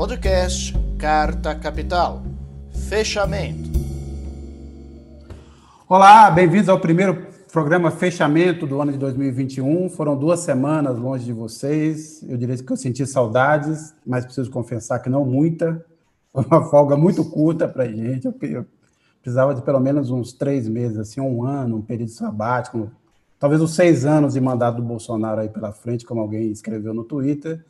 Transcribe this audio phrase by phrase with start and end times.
[0.00, 2.22] Podcast Carta Capital.
[2.88, 3.68] Fechamento.
[5.86, 9.90] Olá, bem-vindos ao primeiro programa Fechamento do ano de 2021.
[9.90, 12.22] Foram duas semanas longe de vocês.
[12.26, 15.84] Eu diria que eu senti saudades, mas preciso confessar que não muita.
[16.32, 18.26] Foi uma folga muito curta para a gente.
[18.26, 18.64] Eu,
[19.20, 22.90] precisava de pelo menos uns três meses, assim, um ano, um período sabático,
[23.38, 27.04] talvez uns seis anos de mandato do Bolsonaro aí pela frente, como alguém escreveu no
[27.04, 27.62] Twitter.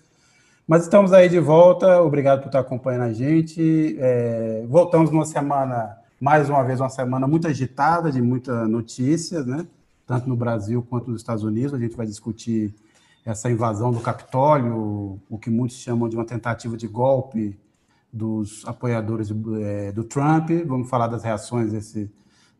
[0.70, 3.96] Mas estamos aí de volta, obrigado por estar acompanhando a gente.
[3.98, 9.66] É, voltamos numa semana, mais uma vez, uma semana muito agitada, de muitas notícias, né?
[10.06, 11.74] Tanto no Brasil quanto nos Estados Unidos.
[11.74, 12.72] A gente vai discutir
[13.26, 17.58] essa invasão do Capitólio, o que muitos chamam de uma tentativa de golpe
[18.12, 20.50] dos apoiadores do, é, do Trump.
[20.68, 22.08] Vamos falar das reações desse,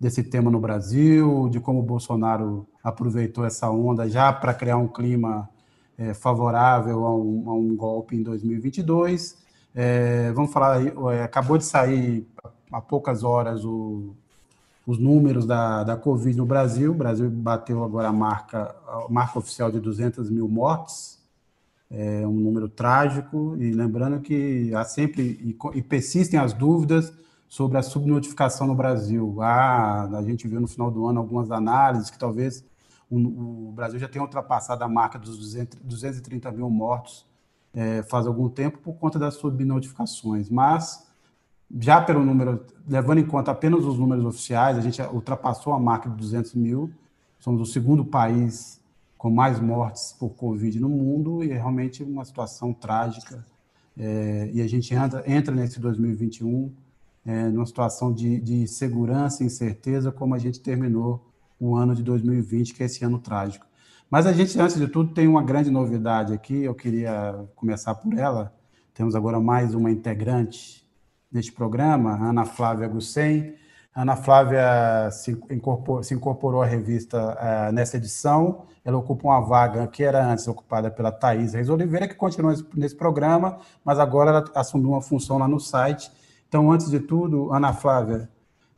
[0.01, 4.89] desse tema no Brasil, de como o Bolsonaro aproveitou essa onda já para criar um
[4.89, 5.49] clima
[6.01, 9.37] é, favorável a um, a um, golpe em 2022.
[9.75, 10.83] É, vamos falar,
[11.15, 12.27] é, acabou de sair
[12.73, 14.17] há poucas horas o,
[14.87, 16.93] os números da, da Covid no Brasil.
[16.93, 21.21] O Brasil bateu agora a marca, a marca oficial de 200 mil mortes,
[21.91, 23.55] é um número trágico.
[23.59, 27.13] E lembrando que há sempre e, e persistem as dúvidas
[27.47, 29.37] sobre a subnotificação no Brasil.
[29.43, 32.65] Ah, a gente viu no final do ano algumas análises que talvez
[33.11, 37.27] o, Brasil já tem ultrapassado a marca dos 200, 230 mil mortos
[37.75, 41.07] é, faz algum tempo por conta das subnotificações, mas
[41.79, 46.09] já pelo número, levando em conta apenas os números oficiais, a gente ultrapassou a marca
[46.09, 46.91] de 200 mil,
[47.39, 48.81] somos o segundo país
[49.17, 53.47] com mais mortes por Covid no mundo e é realmente uma situação trágica.
[53.97, 56.73] É, e a gente entra, entra nesse 2021
[57.25, 61.30] é, numa situação de, de segurança e incerteza, como a gente terminou
[61.61, 63.67] o ano de 2020, que é esse ano trágico.
[64.11, 68.19] Mas a gente, antes de tudo, tem uma grande novidade aqui, eu queria começar por
[68.19, 68.53] ela.
[68.95, 70.85] Temos agora mais uma integrante
[71.31, 73.55] deste programa, Ana Flávia Gussen.
[73.95, 78.67] Ana Flávia se incorporou, se incorporou à revista uh, nessa edição.
[78.85, 82.97] Ela ocupa uma vaga que era antes ocupada pela Thaís Reis Oliveira, que continua nesse
[82.97, 86.11] programa, mas agora ela assumiu uma função lá no site.
[86.49, 88.29] Então, antes de tudo, Ana Flávia,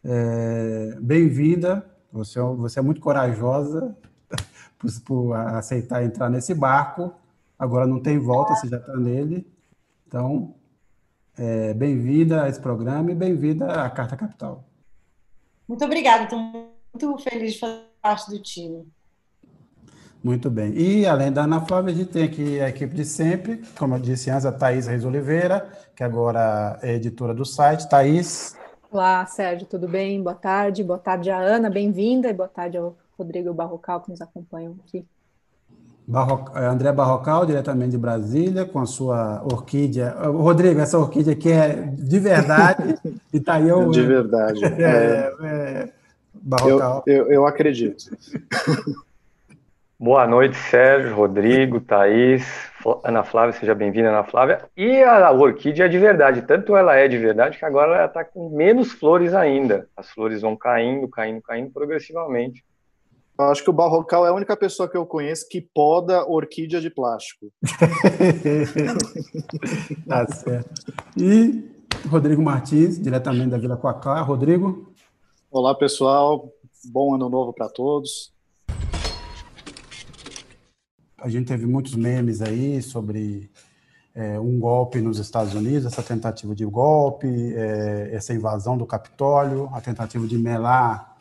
[0.05, 1.92] é, bem-vinda.
[2.13, 3.97] Você, é você é muito corajosa
[4.79, 7.13] por, por, aceitar entrar nesse barco.
[7.59, 9.51] Agora não tem volta, você já está nele.
[10.07, 10.55] Então,
[11.39, 14.65] é, bem-vinda a esse programa e bem-vinda à Carta Capital.
[15.67, 18.87] Muito obrigada, estou muito feliz de fazer parte do time.
[20.23, 20.73] Muito bem.
[20.75, 23.99] E além da Ana Flávia, a gente tem aqui a equipe de sempre, como eu
[23.99, 27.89] disse antes, a Thaís Reis Oliveira, que agora é editora do site.
[27.89, 28.57] Thaís,
[28.93, 30.23] Olá, Sérgio, tudo bem?
[30.23, 30.85] Boa tarde.
[30.85, 35.03] Boa tarde a Ana, bem-vinda, e boa tarde ao Rodrigo Barrocal, que nos acompanham aqui.
[36.07, 36.45] Barro...
[36.55, 40.11] É, André Barrocal, diretamente de Brasília, com a sua orquídea.
[40.11, 42.99] Rodrigo, essa orquídea aqui é de verdade,
[43.33, 43.89] e tá aí eu...
[43.91, 44.63] De verdade.
[44.63, 44.69] É,
[45.41, 45.47] é...
[45.47, 45.93] é...
[46.35, 47.03] Barrocal.
[47.07, 48.15] Eu, eu, eu acredito.
[49.99, 52.45] Boa noite, Sérgio, Rodrigo, Thaís,
[53.05, 54.65] Ana Flávia, seja bem-vinda, Ana Flávia.
[54.77, 58.25] E a orquídea é de verdade, tanto ela é de verdade que agora ela está
[58.25, 59.89] com menos flores ainda.
[59.97, 62.65] As flores vão caindo, caindo, caindo progressivamente.
[63.39, 66.81] Eu acho que o Barrocal é a única pessoa que eu conheço que poda orquídea
[66.81, 67.47] de plástico.
[70.07, 70.93] tá certo.
[71.17, 71.65] E
[72.09, 74.21] Rodrigo Martins, diretamente da Vila Coacá.
[74.21, 74.93] Rodrigo.
[75.51, 76.53] Olá, pessoal.
[76.85, 78.33] Bom ano novo para todos
[81.23, 83.49] a gente teve muitos memes aí sobre
[84.15, 89.71] é, um golpe nos Estados Unidos, essa tentativa de golpe, é, essa invasão do Capitólio,
[89.73, 91.17] a tentativa de melar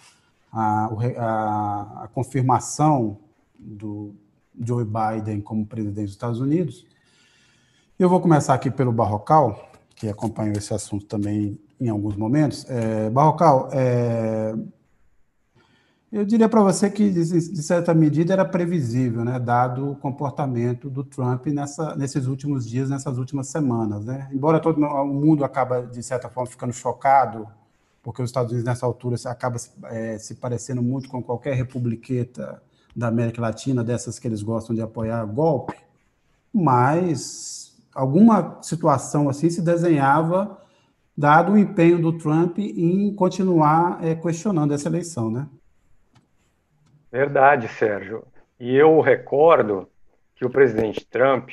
[0.52, 3.18] a, a, a confirmação
[3.58, 4.14] do
[4.60, 6.86] Joe Biden como presidente dos Estados Unidos.
[7.98, 12.66] Eu vou começar aqui pelo Barrocal, que acompanhou esse assunto também em alguns momentos.
[12.68, 14.56] É, Barrocal, é,
[16.12, 21.06] eu diria para você que, de certa medida, era previsível, né, dado o comportamento do
[21.06, 24.04] Trump nessa, nesses últimos dias, nessas últimas semanas.
[24.04, 24.30] Né?
[24.34, 27.48] Embora todo o mundo acaba, de certa forma, ficando chocado,
[28.04, 32.62] porque os Estados Unidos, nessa altura, acaba é, se parecendo muito com qualquer republiqueta
[32.94, 35.76] da América Latina, dessas que eles gostam de apoiar golpe,
[36.54, 40.58] mas alguma situação assim se desenhava,
[41.18, 45.48] dado o empenho do Trump em continuar é, questionando essa eleição, né?
[47.12, 48.26] Verdade, Sérgio.
[48.60, 49.90] E eu recordo
[50.36, 51.50] que o presidente Trump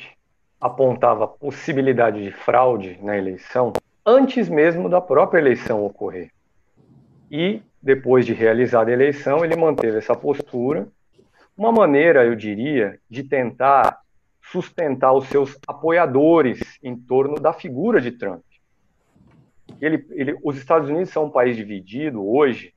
[0.59, 3.73] apontava possibilidade de fraude na eleição
[4.05, 6.31] antes mesmo da própria eleição ocorrer.
[7.29, 10.87] E, depois de realizada a eleição, ele manteve essa postura,
[11.55, 13.99] uma maneira, eu diria, de tentar
[14.41, 18.41] sustentar os seus apoiadores em torno da figura de Trump.
[19.79, 22.73] Ele, ele, os Estados Unidos são um país dividido hoje.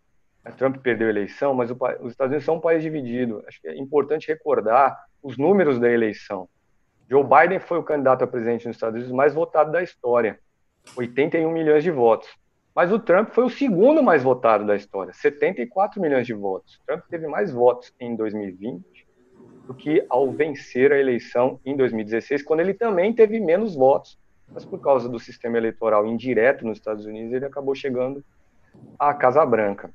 [0.51, 3.45] Trump perdeu a eleição, mas o, os Estados Unidos são um país dividido.
[3.47, 6.49] Acho que é importante recordar os números da eleição.
[7.09, 10.39] Joe Biden foi o candidato a presidente nos Estados Unidos mais votado da história,
[10.97, 12.29] 81 milhões de votos.
[12.75, 16.81] Mas o Trump foi o segundo mais votado da história, 74 milhões de votos.
[16.87, 19.07] Trump teve mais votos em 2020
[19.67, 24.19] do que ao vencer a eleição em 2016, quando ele também teve menos votos.
[24.49, 28.25] Mas por causa do sistema eleitoral indireto nos Estados Unidos, ele acabou chegando
[28.99, 29.91] à Casa Branca.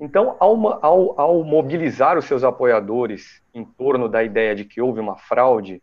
[0.00, 5.00] Então, ao, ao, ao mobilizar os seus apoiadores em torno da ideia de que houve
[5.00, 5.82] uma fraude,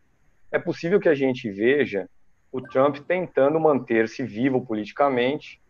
[0.51, 2.09] é possível que a gente veja
[2.51, 5.61] o Trump tentando manter-se vivo politicamente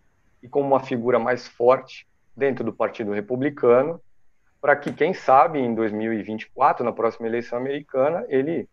[0.42, 4.02] e como uma figura mais forte dentro do Partido Republicano,
[4.60, 8.68] para que, quem sabe, em 2024, na próxima eleição americana, ele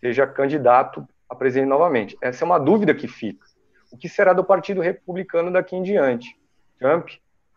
[0.00, 2.16] seja candidato a presidente novamente.
[2.20, 3.46] Essa é uma dúvida que fica.
[3.90, 6.38] O que será do Partido Republicano daqui em diante?
[6.78, 7.08] Trump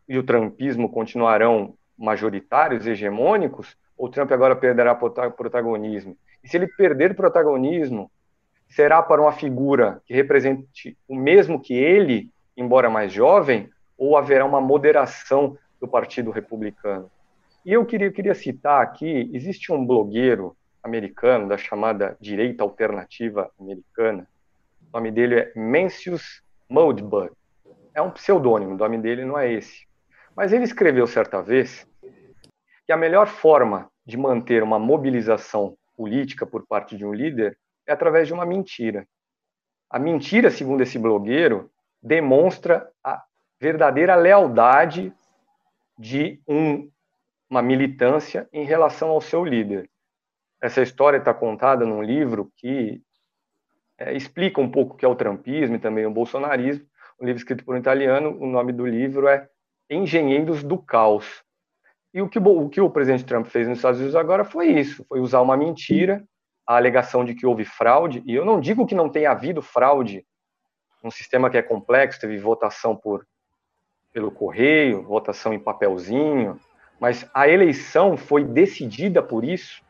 [0.07, 6.17] e o trumpismo continuarão majoritários, hegemônicos, ou Trump agora perderá protagonismo?
[6.43, 8.11] E se ele perder protagonismo,
[8.69, 14.45] será para uma figura que represente o mesmo que ele embora mais jovem, ou haverá
[14.45, 17.09] uma moderação do Partido Republicano?
[17.65, 24.27] E eu queria, queria citar aqui: existe um blogueiro americano da chamada direita alternativa americana.
[24.89, 27.31] O nome dele é Mencius Moldbug.
[27.93, 29.87] É um pseudônimo, o nome dele não é esse.
[30.35, 31.87] Mas ele escreveu certa vez
[32.85, 37.93] que a melhor forma de manter uma mobilização política por parte de um líder é
[37.93, 39.07] através de uma mentira.
[39.89, 41.71] A mentira, segundo esse blogueiro,
[42.01, 43.23] demonstra a
[43.59, 45.13] verdadeira lealdade
[45.97, 46.89] de um,
[47.49, 49.89] uma militância em relação ao seu líder.
[50.61, 53.01] Essa história está contada num livro que
[53.97, 56.85] é, explica um pouco o que é o trumpismo e também o bolsonarismo.
[57.19, 59.47] Um livro escrito por um italiano, o nome do livro é
[59.89, 61.43] Engenheiros do Caos.
[62.13, 65.05] E o que o, que o presidente Trump fez nos Estados Unidos agora foi isso,
[65.07, 66.23] foi usar uma mentira,
[66.65, 70.25] a alegação de que houve fraude, e eu não digo que não tenha havido fraude
[71.03, 73.25] um sistema que é complexo, teve votação por
[74.11, 76.57] pelo correio, votação em papelzinho,
[76.97, 79.83] mas a eleição foi decidida por isso?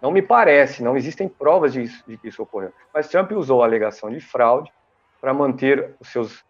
[0.00, 2.72] Não me parece, não existem provas de, que isso ocorreu.
[2.92, 4.72] Mas Trump usou a alegação de fraude
[5.20, 6.44] para manter os seus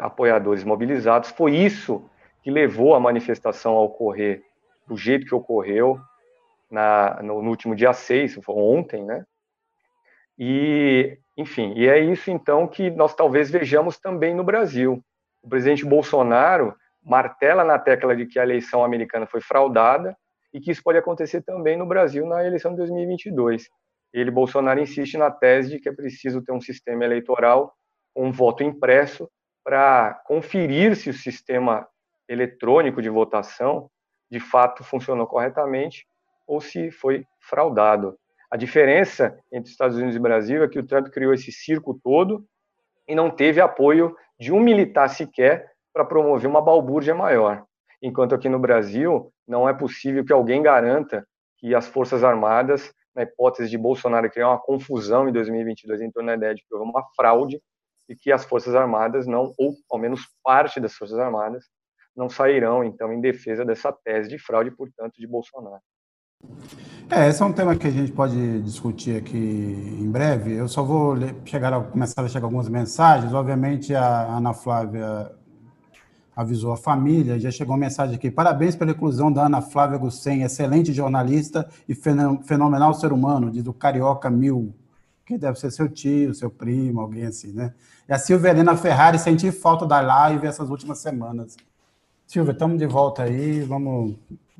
[0.00, 1.30] apoiadores mobilizados.
[1.30, 2.08] Foi isso
[2.42, 4.42] que levou a manifestação a ocorrer
[4.86, 6.00] do jeito que ocorreu
[6.70, 9.24] na, no, no último dia 6, ontem, né?
[10.38, 15.02] E enfim, e é isso então que nós talvez vejamos também no Brasil.
[15.42, 20.14] O presidente Bolsonaro martela na tecla de que a eleição americana foi fraudada
[20.52, 23.68] e que isso pode acontecer também no Brasil na eleição de 2022.
[24.12, 27.72] Ele, Bolsonaro, insiste na tese de que é preciso ter um sistema eleitoral
[28.12, 29.30] com um voto impresso
[29.70, 31.86] para conferir se o sistema
[32.28, 33.88] eletrônico de votação
[34.28, 36.08] de fato funcionou corretamente
[36.44, 38.18] ou se foi fraudado.
[38.50, 42.44] A diferença entre Estados Unidos e Brasil é que o Trump criou esse circo todo
[43.06, 47.64] e não teve apoio de um militar sequer para promover uma balbúrdia maior.
[48.02, 51.24] Enquanto aqui no Brasil não é possível que alguém garanta
[51.58, 56.26] que as Forças Armadas, na hipótese de Bolsonaro criar uma confusão em 2022 em torno
[56.26, 57.62] da ideia de que houve uma fraude
[58.10, 61.64] e que as Forças Armadas não, ou ao menos parte das Forças Armadas,
[62.16, 65.80] não sairão, então, em defesa dessa tese de fraude, portanto, de Bolsonaro.
[67.08, 70.54] É, esse é um tema que a gente pode discutir aqui em breve.
[70.54, 73.32] Eu só vou chegar a, começar a chegar algumas mensagens.
[73.32, 75.30] Obviamente, a Ana Flávia
[76.34, 78.30] avisou a família, já chegou uma mensagem aqui.
[78.30, 83.72] Parabéns pela inclusão da Ana Flávia Gussen, excelente jornalista e fenomenal ser humano, diz o
[83.72, 84.74] Carioca Mil,
[85.30, 87.72] que deve ser seu tio, seu primo, alguém assim, né?
[88.08, 91.56] E a Silvia Helena Ferrari, senti falta da live essas últimas semanas.
[92.26, 94.16] Silvia, estamos de volta aí, vamos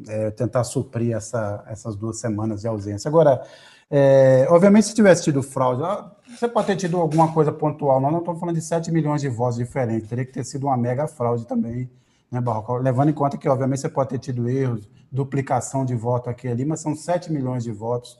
[0.06, 3.08] é, tentar suprir essa, essas duas semanas de ausência.
[3.08, 3.42] Agora,
[3.90, 5.82] é, obviamente, se tivesse tido fraude,
[6.28, 9.28] você pode ter tido alguma coisa pontual, nós não estamos falando de 7 milhões de
[9.28, 11.90] votos diferentes, teria que ter sido uma mega fraude também,
[12.30, 12.76] né, Barroco?
[12.76, 16.50] Levando em conta que, obviamente, você pode ter tido erros, duplicação de voto aqui e
[16.50, 18.16] ali, mas são 7 milhões de votos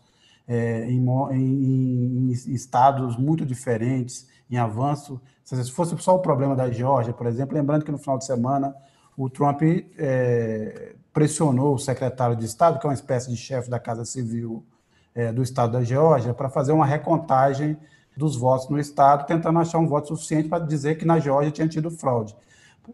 [0.51, 5.21] é, em, em, em, estados muito diferentes, em avanço.
[5.45, 8.75] Se fosse só o problema da Geórgia, por exemplo, lembrando que no final de semana
[9.17, 13.79] o Trump é, pressionou o secretário de Estado, que é uma espécie de chefe da
[13.79, 14.67] Casa Civil
[15.15, 17.77] é, do Estado da Geórgia, para fazer uma recontagem
[18.17, 21.69] dos votos no Estado, tentando achar um voto suficiente para dizer que na Geórgia tinha
[21.69, 22.35] tido fraude.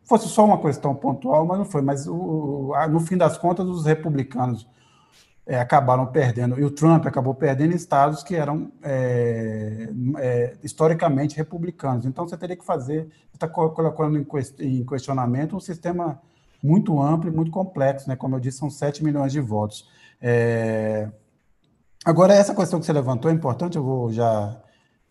[0.04, 1.80] Fosse só uma questão pontual, mas não foi.
[1.80, 4.68] Mas o, no fim das contas, os republicanos
[5.46, 9.88] é, acabaram perdendo, e o Trump acabou perdendo estados que eram é,
[10.18, 12.04] é, historicamente republicanos.
[12.04, 14.18] Então, você teria que fazer, está colocando
[14.58, 16.20] em questionamento um sistema
[16.62, 18.16] muito amplo e muito complexo, né?
[18.16, 19.88] como eu disse, são 7 milhões de votos.
[20.20, 21.08] É...
[22.04, 24.60] Agora, essa questão que você levantou é importante, eu vou já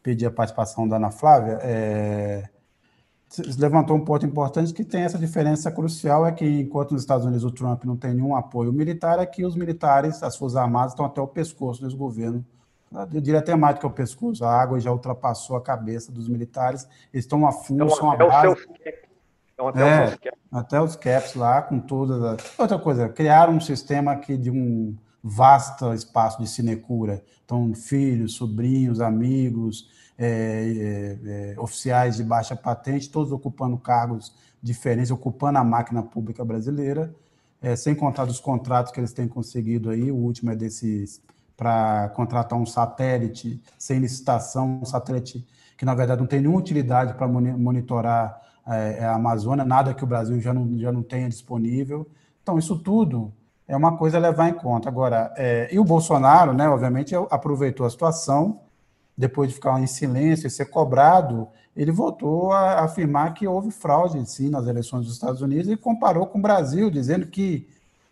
[0.03, 1.59] pedir a participação da Ana Flávia.
[1.61, 2.49] É
[3.57, 7.43] levantou um ponto importante que tem essa diferença crucial, é que enquanto nos Estados Unidos
[7.43, 11.19] o Trump não tem nenhum apoio militar, aqui os militares, as Forças Armadas estão até
[11.19, 12.45] o pescoço desse governo.
[13.11, 16.29] Eu diria até mais do que o pescoço, a água já ultrapassou a cabeça dos
[16.29, 18.55] militares, eles estão a fundo, então, são a base...
[19.53, 20.17] Então, até, é, os
[20.51, 22.59] até os caps lá, com todas as...
[22.59, 27.23] Outra coisa, criaram um sistema aqui de um vasto espaço de sinecura.
[27.43, 35.11] Então, filhos, sobrinhos, amigos, é, é, é, oficiais de baixa patente, todos ocupando cargos diferentes,
[35.11, 37.13] ocupando a máquina pública brasileira,
[37.61, 40.11] é, sem contar dos contratos que eles têm conseguido aí.
[40.11, 41.21] O último é desses
[41.57, 45.45] para contratar um satélite sem licitação, um satélite
[45.77, 50.07] que na verdade não tem nenhuma utilidade para monitorar é, a Amazônia, nada que o
[50.07, 52.07] Brasil já não, já não tenha disponível.
[52.41, 53.33] Então, isso tudo
[53.67, 54.89] é uma coisa a levar em conta.
[54.89, 58.61] Agora, é, e o Bolsonaro, né, obviamente, aproveitou a situação
[59.17, 64.23] depois de ficar em silêncio e ser cobrado, ele voltou a afirmar que houve fraude,
[64.29, 67.67] sim, nas eleições dos Estados Unidos e comparou com o Brasil, dizendo que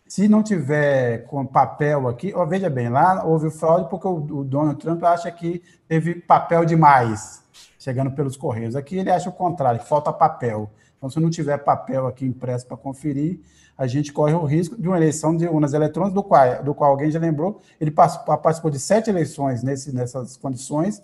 [0.06, 4.44] se não tiver com papel aqui, ó, veja bem, lá houve fraude porque o, o
[4.44, 7.42] Donald Trump acha que teve papel demais
[7.78, 8.74] chegando pelos correios.
[8.74, 10.70] Aqui ele acha o contrário, falta papel.
[10.96, 13.40] Então, se não tiver papel aqui impresso para conferir,
[13.76, 16.90] a gente corre o risco de uma eleição de urnas eletrônicas, do qual, do qual
[16.90, 21.02] alguém já lembrou, ele participou de sete eleições nesse, nessas condições,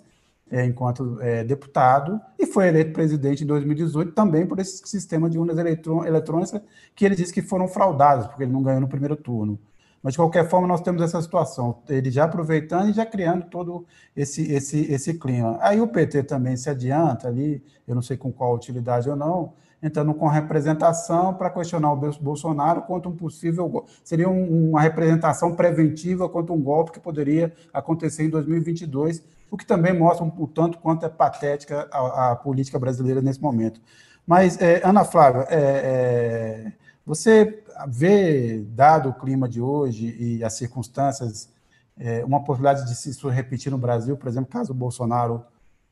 [0.49, 5.39] é, enquanto é, deputado, e foi eleito presidente em 2018 também por esse sistema de
[5.39, 6.61] urnas eletrônicas
[6.93, 9.57] que ele disse que foram fraudadas, porque ele não ganhou no primeiro turno.
[10.03, 13.85] Mas, de qualquer forma, nós temos essa situação, ele já aproveitando e já criando todo
[14.15, 15.59] esse, esse, esse clima.
[15.61, 19.53] Aí o PT também se adianta ali, eu não sei com qual utilidade ou não,
[19.81, 26.53] entrando com representação para questionar o Bolsonaro quanto um possível seria uma representação preventiva quanto
[26.53, 31.05] um golpe que poderia acontecer em 2022, o que também mostra um, um tanto quanto
[31.05, 33.81] é patética a, a, política brasileira nesse momento.
[34.25, 36.71] Mas, é, Ana Flávia, é, é,
[37.05, 41.49] você vê, dado o clima de hoje e as circunstâncias,
[41.97, 45.43] é, uma possibilidade de se isso repetir no Brasil, por exemplo, caso o Bolsonaro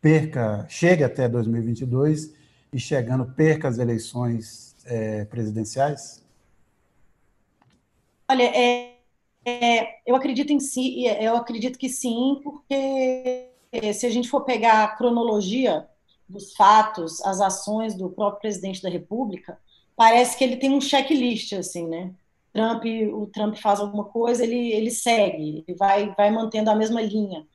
[0.02, 2.34] perca, chegue até 2022
[2.72, 6.24] e chegando perca as eleições é, presidenciais?
[8.30, 8.96] Olha, é,
[9.46, 13.50] é, eu acredito em si, eu acredito que sim, porque
[13.94, 15.88] se a gente for pegar a cronologia
[16.28, 19.60] dos fatos, as ações do próprio presidente da República,
[20.00, 22.14] parece que ele tem um checklist, assim, né?
[22.54, 27.02] Trump, o Trump faz alguma coisa, ele, ele segue, ele vai, vai mantendo a mesma
[27.02, 27.46] linha.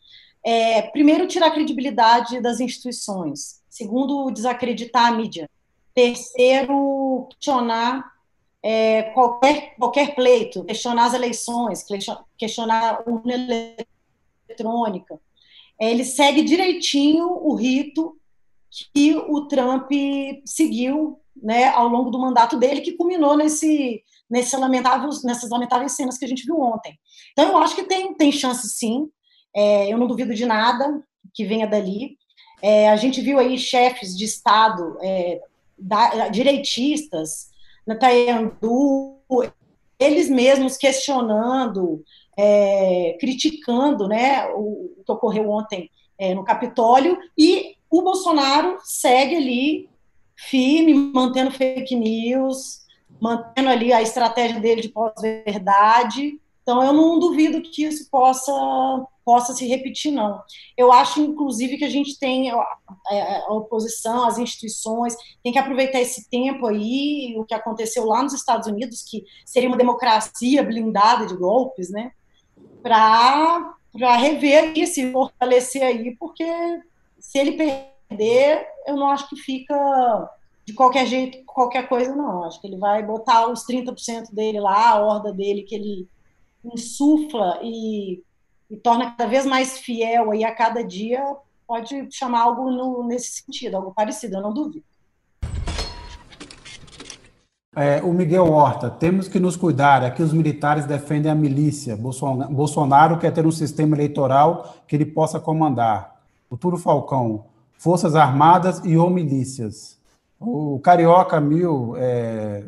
[0.44, 3.62] É, primeiro, tirar a credibilidade das instituições.
[3.70, 5.48] Segundo, desacreditar a mídia.
[5.94, 8.12] Terceiro, questionar
[8.62, 11.82] é, qualquer, qualquer pleito, questionar as eleições,
[12.36, 13.78] questionar a urna
[14.50, 15.18] eletrônica.
[15.80, 18.18] É, ele segue direitinho o rito
[18.70, 19.90] que o Trump
[20.44, 26.18] seguiu né, ao longo do mandato dele, que culminou nesse, nesse lamentáveis, nessas lamentáveis cenas
[26.18, 26.98] que a gente viu ontem.
[27.32, 29.08] Então, eu acho que tem, tem chance, sim.
[29.54, 32.16] É, eu não duvido de nada que venha dali.
[32.62, 35.40] É, a gente viu aí chefes de Estado, é,
[35.78, 37.50] da, direitistas,
[37.86, 39.18] Natayandu,
[39.98, 42.02] eles mesmos questionando,
[42.36, 49.36] é, criticando né, o, o, que ocorreu ontem é, no Capitólio, e o Bolsonaro segue
[49.36, 49.88] ali
[50.36, 52.80] firme, mantendo fake news,
[53.20, 56.40] mantendo ali a estratégia dele de pós-verdade.
[56.62, 58.52] Então, eu não duvido que isso possa
[59.24, 60.42] possa se repetir, não.
[60.76, 66.00] Eu acho, inclusive, que a gente tem a, a, oposição, as instituições, tem que aproveitar
[66.00, 71.26] esse tempo aí, o que aconteceu lá nos Estados Unidos, que seria uma democracia blindada
[71.26, 72.12] de golpes, né?
[72.82, 73.76] Para
[74.18, 76.44] rever e se fortalecer aí, porque
[77.18, 77.93] se ele perder,
[78.86, 80.30] eu não acho que fica
[80.64, 82.44] de qualquer jeito, qualquer coisa, não.
[82.44, 86.08] Acho que ele vai botar os 30% dele lá, a horda dele que ele
[86.64, 88.22] insufla e
[88.70, 91.22] e torna cada vez mais fiel aí a cada dia,
[91.66, 94.84] pode chamar algo no, nesse sentido, algo parecido, eu não duvido.
[97.76, 103.18] É, o Miguel Horta, temos que nos cuidar, aqui os militares defendem a milícia, Bolsonaro
[103.18, 106.20] quer ter um sistema eleitoral que ele possa comandar.
[106.48, 107.46] O Turo Falcão,
[107.84, 109.98] Forças Armadas e ou milícias.
[110.40, 112.64] O Carioca Mil é,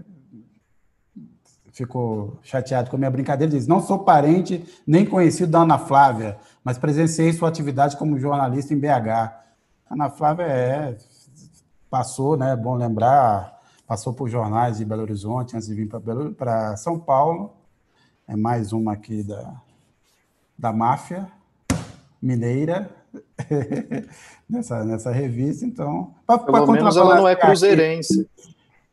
[1.73, 6.37] ficou chateado com a minha brincadeira, diz: Não sou parente nem conhecido da Ana Flávia,
[6.62, 9.32] mas presenciei sua atividade como jornalista em BH.
[9.90, 10.99] Ana Flávia é,
[11.88, 12.52] passou, né?
[12.52, 15.88] É bom lembrar, passou por jornais de Belo Horizonte antes de vir
[16.37, 17.54] para São Paulo.
[18.28, 19.54] É mais uma aqui da,
[20.58, 21.26] da máfia
[22.20, 22.90] mineira
[24.49, 25.64] nessa, nessa revista.
[25.64, 28.28] Então, pra, pelo pra menos ela não é cruzeirense.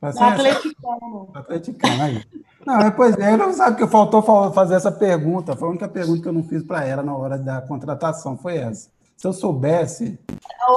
[0.01, 1.29] Atleticano.
[1.33, 2.23] Atleticano, aí.
[2.65, 5.55] Não, é, pois é, não sabe que faltou fazer essa pergunta.
[5.55, 8.57] Foi a única pergunta que eu não fiz para ela na hora da contratação, foi
[8.57, 8.89] essa.
[9.15, 10.19] Se eu soubesse,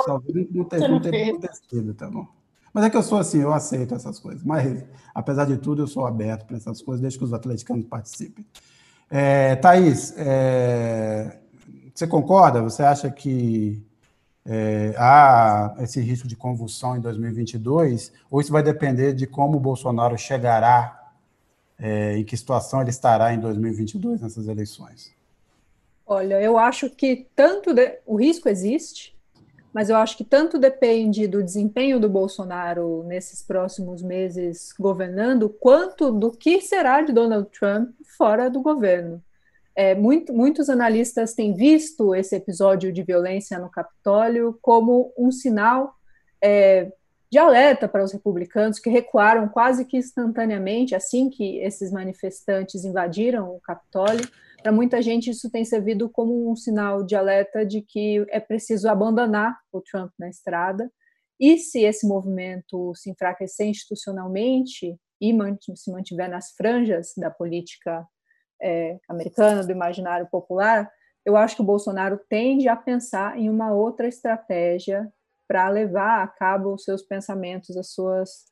[0.04, 2.26] talvez não teria acontecido, tá bom?
[2.72, 4.44] Mas é que eu sou assim, eu aceito essas coisas.
[4.44, 4.84] Mas,
[5.14, 8.44] apesar de tudo, eu sou aberto para essas coisas, desde que os atleticanos participem.
[9.08, 11.38] É, Thaís, é,
[11.96, 12.62] você concorda?
[12.62, 13.82] Você acha que
[14.44, 19.60] é, há esse risco de convulsão em 2022, ou isso vai depender de como o
[19.60, 21.10] Bolsonaro chegará,
[21.78, 25.14] é, em que situação ele estará em 2022 nessas eleições?
[26.06, 29.16] Olha, eu acho que tanto de, o risco existe,
[29.72, 36.12] mas eu acho que tanto depende do desempenho do Bolsonaro nesses próximos meses governando, quanto
[36.12, 39.22] do que será de Donald Trump fora do governo.
[39.76, 45.94] É, muito, muitos analistas têm visto esse episódio de violência no Capitólio como um sinal
[46.42, 46.90] é,
[47.30, 53.54] de alerta para os republicanos que recuaram quase que instantaneamente assim que esses manifestantes invadiram
[53.54, 54.26] o Capitólio.
[54.62, 58.88] Para muita gente, isso tem servido como um sinal de alerta de que é preciso
[58.88, 60.90] abandonar o Trump na estrada.
[61.38, 65.36] E se esse movimento se enfraquecer institucionalmente e
[65.74, 68.06] se mantiver nas franjas da política
[68.60, 70.90] é, americana, do imaginário popular,
[71.24, 75.12] eu acho que o Bolsonaro tende a pensar em uma outra estratégia
[75.48, 78.46] para levar a cabo os seus pensamentos, as suas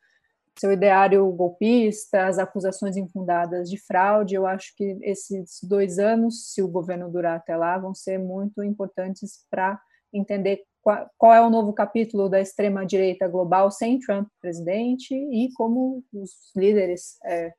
[0.56, 4.34] seu ideário golpista, as acusações infundadas de fraude.
[4.34, 8.62] Eu acho que esses dois anos, se o governo durar até lá, vão ser muito
[8.62, 9.80] importantes para
[10.12, 15.52] entender qual, qual, é o novo capítulo da extrema direita global sem Trump presidente e
[15.54, 17.52] como os líderes é,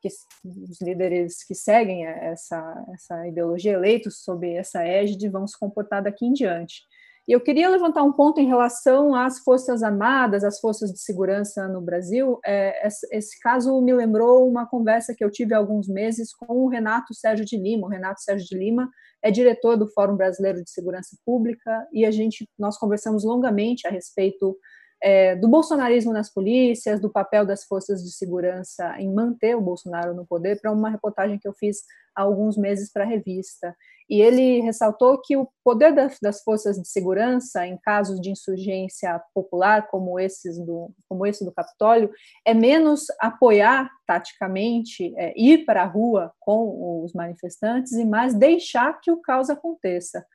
[0.00, 6.02] que os líderes que seguem essa, essa ideologia eleitos sob essa égide vão se comportar
[6.02, 6.82] daqui em diante.
[7.28, 11.68] E eu queria levantar um ponto em relação às Forças Armadas, às Forças de Segurança
[11.68, 12.40] no Brasil.
[12.44, 16.68] É, esse caso me lembrou uma conversa que eu tive há alguns meses com o
[16.68, 17.86] Renato Sérgio de Lima.
[17.86, 18.90] O Renato Sérgio de Lima
[19.22, 23.90] é diretor do Fórum Brasileiro de Segurança Pública e a gente nós conversamos longamente a
[23.90, 24.56] respeito
[25.02, 30.14] é, do bolsonarismo nas polícias, do papel das forças de segurança em manter o Bolsonaro
[30.14, 31.82] no poder, para uma reportagem que eu fiz
[32.14, 33.74] há alguns meses para a revista.
[34.08, 39.22] E ele ressaltou que o poder das, das, forças de segurança em casos de insurgência
[39.32, 42.10] popular, como, esses do, como esse do Capitólio,
[42.44, 49.00] é menos apoiar taticamente, é, ir para a rua com os manifestantes e mais deixar
[49.00, 50.26] que o caos aconteça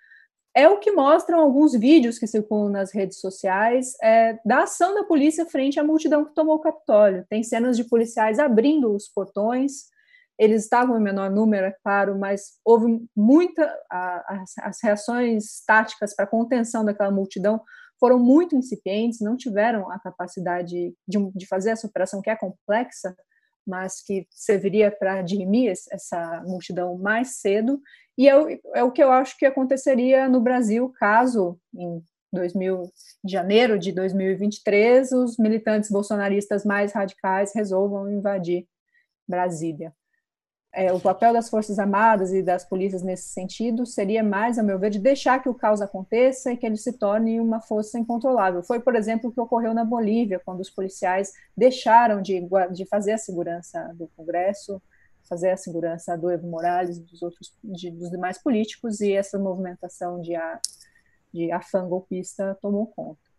[0.56, 5.04] é o que mostram alguns vídeos que circulam nas redes sociais é, da ação da
[5.04, 7.26] polícia frente à multidão que tomou o Capitólio.
[7.30, 9.94] Tem cenas de policiais abrindo os portões,
[10.40, 13.64] eles estavam em menor número, é claro, mas houve muita.
[13.90, 17.62] A, as, as reações táticas para contenção daquela multidão
[18.00, 23.16] foram muito incipientes, não tiveram a capacidade de, de fazer essa operação que é complexa,
[23.66, 27.82] mas que serviria para dirimir essa multidão mais cedo,
[28.18, 32.02] e é, é, o que eu acho que aconteceria no Brasil caso, em
[32.32, 32.92] 2000,
[33.24, 38.68] de janeiro de 2023, os militantes bolsonaristas mais radicais resolvam invadir
[39.28, 39.94] Brasília.
[40.78, 44.78] É, o papel das Forças Armadas e das polícias nesse sentido seria mais, a meu
[44.78, 48.62] ver, de deixar que o caos aconteça e que ele se torne uma força incontrolável.
[48.62, 53.14] Foi, por exemplo, o que ocorreu na Bolívia, quando os policiais deixaram de, de fazer
[53.14, 54.82] a segurança do Congresso,
[55.30, 60.20] fazer a segurança do Evo Morales, dos outros, de, dos demais políticos, e essa movimentação
[60.20, 60.34] de,
[61.34, 63.35] de afã golpista tomou conta.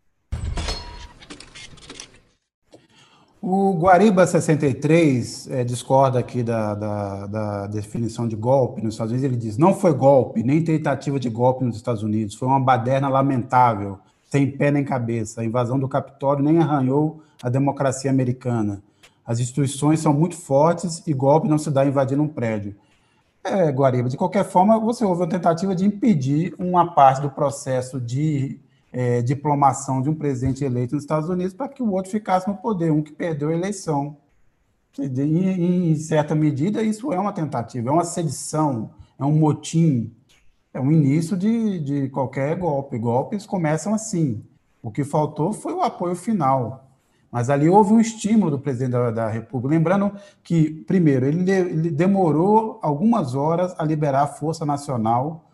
[3.39, 9.31] O Guariba 63 é, discorda aqui da, da, da, definição de golpe nos Estados Unidos.
[9.31, 12.35] Ele diz: não foi golpe, nem tentativa de golpe nos Estados Unidos.
[12.35, 15.41] Foi uma baderna lamentável, sem pé nem cabeça.
[15.41, 18.81] A invasão do Capitólio nem arranhou a democracia americana.
[19.25, 22.75] As instituições são muito fortes e golpe não se dá invadindo um prédio.
[23.43, 28.01] É, Guariba, de qualquer forma, você houve uma tentativa de impedir uma parte do processo
[28.01, 28.59] de
[28.97, 32.57] é, diplomação de um presidente eleito nos Estados Unidos para que o outro ficasse no
[32.57, 34.17] poder, um que perdeu a eleição.
[34.97, 40.11] Em, em certa medida, isso é uma tentativa, é uma sedição, é um motim,
[40.73, 42.97] é um início de, de qualquer golpe.
[42.97, 44.43] Golpes começam assim.
[44.81, 46.89] O que faltou foi o apoio final.
[47.31, 49.75] Mas ali houve um estímulo do presidente da, da República.
[49.75, 55.51] Lembrando que, primeiro, ele, ele, demorou algumas horas a liberar a Força Nacional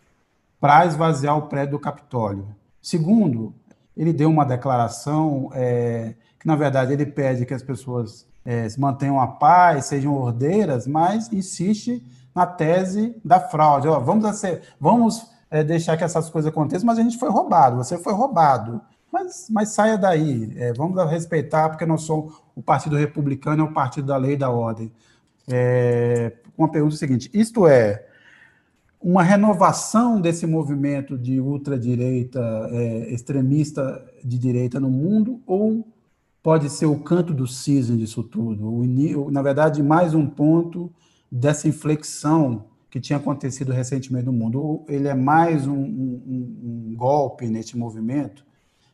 [0.58, 2.48] para esvaziar o prédio do Capitólio.
[2.84, 3.54] Segundo,
[3.96, 9.18] ele deu uma declaração é, que, na verdade, ele pede que as pessoas é, mantenham
[9.18, 13.88] a paz, sejam ordeiras, mas insiste na tese da fraude.
[13.88, 14.42] Ó, vamos
[14.78, 18.82] vamos é, deixar que essas coisas aconteçam, mas a gente foi roubado, você foi roubado.
[19.10, 23.72] Mas, mas saia daí, é, vamos respeitar, porque nós somos o Partido Republicano, é o
[23.72, 24.92] partido da lei e da ordem.
[25.50, 28.04] É, uma pergunta seguinte: isto é
[29.04, 32.40] uma renovação desse movimento de ultradireita,
[32.72, 35.86] é, extremista de direita no mundo, ou
[36.42, 38.66] pode ser o canto do cisne disso tudo?
[38.66, 40.90] O, na verdade, mais um ponto
[41.30, 44.82] dessa inflexão que tinha acontecido recentemente no mundo.
[44.88, 48.42] Ele é mais um, um, um golpe neste movimento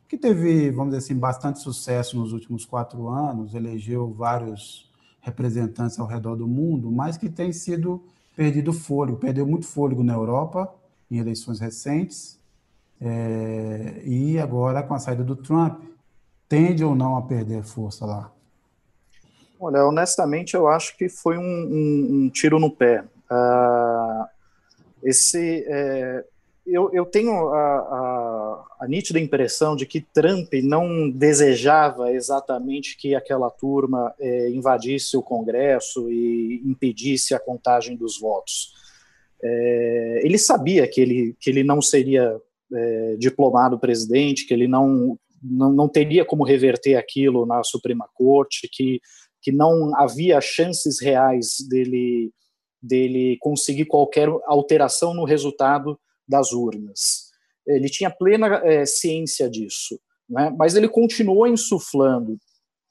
[0.09, 6.05] que teve, vamos dizer assim, bastante sucesso nos últimos quatro anos, elegeu vários representantes ao
[6.05, 8.03] redor do mundo, mas que tem sido
[8.41, 10.73] perdido fôlego, perdeu muito fôlego na Europa
[11.11, 12.39] em eleições recentes,
[12.99, 15.79] é, e agora com a saída do Trump,
[16.49, 18.31] tende ou não a perder força lá?
[19.59, 23.03] Olha, honestamente, eu acho que foi um, um, um tiro no pé.
[23.29, 24.25] Uh,
[25.03, 26.25] esse, é,
[26.65, 28.40] eu, eu, tenho a, a,
[28.81, 35.23] a, nítida impressão de que Trump não desejava exatamente que aquela turma é, invadisse o
[35.23, 38.73] Congresso e impedisse a contagem dos votos.
[39.43, 42.39] É, ele sabia que ele, que ele não seria
[42.73, 48.69] é, diplomado presidente, que ele não não, não teria como reverter aquilo na Suprema Corte,
[48.71, 49.01] que,
[49.41, 52.31] que não havia chances reais dele,
[52.81, 57.30] dele conseguir qualquer alteração no resultado das urnas.
[57.67, 60.53] Ele tinha plena é, ciência disso, né?
[60.57, 62.37] mas ele continuou insuflando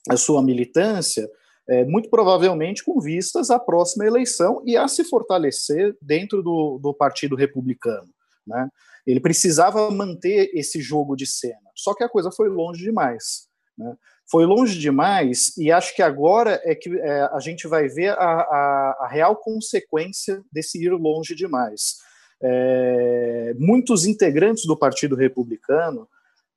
[0.09, 1.29] a sua militância,
[1.69, 6.95] é, muito provavelmente com vistas à próxima eleição e a se fortalecer dentro do, do
[6.95, 8.09] Partido Republicano.
[8.47, 8.69] Né?
[9.07, 11.71] Ele precisava manter esse jogo de cena.
[11.77, 13.49] Só que a coisa foi longe demais.
[13.77, 13.95] Né?
[14.31, 18.15] Foi longe demais, e acho que agora é que é, a gente vai ver a,
[18.15, 21.97] a, a, real consequência desse ir longe demais.
[22.43, 26.09] É, muitos integrantes do Partido Republicano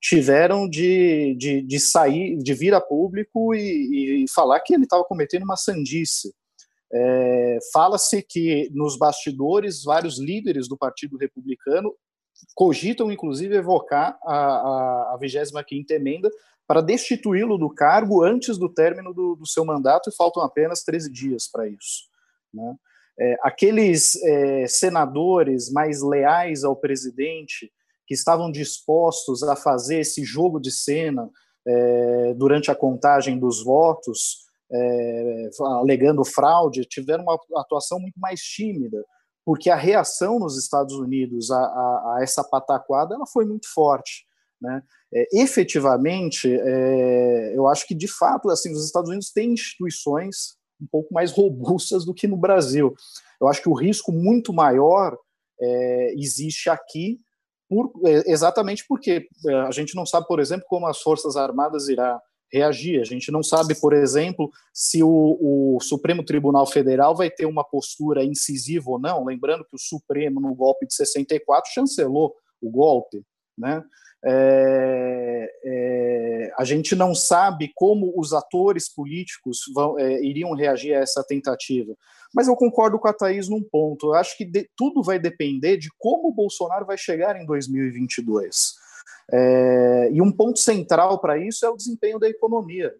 [0.01, 5.03] tiveram de, de, de sair, de vir a público e, e falar que ele estava
[5.03, 6.33] cometendo uma sandice.
[6.91, 11.93] É, Fala-se que nos bastidores vários líderes do Partido Republicano
[12.53, 16.29] cogitam, inclusive, evocar a, a, 25ª emenda
[16.67, 21.11] para destituí-lo do cargo antes do término do, do, seu mandato, e faltam apenas 13
[21.11, 22.09] dias para isso.
[22.53, 22.75] Né?
[23.19, 27.71] É, aqueles é, senadores mais leais ao presidente,
[28.07, 31.29] que estavam dispostos a fazer esse jogo de cena
[31.65, 39.03] é, durante a contagem dos votos, é, alegando fraude, tiveram uma atuação muito mais tímida,
[39.45, 44.25] porque a reação nos Estados Unidos a, a, a essa pataquada ela foi muito forte.
[44.61, 44.81] Né?
[45.13, 50.87] É, efetivamente, é, eu acho que de fato, assim, os Estados Unidos têm instituições um
[50.91, 52.93] pouco mais robustas do que no Brasil.
[53.39, 55.17] Eu acho que o risco muito maior
[55.59, 57.19] é, existe aqui,
[57.69, 61.87] por, é, exatamente porque é, a gente não sabe, por exemplo, como as Forças Armadas
[61.87, 63.01] irá reagir.
[63.01, 67.63] A gente não sabe, por exemplo, se o, o, Supremo Tribunal Federal vai ter uma
[67.63, 69.25] postura incisiva ou não.
[69.25, 73.23] Lembrando que o Supremo, no golpe de 64, chancelou o golpe.
[73.57, 73.83] Né?
[74.25, 80.99] É, é, a gente não sabe como os atores políticos vão, é, iriam reagir a
[80.99, 81.93] essa tentativa.
[82.33, 84.07] Mas eu concordo com a Thaís num ponto.
[84.07, 88.73] Eu acho que de, tudo vai depender de como o Bolsonaro vai chegar em 2022.
[89.31, 92.93] É, e um ponto central para isso é o desempenho da economia.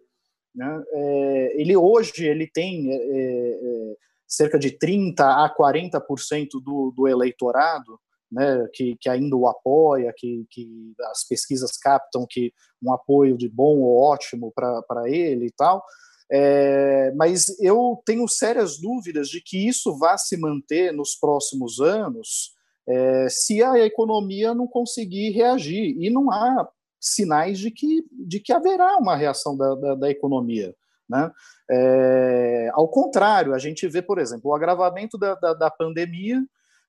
[0.54, 0.84] Né?
[0.92, 7.98] É, ele hoje ele tem é, cerca de 30 a 40% do, do eleitorado
[8.34, 13.48] né, que, que, ainda o apoia, que, que, as pesquisas captam que um apoio de
[13.48, 15.84] bom ou ótimo para ele e tal.
[16.30, 22.52] É, mas eu tenho sérias dúvidas de que isso vá se manter nos próximos anos
[22.88, 25.96] é, se a economia não conseguir reagir.
[25.98, 26.68] E não há
[27.00, 30.74] sinais de que, de que haverá uma reação da, da, da economia.
[31.08, 31.30] Né?
[31.70, 36.42] É, ao contrário, a gente vê, por exemplo, o agravamento da, da, da pandemia,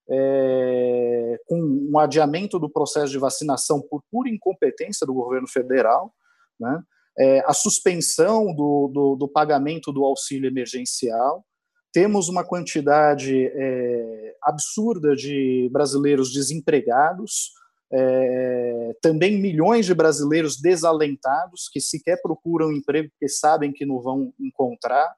[0.10, 1.60] é, com
[1.92, 6.14] um adiamento do processo de vacinação por pura incompetência do governo federal,
[6.60, 6.82] né?
[7.18, 11.46] é, a suspensão do, do, do, pagamento do auxílio emergencial,
[11.94, 17.52] temos uma quantidade é, absurda de brasileiros desempregados,
[17.92, 24.34] é, também milhões de brasileiros desalentados que sequer procuram emprego porque sabem que não vão
[24.40, 25.16] encontrar.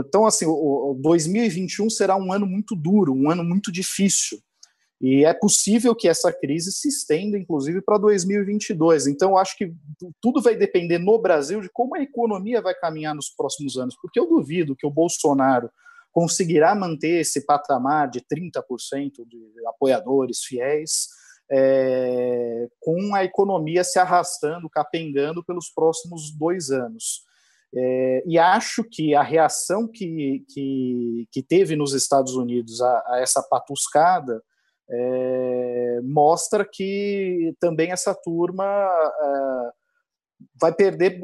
[0.00, 4.38] Então, assim, o, o 2021 será um ano muito duro, um ano muito difícil.
[5.00, 9.06] E é possível que essa crise se estenda, inclusive, para 2022.
[9.06, 9.72] Então, acho que
[10.22, 14.18] tudo vai depender no Brasil de como a economia vai caminhar nos próximos anos, porque
[14.18, 15.70] eu duvido que o Bolsonaro
[16.10, 18.62] conseguirá manter esse patamar de 30%
[19.28, 21.08] de apoiadores fiéis,
[21.50, 27.25] é, com a economia se arrastando, capengando pelos próximos dois anos.
[27.74, 33.20] É, e acho que a reação que, que, que teve nos Estados Unidos a, a
[33.20, 34.42] essa patuscada
[34.88, 39.70] é, mostra que também essa turma é,
[40.60, 41.20] vai perder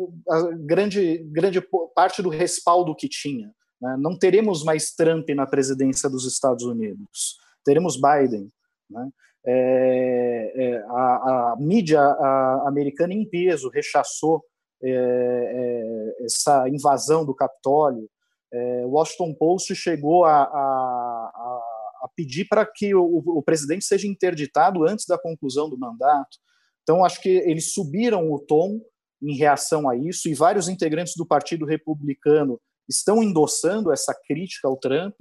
[0.66, 1.60] grande, grande
[1.94, 3.52] parte do respaldo que tinha.
[3.80, 3.96] Né?
[3.98, 8.50] Não teremos mais Trump na presidência dos Estados Unidos, teremos Biden.
[8.90, 9.08] Né?
[9.44, 14.44] É, é, a, a, mídia a, americana em peso rechaçou
[14.84, 18.08] é, é, essa invasão do Capitólio.
[18.52, 25.06] É, Washington Post chegou a, a pedir para que o, o, presidente seja interditado antes
[25.06, 26.38] da conclusão do mandato.
[26.82, 28.80] Então, acho que eles subiram o tom
[29.22, 34.76] em reação a isso, e vários integrantes do Partido Republicano estão endossando essa crítica ao
[34.76, 35.14] Trump.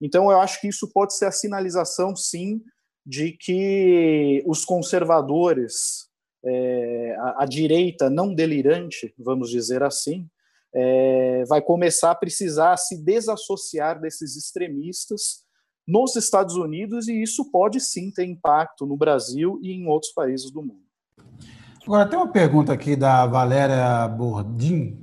[0.00, 2.60] Então, eu acho que isso pode ser a sinalização, sim,
[3.04, 6.06] de que os conservadores,
[6.46, 10.28] é, a, a, direita não delirante, vamos dizer assim,
[10.74, 15.44] é, vai começar a precisar se desassociar desses extremistas
[15.86, 20.50] nos Estados Unidos e isso pode sim ter impacto no Brasil e em outros países
[20.50, 20.84] do mundo.
[21.84, 24.98] Agora, tem uma pergunta aqui da Valéria Bordim,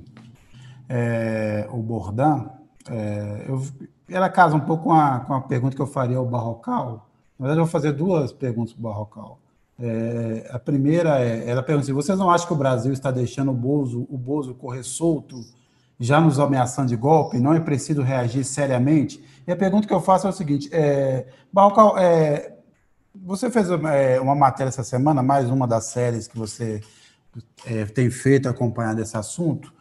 [0.88, 2.50] é, o Bordan.
[2.90, 3.62] É, eu,
[4.08, 7.46] ela casa um pouco com a, com a pergunta que eu faria ao Barrocal, na
[7.46, 9.38] verdade, eu vou fazer duas perguntas para o Barrocal.
[9.78, 13.50] É, a primeira é, ela pergunta assim, vocês não acham que o Brasil está deixando
[13.50, 15.40] o Bozo, o Bozo correr solto,
[15.98, 17.38] já nos ameaçando de golpe?
[17.38, 19.22] Não é preciso reagir seriamente?
[19.46, 22.54] E a pergunta que eu faço é o seguinte, é, Barrocal, é,
[23.14, 26.80] você fez é, uma matéria essa semana, mais uma das séries que você
[27.66, 29.72] é, tem feito acompanhando esse assunto,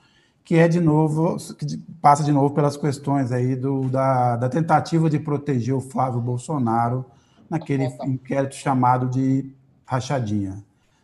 [0.43, 5.09] que é de novo, que passa de novo pelas questões aí do, da, da tentativa
[5.09, 7.05] de proteger o Flávio Bolsonaro
[7.49, 9.53] naquele inquérito chamado de
[9.93, 10.63] rachadinha.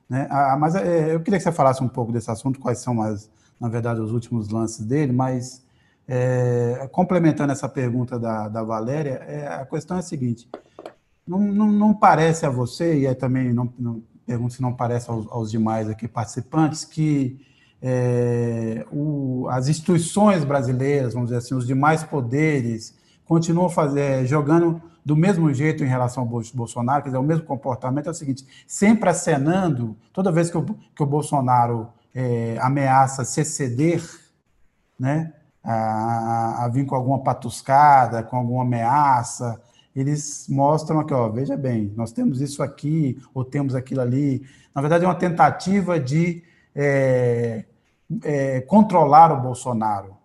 [0.10, 0.28] Né?
[0.30, 3.30] Ah, mas é, eu queria que você falasse um pouco desse assunto, quais são, as,
[3.60, 5.64] na verdade, os últimos lances dele, mas
[6.08, 10.50] é, complementando essa pergunta da, da Valéria, é, a questão é a seguinte:
[11.28, 15.10] não, não, não parece a você, e é também não, não, pergunto se não parece
[15.10, 17.40] aos, aos demais aqui participantes, que
[17.82, 25.16] é, o, as instituições brasileiras, vamos dizer assim, os demais poderes, continuam fazer, jogando do
[25.16, 29.10] mesmo jeito em relação ao Bolsonaro, quer dizer, o mesmo comportamento é o seguinte, sempre
[29.10, 34.08] acenando, toda vez que o, que o Bolsonaro é, ameaça se exceder,
[35.00, 39.60] né, a, a, vir com alguma patuscada, com alguma ameaça,
[39.96, 44.46] eles mostram aqui, ó, veja bem, nós temos isso aqui, ou temos aquilo ali.
[44.76, 46.44] Na verdade, é uma tentativa de
[46.76, 47.66] é,
[48.24, 50.16] é, controlar o Bolsonaro.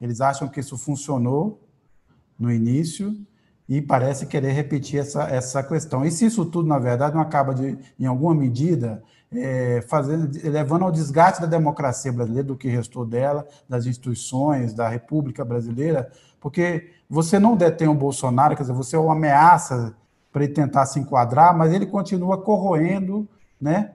[0.00, 1.68] Eles acham que isso funcionou
[2.38, 3.12] no início,
[3.70, 6.04] e parece querer repetir essa, essa questão.
[6.04, 9.00] E se isso tudo, na verdade, não acaba, de, em alguma medida,
[9.32, 14.88] é, fazendo, levando ao desgaste da democracia brasileira, do que restou dela, das instituições, da
[14.88, 19.94] República Brasileira, porque você não detém o Bolsonaro, quer dizer, você uma ameaça
[20.32, 23.28] para ele tentar se enquadrar, mas ele continua corroendo
[23.60, 23.92] né,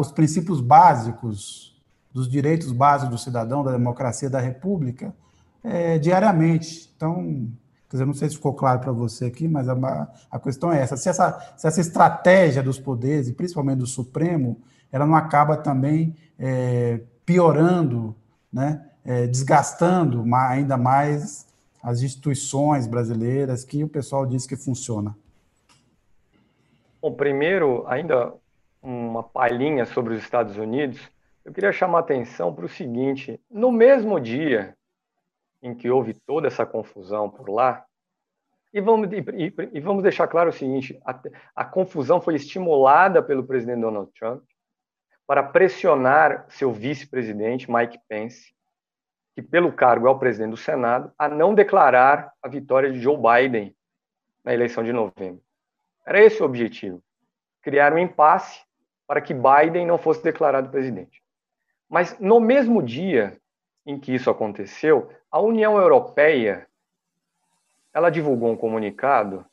[0.00, 1.80] os princípios básicos
[2.12, 5.14] dos direitos básicos do cidadão, da democracia, da República,
[5.62, 6.92] é, diariamente.
[6.96, 7.48] Então,
[7.90, 10.80] Quer dizer, não sei se ficou claro para você aqui, mas a, a questão é
[10.80, 10.96] essa.
[10.96, 11.54] Se, essa.
[11.56, 14.60] se essa estratégia dos poderes, e principalmente do Supremo,
[14.92, 18.14] ela não acaba também é, piorando,
[18.52, 21.48] né, é, desgastando ainda mais
[21.82, 25.16] as instituições brasileiras que o pessoal diz que funciona?
[27.02, 28.32] Bom, primeiro, ainda
[28.80, 31.00] uma palhinha sobre os Estados Unidos,
[31.44, 34.76] eu queria chamar a atenção para o seguinte: no mesmo dia
[35.62, 37.84] em que houve toda essa confusão por lá.
[38.72, 41.20] E vamos, e, e vamos deixar claro o seguinte: a,
[41.56, 44.42] a confusão foi estimulada pelo presidente Donald Trump
[45.26, 48.52] para pressionar seu vice-presidente, Mike Pence,
[49.34, 53.16] que pelo cargo é o presidente do Senado, a não declarar a vitória de Joe
[53.16, 53.74] Biden
[54.44, 55.42] na eleição de novembro.
[56.06, 57.02] Era esse o objetivo:
[57.62, 58.60] criar um impasse
[59.06, 61.22] para que Biden não fosse declarado presidente.
[61.88, 63.39] Mas no mesmo dia
[63.90, 66.66] em que isso aconteceu, a União Europeia
[67.92, 69.44] ela divulgou um comunicado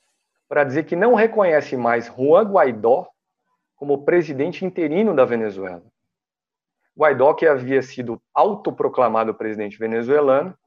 [0.47, 3.08] para dizer que não reconhece mais Juan Guaidó
[3.76, 5.84] como presidente interino da Venezuela.
[6.95, 10.58] Guaidó, que havia sido autoproclamado presidente venezuelano,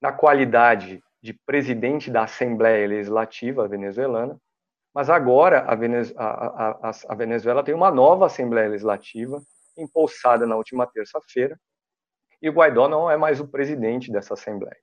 [0.00, 4.38] na qualidade de presidente da Assembleia Legislativa venezuelana,
[4.92, 9.42] mas agora a, a, a, a Venezuela tem uma nova Assembleia Legislativa,
[9.76, 11.58] impulsada na última terça-feira,
[12.44, 14.76] e o Guaidó não é mais o presidente dessa Assembleia.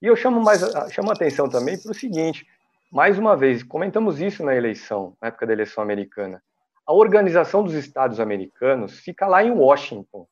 [0.00, 0.60] E eu chamo, mais,
[0.92, 2.46] chamo a atenção também para o seguinte:
[2.90, 6.40] mais uma vez, comentamos isso na eleição, na época da eleição americana.
[6.86, 10.24] A Organização dos Estados Americanos fica lá em Washington.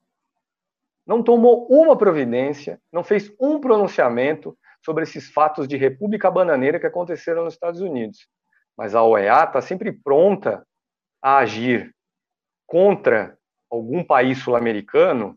[1.05, 6.87] Não tomou uma providência, não fez um pronunciamento sobre esses fatos de República Bananeira que
[6.87, 8.29] aconteceram nos Estados Unidos.
[8.77, 10.64] Mas a OEA está sempre pronta
[11.21, 11.93] a agir
[12.69, 13.37] contra
[13.69, 15.37] algum país sul-americano,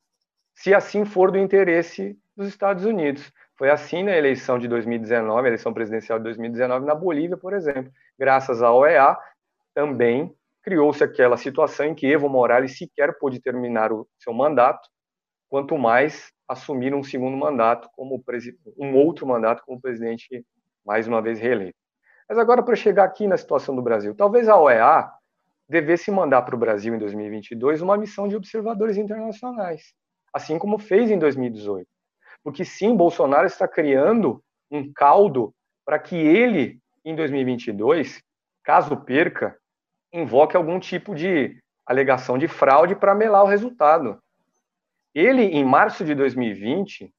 [0.54, 3.32] se assim for do interesse dos Estados Unidos.
[3.56, 7.92] Foi assim na eleição de 2019, a eleição presidencial de 2019 na Bolívia, por exemplo.
[8.18, 9.18] Graças à OEA,
[9.74, 14.90] também criou-se aquela situação em que Evo Morales sequer pôde terminar o seu mandato,
[15.50, 18.24] quanto mais assumir um segundo mandato como
[18.78, 20.46] um outro mandato como presidente
[20.86, 21.78] mais uma vez reeleito.
[22.28, 25.12] Mas agora para chegar aqui na situação do Brasil, talvez a OEA
[25.68, 29.94] devesse mandar para o Brasil em 2022 uma missão de observadores internacionais,
[30.34, 31.88] assim como fez em 2018
[32.44, 38.22] porque sim, Bolsonaro está criando um caldo para que ele, em 2022,
[38.64, 39.58] caso perca,
[40.12, 44.22] invoque algum tipo de alegação de fraude para melar o resultado.
[45.16, 47.12] Ele, em março de 2020,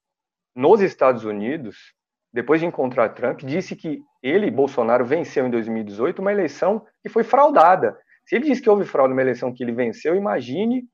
[0.54, 1.94] nos Estados Unidos,
[2.32, 7.22] depois de encontrar Trump, disse que ele, Bolsonaro, venceu em 2018 uma eleição que foi
[7.22, 7.98] fraudada.
[8.26, 10.86] Se ele diz que houve fraude numa eleição que ele venceu, imagine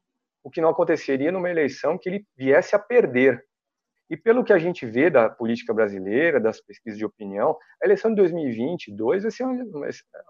[0.42, 3.44] o que não aconteceria numa eleição que ele viesse a perder.
[4.08, 8.10] E pelo que a gente vê da política brasileira, das pesquisas de opinião, a eleição
[8.10, 9.44] de 2022 vai ser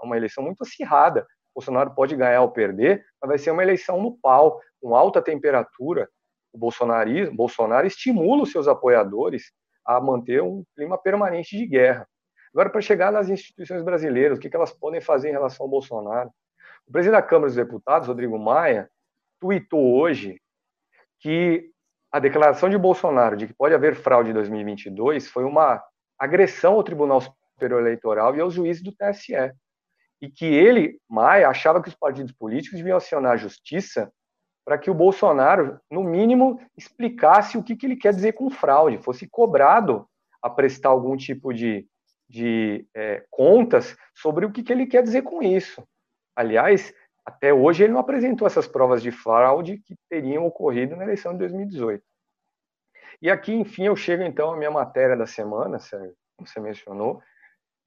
[0.02, 1.26] uma eleição muito acirrada.
[1.54, 6.08] Bolsonaro pode ganhar ou perder, mas vai ser uma eleição no pau, com alta temperatura.
[6.52, 9.52] O bolsonarismo, Bolsonaro estimula os seus apoiadores
[9.84, 12.06] a manter um clima permanente de guerra.
[12.52, 16.30] Agora, para chegar nas instituições brasileiras, o que elas podem fazer em relação ao Bolsonaro?
[16.86, 18.90] O presidente da Câmara dos Deputados, Rodrigo Maia,
[19.40, 20.40] tuitou hoje
[21.18, 21.70] que
[22.12, 25.82] a declaração de Bolsonaro de que pode haver fraude em 2022 foi uma
[26.18, 29.52] agressão ao Tribunal Superior Eleitoral e aos juízes do TSE.
[30.20, 34.12] E que ele, Maia, achava que os partidos políticos deviam acionar a justiça
[34.64, 38.98] para que o Bolsonaro, no mínimo, explicasse o que, que ele quer dizer com fraude,
[38.98, 40.06] fosse cobrado
[40.42, 41.86] a prestar algum tipo de,
[42.28, 45.82] de é, contas sobre o que, que ele quer dizer com isso.
[46.36, 46.92] Aliás,
[47.24, 51.38] até hoje ele não apresentou essas provas de fraude que teriam ocorrido na eleição de
[51.38, 52.02] 2018.
[53.22, 57.20] E aqui, enfim, eu chego então à minha matéria da semana, Sérgio, como você mencionou,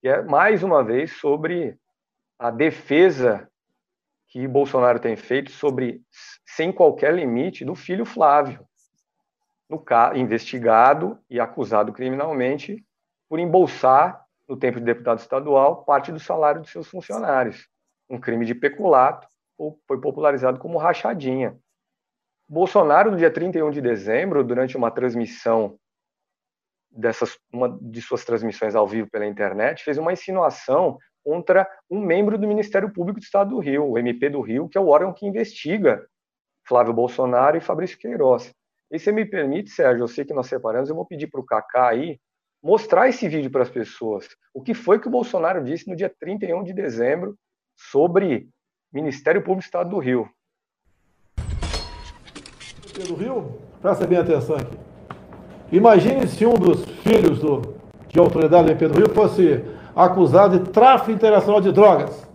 [0.02, 1.78] que é mais uma vez sobre
[2.38, 3.50] a defesa
[4.28, 6.02] que Bolsonaro tem feito sobre,
[6.46, 8.68] sem qualquer limite, do filho Flávio,
[9.70, 9.84] no
[10.16, 12.86] investigado e acusado criminalmente
[13.30, 17.68] por embolsar, no tempo de deputado estadual, parte do salário de seus funcionários.
[18.10, 19.28] Um crime de peculato
[19.88, 21.58] foi popularizado como rachadinha.
[22.48, 25.78] Bolsonaro, no dia 31 de dezembro, durante uma transmissão
[26.92, 32.38] dessas uma de suas transmissões ao vivo pela internet, fez uma insinuação contra um membro
[32.38, 35.14] do Ministério Público do Estado do Rio, o MP do Rio, que é o órgão
[35.14, 36.06] que investiga
[36.68, 38.54] Flávio Bolsonaro e Fabrício Queiroz.
[38.92, 41.46] E se me permite, Sérgio, eu sei que nós separamos, eu vou pedir para o
[41.46, 42.20] Kaká aí
[42.62, 44.28] mostrar esse vídeo para as pessoas.
[44.54, 47.36] O que foi que o Bolsonaro disse no dia 31 de dezembro
[47.76, 48.48] sobre
[48.92, 50.30] Ministério Público do Estado do Rio.
[53.08, 54.78] Do Rio, presta bem atenção aqui.
[55.72, 57.76] Imagine se um dos filhos do,
[58.08, 59.64] de autoridade do MP do Rio fosse
[59.96, 62.28] acusado de tráfico internacional de drogas.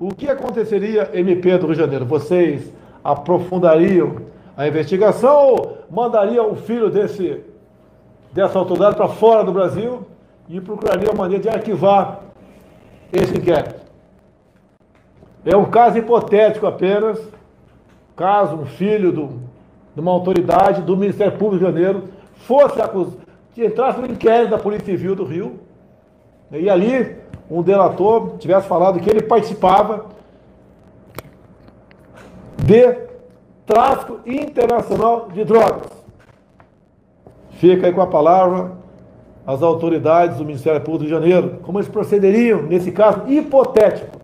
[0.00, 2.04] O que aconteceria, MP do Rio de Janeiro?
[2.04, 2.72] Vocês
[3.04, 4.16] aprofundariam
[4.56, 7.40] a investigação ou mandariam o filho desse,
[8.32, 10.04] dessa autoridade para fora do Brasil
[10.48, 12.20] e procurariam uma maneira de arquivar
[13.12, 13.81] esse inquérito?
[15.44, 17.20] É um caso hipotético apenas,
[18.16, 19.28] caso um filho do,
[19.94, 22.04] de uma autoridade do Ministério Público de Janeiro
[22.46, 23.20] fosse acusado,
[23.54, 25.60] que entrasse no inquérito da Polícia Civil do Rio,
[26.50, 27.16] e ali
[27.50, 30.06] um delator tivesse falado que ele participava
[32.56, 32.96] de
[33.66, 35.90] tráfico internacional de drogas.
[37.52, 38.72] Fica aí com a palavra
[39.46, 44.21] as autoridades do Ministério Público de Janeiro, como eles procederiam nesse caso hipotético.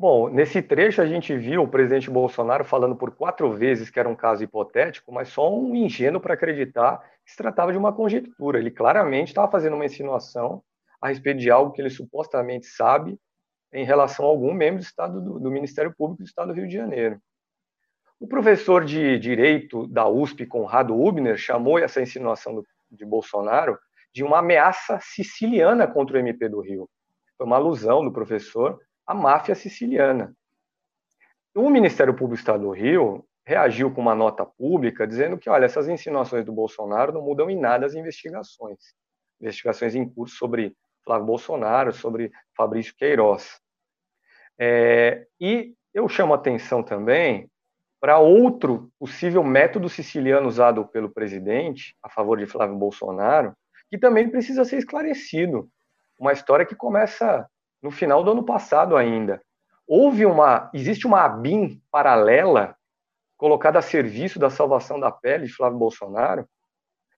[0.00, 4.08] Bom, nesse trecho a gente viu o presidente Bolsonaro falando por quatro vezes que era
[4.08, 8.60] um caso hipotético, mas só um ingênuo para acreditar que se tratava de uma conjectura.
[8.60, 10.62] Ele claramente estava fazendo uma insinuação
[11.02, 13.18] a respeito de algo que ele supostamente sabe
[13.72, 16.68] em relação a algum membro do Estado do, do Ministério Público do Estado do Rio
[16.68, 17.20] de Janeiro.
[18.20, 23.76] O professor de Direito da USP, Conrado Ubner, chamou essa insinuação do, de Bolsonaro
[24.14, 26.88] de uma ameaça siciliana contra o MP do Rio.
[27.36, 28.78] Foi uma alusão do professor
[29.08, 30.36] à máfia siciliana.
[31.54, 35.64] O Ministério Público do Estado do Rio reagiu com uma nota pública dizendo que, olha,
[35.64, 38.78] essas insinuações do Bolsonaro não mudam em nada as investigações.
[39.40, 43.58] Investigações em curso sobre Flávio Bolsonaro, sobre Fabrício Queiroz.
[44.58, 47.50] É, e eu chamo atenção também
[47.98, 53.54] para outro possível método siciliano usado pelo presidente a favor de Flávio Bolsonaro,
[53.90, 55.68] que também precisa ser esclarecido.
[56.20, 57.48] Uma história que começa
[57.82, 59.40] no final do ano passado ainda.
[59.86, 62.76] Houve uma, existe uma ABIN paralela
[63.36, 66.46] colocada a serviço da salvação da pele de Flávio Bolsonaro.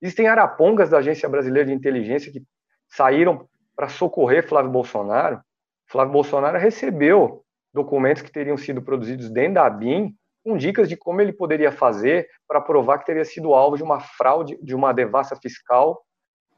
[0.00, 2.42] Existem arapongas da Agência Brasileira de Inteligência que
[2.88, 5.40] saíram para socorrer Flávio Bolsonaro.
[5.86, 7.42] Flávio Bolsonaro recebeu
[7.72, 12.28] documentos que teriam sido produzidos dentro da ABIN com dicas de como ele poderia fazer
[12.46, 16.02] para provar que teria sido alvo de uma fraude, de uma devassa fiscal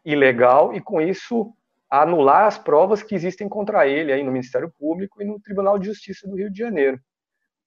[0.05, 1.53] ilegal e com isso
[2.01, 5.87] anular as provas que existem contra ele aí no Ministério Público e no Tribunal de
[5.87, 6.99] Justiça do Rio de Janeiro.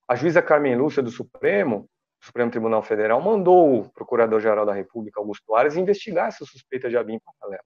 [0.07, 1.87] A juíza Carmen Lúcia do Supremo,
[2.19, 7.19] Supremo Tribunal Federal, mandou o Procurador-Geral da República, Augusto Aras, investigar essa suspeita de ABIN
[7.19, 7.63] paralelo.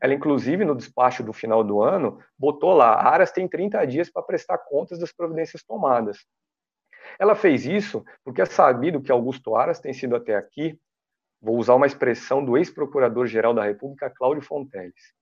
[0.00, 4.22] Ela, inclusive, no despacho do final do ano, botou lá: Aras tem 30 dias para
[4.22, 6.18] prestar contas das providências tomadas.
[7.16, 10.76] Ela fez isso porque é sabido que Augusto Aras tem sido até aqui,
[11.40, 15.15] vou usar uma expressão do ex-procurador-geral da República, Cláudio Fonteles.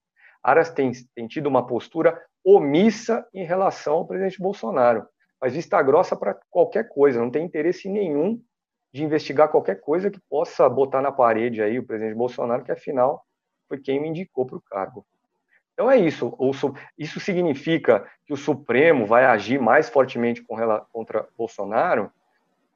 [0.44, 5.08] Aras tem, tem tido uma postura omissa em relação ao presidente Bolsonaro,
[5.40, 8.38] faz vista grossa para qualquer coisa, não tem interesse nenhum
[8.92, 13.24] de investigar qualquer coisa que possa botar na parede aí o presidente Bolsonaro, que afinal
[13.66, 15.04] foi quem me indicou para o cargo.
[15.72, 16.36] Então é isso.
[16.96, 20.40] Isso significa que o Supremo vai agir mais fortemente
[20.92, 22.12] contra Bolsonaro?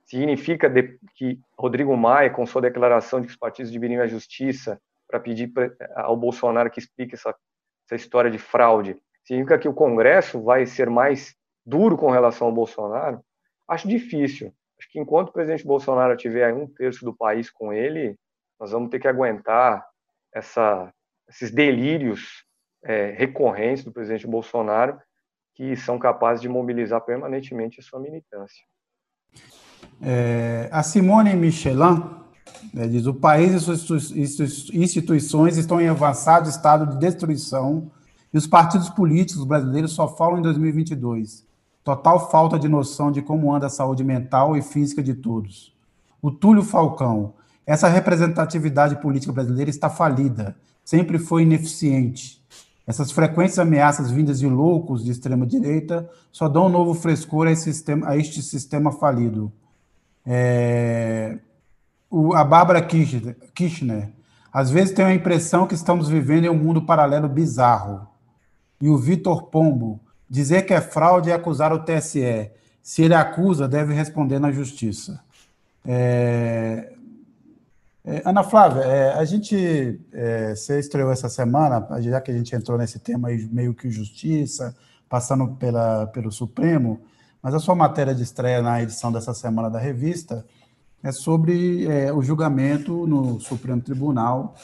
[0.05, 0.69] Significa
[1.15, 5.21] que Rodrigo Maia, com sua declaração de que os partidos deveriam ir à justiça para
[5.21, 5.53] pedir
[5.95, 7.33] ao Bolsonaro que explique essa,
[7.89, 11.35] essa história de fraude, significa que o Congresso vai ser mais
[11.65, 13.21] duro com relação ao Bolsonaro?
[13.67, 14.53] Acho difícil.
[14.79, 18.17] Acho que enquanto o presidente Bolsonaro tiver um terço do país com ele,
[18.61, 19.85] nós vamos ter que aguentar
[20.33, 20.93] essa,
[21.29, 22.45] esses delírios
[22.85, 25.01] é, recorrentes do presidente Bolsonaro
[25.55, 28.65] que são capazes de mobilizar permanentemente a sua militância.
[30.01, 32.28] É, a Simone Michelin
[32.73, 34.13] né, diz: o país e suas
[34.73, 37.91] instituições estão em avançado estado de destruição
[38.33, 41.47] e os partidos políticos brasileiros só falam em 2022.
[41.83, 45.75] Total falta de noção de como anda a saúde mental e física de todos.
[46.21, 47.35] O Túlio Falcão:
[47.67, 52.39] essa representatividade política brasileira está falida, sempre foi ineficiente.
[52.87, 58.09] Essas frequentes ameaças vindas de loucos de extrema-direita só dão um novo frescor a, sistema,
[58.09, 59.53] a este sistema falido.
[60.25, 61.39] É,
[62.11, 64.13] o, a Bárbara Kirchner,
[64.53, 68.09] às vezes tenho a impressão que estamos vivendo em um mundo paralelo bizarro.
[68.81, 72.51] E o Vitor Pombo, dizer que é fraude é acusar o TSE.
[72.83, 75.21] Se ele acusa, deve responder na justiça.
[75.85, 76.93] É,
[78.05, 82.55] é, Ana Flávia, é, a gente, é, você estreou essa semana, já que a gente
[82.57, 84.75] entrou nesse tema aí, meio que justiça,
[85.09, 87.01] passando pela, pelo Supremo,
[87.43, 90.45] mas a sua matéria de estreia na edição dessa semana da revista
[91.03, 94.55] é sobre é, o julgamento no Supremo Tribunal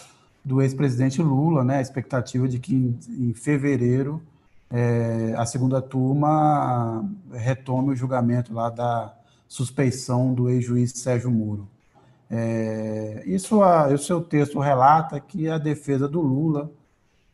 [0.45, 4.23] do ex-presidente Lula, né, a expectativa de que em, em fevereiro
[4.71, 9.15] é, a segunda turma retome o julgamento lá da
[9.47, 11.69] suspeição do ex-juiz Sérgio Moro.
[12.31, 16.71] É, isso, a, o seu texto relata que a defesa do Lula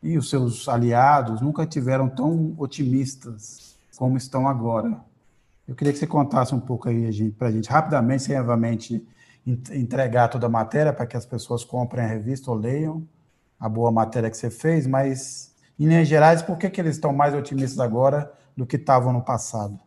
[0.03, 4.99] e os seus aliados nunca tiveram tão otimistas como estão agora.
[5.71, 9.07] Eu queria que você contasse um pouco aí para a gente, rapidamente, sem obviamente
[9.47, 13.07] entregar toda a matéria para que as pessoas comprem a revista ou leiam
[13.57, 17.13] a boa matéria que você fez, mas, em linhas gerais, por que, que eles estão
[17.13, 19.79] mais otimistas agora do que estavam no passado?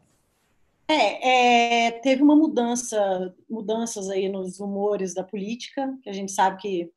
[0.89, 6.63] É, é, teve uma mudança, mudanças aí nos humores da política, que a gente sabe
[6.63, 6.91] que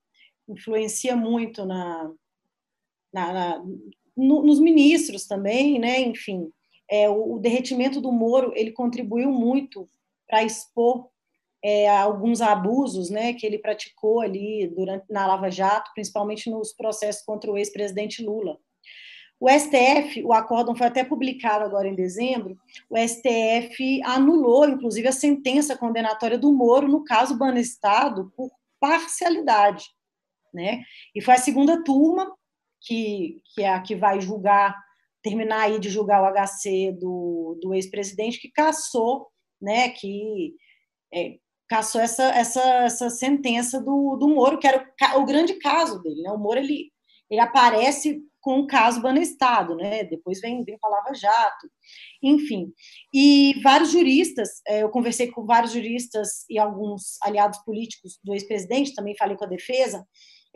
[0.48, 2.10] influencia muito na,
[3.14, 3.66] na, na
[4.16, 6.00] no, nos ministros também, né?
[6.00, 6.50] Enfim,
[6.90, 9.90] é, o, derretimento do Moro ele contribuiu muito
[10.28, 11.10] para expor
[11.64, 17.24] é, alguns abusos, né, que ele praticou ali durante na Lava Jato, principalmente nos processos
[17.24, 18.58] contra o ex-presidente Lula.
[19.40, 22.58] O STF, o acórdão foi até publicado agora em dezembro,
[22.90, 29.86] o STF anulou, inclusive, a sentença condenatória do Moro no caso Banestado por parcialidade.
[30.54, 30.84] Né?
[31.14, 32.32] E foi a segunda turma,
[32.82, 34.76] que, que é a que vai julgar
[35.22, 39.28] terminar aí de julgar o HC do, do ex-presidente que caçou,
[39.62, 40.54] né, que
[41.14, 41.38] é,
[41.68, 46.22] caçou essa, essa, essa sentença do, do Moro, que era o, o grande caso dele,
[46.22, 46.32] né?
[46.32, 46.92] O Moro ele,
[47.30, 50.06] ele aparece com o caso Banestado, né?
[50.06, 51.68] Depois vem, vem a Lava Jato,
[52.24, 52.72] enfim.
[53.14, 58.96] E vários juristas, é, eu conversei com vários juristas e alguns aliados políticos do ex-presidente,
[58.96, 60.08] também falei com a defesa,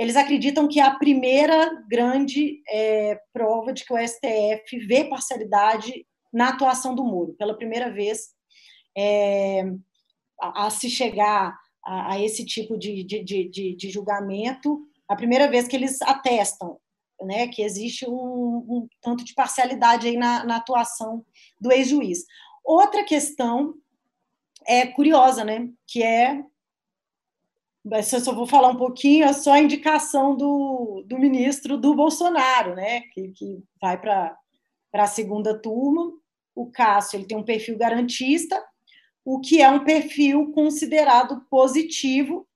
[0.02, 6.50] eles acreditam que a primeira grande é, prova de que o STF vê parcialidade na
[6.50, 7.36] atuação do Moro.
[7.38, 8.30] Pela primeira vez,
[8.98, 9.62] é,
[10.42, 15.48] a, a, se chegar a, a esse tipo de, de, de, de, julgamento, a primeira
[15.48, 16.80] vez que eles atestam
[17.22, 21.24] né, que existe um, um tanto de parcialidade aí na, na atuação
[21.60, 22.26] do ex-juiz.
[22.66, 23.76] Outra questão
[24.66, 26.44] é curiosa, né, que é
[28.04, 31.96] se eu só vou falar um pouquinho, é só a indicação do, do ministro do
[31.96, 34.38] Bolsonaro, né, que, que vai para
[34.94, 36.12] a segunda turma.
[36.54, 38.62] O Cássio ele tem um perfil garantista,
[39.26, 42.48] o que é um perfil considerado positivo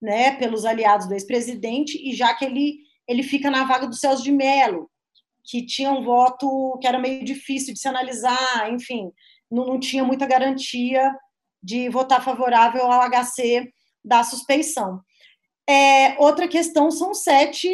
[0.00, 4.22] né, pelos aliados do ex-presidente, e já que ele, ele fica na vaga do Celso
[4.22, 4.88] de Mello,
[5.42, 9.10] que tinha um voto que era meio difícil de se analisar, enfim,
[9.50, 11.12] não, não tinha muita garantia
[11.60, 13.72] de votar favorável ao HC
[14.04, 15.00] da suspeição.
[15.68, 17.68] É, outra questão são sete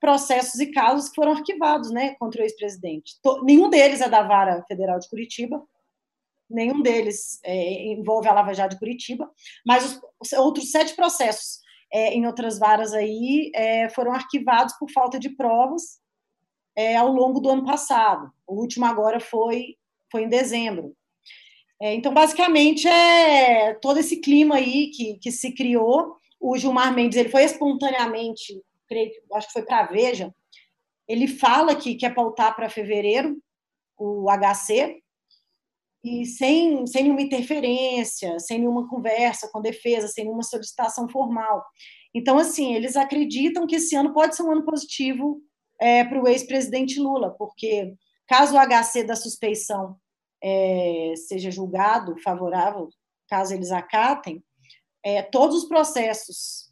[0.00, 3.16] processos e casos que foram arquivados né, contra o ex-presidente.
[3.42, 5.62] Nenhum deles é da Vara Federal de Curitiba,
[6.48, 9.30] nenhum deles é, envolve a Lava Jato de Curitiba,
[9.64, 11.60] mas os, os outros sete processos
[11.92, 16.00] é, em outras varas aí é, foram arquivados por falta de provas
[16.76, 18.30] é, ao longo do ano passado.
[18.46, 19.76] O último agora foi,
[20.10, 20.94] foi em dezembro.
[21.80, 26.16] É, então, basicamente, é todo esse clima aí que, que se criou.
[26.38, 30.34] O Gilmar Mendes ele foi espontaneamente, creio, acho que foi para a Veja,
[31.08, 33.36] ele fala que quer pautar para fevereiro
[33.98, 35.02] o HC,
[36.02, 41.62] e sem, sem nenhuma interferência, sem nenhuma conversa com defesa, sem nenhuma solicitação formal.
[42.14, 45.42] Então, assim, eles acreditam que esse ano pode ser um ano positivo
[45.78, 47.94] é, para o ex-presidente Lula, porque
[48.26, 49.96] caso o HC da suspeição
[50.42, 52.88] é, seja julgado favorável,
[53.28, 54.42] caso eles acatem,
[55.04, 56.70] é, todos os processos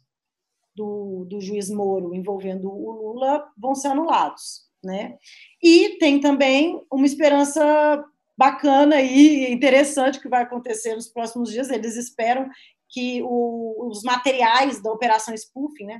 [0.75, 4.67] do, do juiz Moro envolvendo o Lula vão ser anulados.
[4.83, 5.17] Né?
[5.61, 8.03] E tem também uma esperança
[8.37, 11.69] bacana e interessante que vai acontecer nos próximos dias.
[11.69, 12.49] Eles esperam
[12.87, 15.99] que o, os materiais da operação spoofing, né,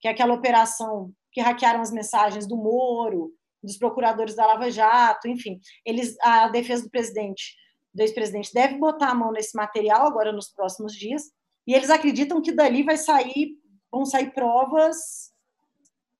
[0.00, 3.32] que é aquela operação que hackearam as mensagens do Moro,
[3.64, 7.56] dos procuradores da Lava Jato, enfim, eles, a defesa do presidente,
[7.92, 11.22] do ex-presidente, deve botar a mão nesse material agora nos próximos dias,
[11.66, 13.56] e eles acreditam que dali vai sair,
[13.90, 15.32] vão sair provas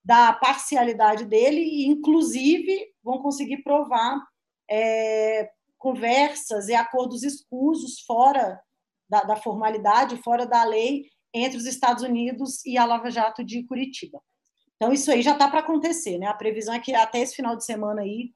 [0.04, 4.22] da parcialidade dele e, inclusive, vão conseguir provar
[4.70, 8.60] é, conversas e acordos escusos fora
[9.08, 13.64] da, da formalidade, fora da lei, entre os Estados Unidos e a Lava Jato de
[13.64, 14.20] Curitiba.
[14.76, 16.26] Então, isso aí já está para acontecer, né?
[16.26, 18.32] A previsão é que até esse final de semana aí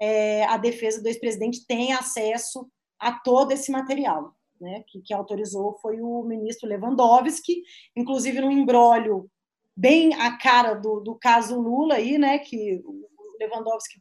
[0.00, 2.68] é, a defesa do ex-presidente tenha acesso
[2.98, 4.82] a todo esse material, né?
[4.88, 7.62] Que, que autorizou foi o ministro Lewandowski,
[7.96, 9.30] inclusive no embrólio
[9.76, 12.38] bem a cara do, do caso Lula aí, né?
[12.38, 13.08] Que o
[13.40, 14.00] Lewandowski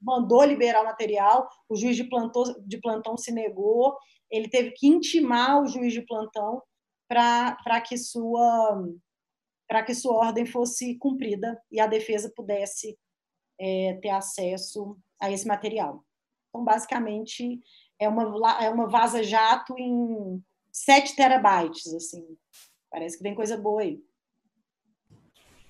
[0.00, 3.96] mandou liberar o material, o juiz de plantão, de plantão se negou,
[4.30, 6.62] ele teve que intimar o juiz de plantão
[7.06, 8.82] para que sua
[9.68, 12.98] para que sua ordem fosse cumprida e a defesa pudesse
[13.60, 16.02] é, ter acesso a esse material.
[16.48, 17.60] Então, basicamente,
[18.00, 20.42] é uma, é uma vaza-jato em
[20.72, 22.24] 7 terabytes, assim.
[22.90, 24.00] Parece que vem coisa boa aí.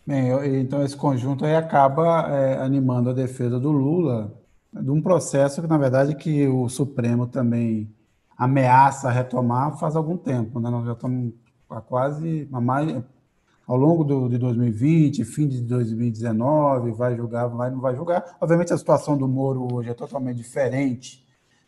[0.06, 0.30] Bem,
[0.60, 4.32] então esse conjunto aí acaba é, animando a defesa do Lula
[4.72, 7.94] de um processo que, na verdade, que o Supremo também
[8.36, 10.70] ameaça retomar faz algum tempo, né?
[10.70, 11.34] Nós já estamos
[11.68, 13.02] há quase mais,
[13.68, 18.38] ao longo do, de 2020, fim de 2019, vai julgar, vai não vai julgar.
[18.40, 21.22] Obviamente, a situação do Moro hoje é totalmente diferente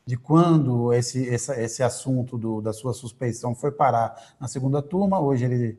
[0.07, 5.21] de quando esse, esse, esse assunto do, da sua suspeição foi parar na segunda turma.
[5.21, 5.79] Hoje ele,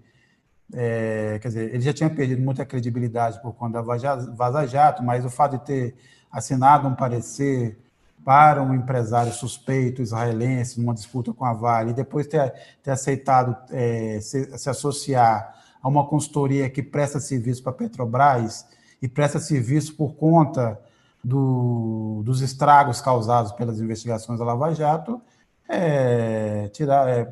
[0.71, 3.97] é, quer dizer, ele já tinha perdido muita credibilidade por conta da
[4.35, 5.95] Vaza Jato, mas o fato de ter
[6.31, 7.79] assinado um parecer
[8.23, 12.53] para um empresário suspeito israelense numa disputa com a Vale e depois ter,
[12.83, 18.65] ter aceitado é, se, se associar a uma consultoria que presta serviço para a Petrobras
[19.01, 20.79] e presta serviço por conta
[21.23, 25.21] do, dos estragos causados pelas investigações da Lava Jato,
[25.67, 27.31] é, tirar, é,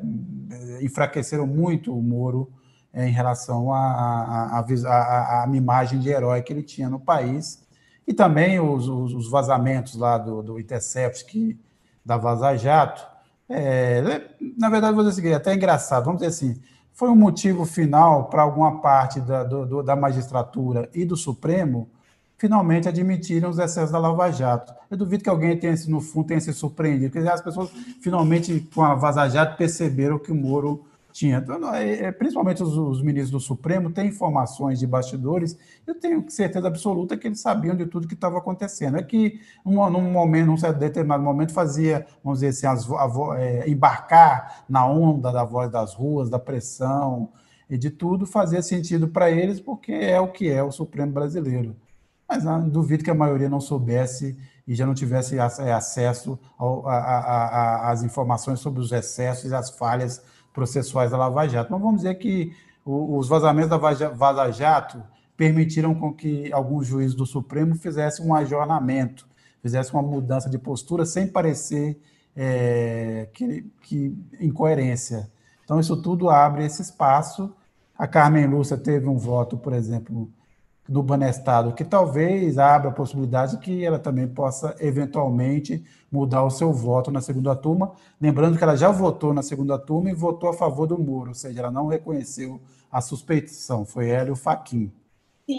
[0.80, 2.50] enfraqueceram muito o Moro
[2.92, 4.64] em relação à
[5.52, 7.62] imagem de herói que ele tinha no país.
[8.06, 11.56] e também os, os, os vazamentos lá do, do Intercept, que,
[12.04, 13.06] da Vaza Jato,
[13.48, 14.02] é,
[14.58, 16.60] na verdade, vou dizer o seguinte, é até engraçado, vamos dizer assim,
[17.00, 21.88] foi um motivo final para alguma parte da, do, da magistratura e do Supremo
[22.36, 24.74] finalmente admitiram os excessos da Lava Jato.
[24.90, 27.70] Eu duvido que alguém tenha, no fundo tenha se surpreendido, porque as pessoas
[28.02, 31.38] finalmente, com a Vaza Jato, perceberam que o Moro tinha.
[31.38, 35.56] Então, é, é, principalmente os, os, ministros do Supremo têm informações de bastidores,
[35.86, 38.96] eu tenho certeza absoluta que eles sabiam de tudo que estava acontecendo.
[38.96, 43.38] É que, num, num momento, num certo determinado momento, fazia, vamos dizer assim, as, a,
[43.38, 47.30] é, embarcar na onda da voz das ruas, da pressão
[47.68, 51.76] e de tudo, fazia sentido para eles, porque é o que é o Supremo brasileiro
[52.30, 56.38] mas não, duvido que a maioria não soubesse e já não tivesse é, acesso
[57.82, 60.22] às informações sobre os excessos e as falhas
[60.52, 61.72] processuais da Lava Jato.
[61.72, 62.52] Mas vamos dizer que
[62.84, 65.02] os vazamentos da Vaza Jato
[65.36, 69.28] permitiram com que alguns juízes do Supremo fizessem um ajornamento,
[69.62, 72.00] fizessem uma mudança de postura sem parecer
[72.36, 75.30] é, que, que incoerência.
[75.64, 77.54] Então, isso tudo abre esse espaço.
[77.96, 80.30] A Carmen Lúcia teve um voto, por exemplo,
[80.90, 86.72] do Banestado, que talvez abra a possibilidade que ela também possa eventualmente mudar o seu
[86.72, 90.52] voto na segunda turma, lembrando que ela já votou na segunda turma e votou a
[90.52, 92.60] favor do Moro, ou seja, ela não reconheceu
[92.90, 94.90] a suspeição, foi ela e o Faquin.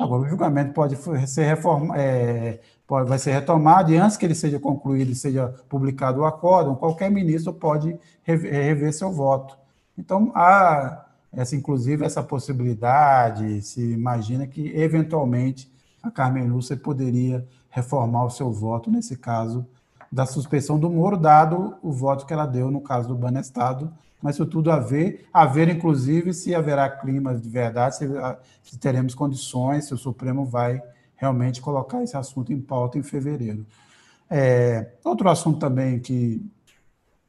[0.01, 4.35] Agora, o julgamento pode ser reforma, é, pode, vai ser retomado e antes que ele
[4.35, 9.57] seja concluído e seja publicado o acórdão, qualquer ministro pode rever, rever seu voto.
[9.97, 15.71] Então, há essa inclusive essa possibilidade, se imagina que eventualmente
[16.03, 19.65] a Carmen Lúcia poderia reformar o seu voto nesse caso
[20.11, 24.35] da suspensão do Moro, dado o voto que ela deu no caso do Banestado, mas
[24.35, 28.05] isso tudo a ver, a ver inclusive se haverá clima de verdade, se,
[28.61, 30.81] se teremos condições, se o Supremo vai
[31.15, 33.65] realmente colocar esse assunto em pauta em fevereiro.
[34.29, 36.45] É, outro assunto também que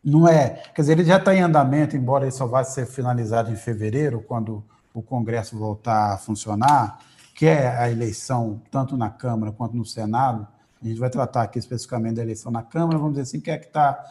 [0.04, 0.62] não é.
[0.74, 4.20] Quer dizer, ele já está em andamento, embora ele só vá ser finalizado em fevereiro,
[4.20, 6.98] quando o Congresso voltar a funcionar,
[7.34, 10.46] que é a eleição, tanto na Câmara quanto no Senado.
[10.82, 13.56] A gente vai tratar aqui especificamente da eleição na Câmara, vamos dizer assim, que é
[13.56, 14.04] que está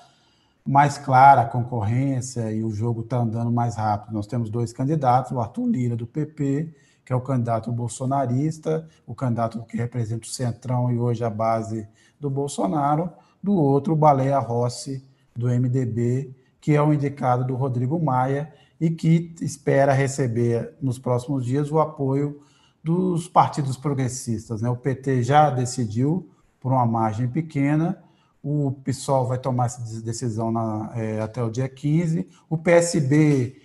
[0.65, 4.13] mais clara a concorrência e o jogo está andando mais rápido.
[4.13, 6.73] Nós temos dois candidatos, o Arthur Lira, do PP,
[7.05, 11.87] que é o candidato bolsonarista, o candidato que representa o Centrão e hoje a base
[12.19, 13.11] do Bolsonaro,
[13.43, 15.03] do outro, o Baleia Rossi,
[15.35, 21.45] do MDB, que é o indicado do Rodrigo Maia e que espera receber nos próximos
[21.45, 22.41] dias o apoio
[22.83, 24.61] dos partidos progressistas.
[24.61, 24.69] Né?
[24.69, 26.27] O PT já decidiu
[26.59, 28.01] por uma margem pequena,
[28.43, 33.61] o PSOL vai tomar essa decisão na, é, até o dia 15, o PSB,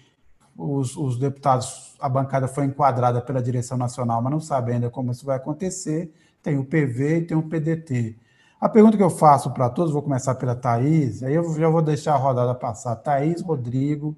[0.57, 5.13] os, os, deputados, a bancada foi enquadrada pela direção nacional, mas não sabe ainda como
[5.13, 6.13] isso vai acontecer,
[6.43, 8.17] tem o PV e tem o PDT.
[8.61, 11.83] A pergunta que eu faço para todos, vou começar pela Thaís, aí eu já vou
[11.83, 12.97] deixar a rodada passar.
[12.97, 14.17] Thaís, Rodrigo,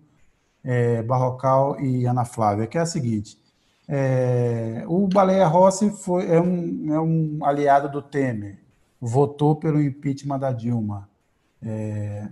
[0.63, 3.37] é, Barrocal e Ana Flávia, que é a seguinte.
[3.89, 8.59] É, o Baleia Rossi foi, é, um, é um aliado do Temer,
[9.01, 11.09] votou pelo impeachment da Dilma.
[11.61, 12.29] É,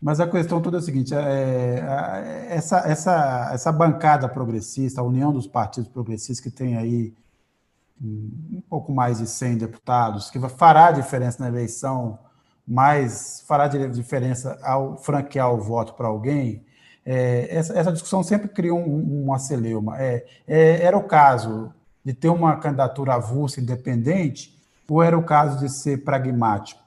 [0.00, 5.04] mas a questão toda é a seguinte: é, é, essa, essa, essa bancada progressista, a
[5.04, 7.12] união dos partidos progressistas que tem aí
[8.02, 12.18] um pouco mais de 100 deputados, que fará diferença na eleição,
[12.66, 16.64] mas fará diferença ao franquear o voto para alguém,
[17.06, 20.00] é, essa, essa, discussão sempre criou um, celeuma.
[20.00, 21.72] É, é, era o caso
[22.02, 26.83] de ter uma candidatura avulsa independente, ou era o caso de ser pragmático?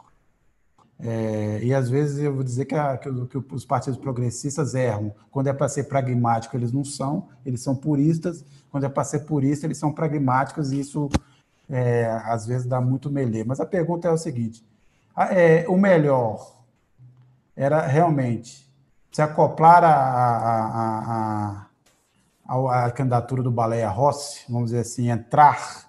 [1.00, 5.14] É, e às vezes eu vou dizer que, a, que, que, os partidos progressistas erram.
[5.30, 8.44] Quando é para ser pragmático, eles não são, eles são puristas.
[8.72, 11.10] Quando é para ser purista, eles são pragmáticos, e isso
[11.70, 13.44] é, às vezes dá muito melê.
[13.44, 14.66] Mas a pergunta é o seguinte:
[15.16, 16.56] é, o melhor
[17.56, 18.68] era realmente
[19.12, 21.68] se acoplar a, a,
[22.48, 25.88] a, a candidatura do Baleia Rossi, vamos dizer assim, entrar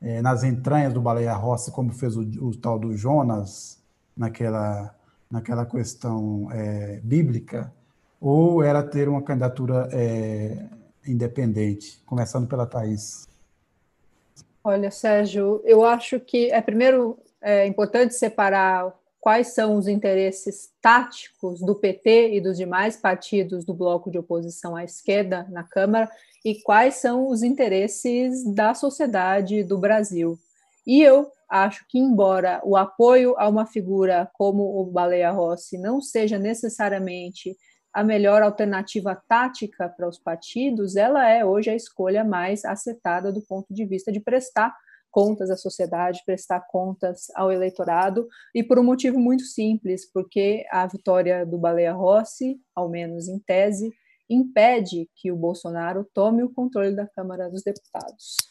[0.00, 3.77] é, nas entranhas do Baleia Rossi, como fez o, o tal do Jonas
[4.18, 4.94] naquela,
[5.30, 7.72] naquela questão é, bíblica,
[8.20, 10.66] ou era ter uma candidatura é,
[11.06, 12.02] independente?
[12.04, 13.26] Começando pela Thais.
[14.64, 21.60] Olha, Sérgio, eu acho que é primeiro é importante separar quais são os interesses táticos
[21.60, 26.10] do PT e dos demais partidos do bloco de oposição à esquerda na Câmara
[26.44, 30.38] e quais são os interesses da sociedade do Brasil.
[30.86, 36.00] E eu acho que, embora o apoio a uma figura como o Baleia Rossi não
[36.00, 37.56] seja necessariamente
[37.92, 43.42] a melhor alternativa tática para os partidos, ela é hoje a escolha mais acertada do
[43.42, 44.74] ponto de vista de prestar
[45.10, 50.86] contas à sociedade, prestar contas ao eleitorado, e por um motivo muito simples, porque a
[50.86, 53.90] vitória do Baleia Rossi, ao menos em tese,
[54.28, 58.47] impede que o Bolsonaro tome o controle da Câmara dos Deputados.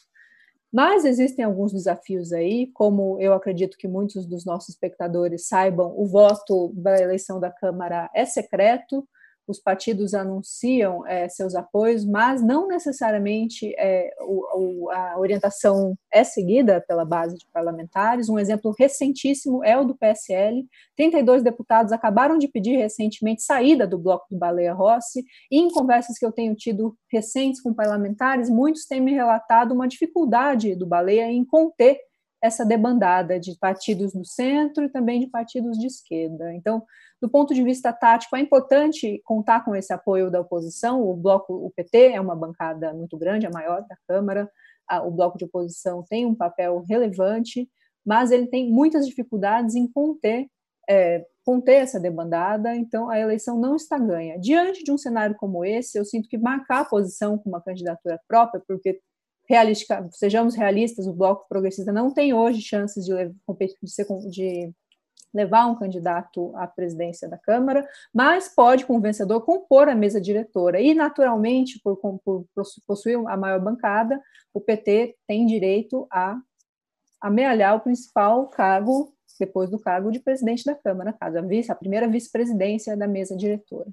[0.72, 6.06] Mas existem alguns desafios aí, como eu acredito que muitos dos nossos espectadores saibam, o
[6.06, 9.08] voto da eleição da Câmara é secreto,
[9.50, 16.22] os partidos anunciam é, seus apoios, mas não necessariamente é, o, o, a orientação é
[16.24, 18.28] seguida pela base de parlamentares.
[18.28, 20.66] Um exemplo recentíssimo é o do PSL.
[20.96, 26.18] 32 deputados acabaram de pedir recentemente saída do bloco do Baleia Rossi, e em conversas
[26.18, 31.30] que eu tenho tido recentes com parlamentares, muitos têm me relatado uma dificuldade do Baleia
[31.30, 31.98] em conter
[32.42, 36.52] essa debandada de partidos do centro e também de partidos de esquerda.
[36.54, 36.84] Então,
[37.20, 41.02] do ponto de vista tático, é importante contar com esse apoio da oposição.
[41.02, 44.48] O bloco, o PT é uma bancada muito grande, a maior da Câmara.
[45.04, 47.68] O bloco de oposição tem um papel relevante,
[48.06, 50.46] mas ele tem muitas dificuldades em conter,
[50.88, 52.74] é, conter essa debandada.
[52.76, 54.38] Então, a eleição não está ganha.
[54.38, 58.18] Diante de um cenário como esse, eu sinto que marcar a posição com uma candidatura
[58.28, 59.00] própria, porque
[59.48, 63.34] realista, sejamos realistas, o bloco progressista não tem hoje chances de, de,
[63.82, 64.74] de, de
[65.32, 70.20] levar um candidato à presidência da Câmara, mas pode, com o vencedor, compor a mesa
[70.20, 70.80] diretora.
[70.80, 72.46] E, naturalmente, por, por
[72.86, 74.20] possuir a maior bancada,
[74.52, 76.38] o PT tem direito a
[77.20, 81.74] amealhar o principal cargo, depois do cargo de presidente da Câmara, caso a, vice, a
[81.74, 83.88] primeira vice-presidência da mesa diretora.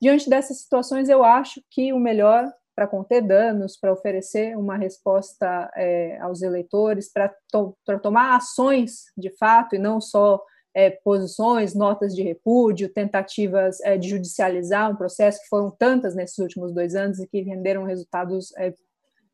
[0.00, 5.68] Diante dessas situações, eu acho que o melhor para conter danos, para oferecer uma resposta
[5.74, 10.40] é, aos eleitores, para to tomar ações de fato e não só
[10.72, 16.38] é, posições, notas de repúdio, tentativas é, de judicializar um processo que foram tantas nesses
[16.38, 18.72] últimos dois anos e que renderam resultados é,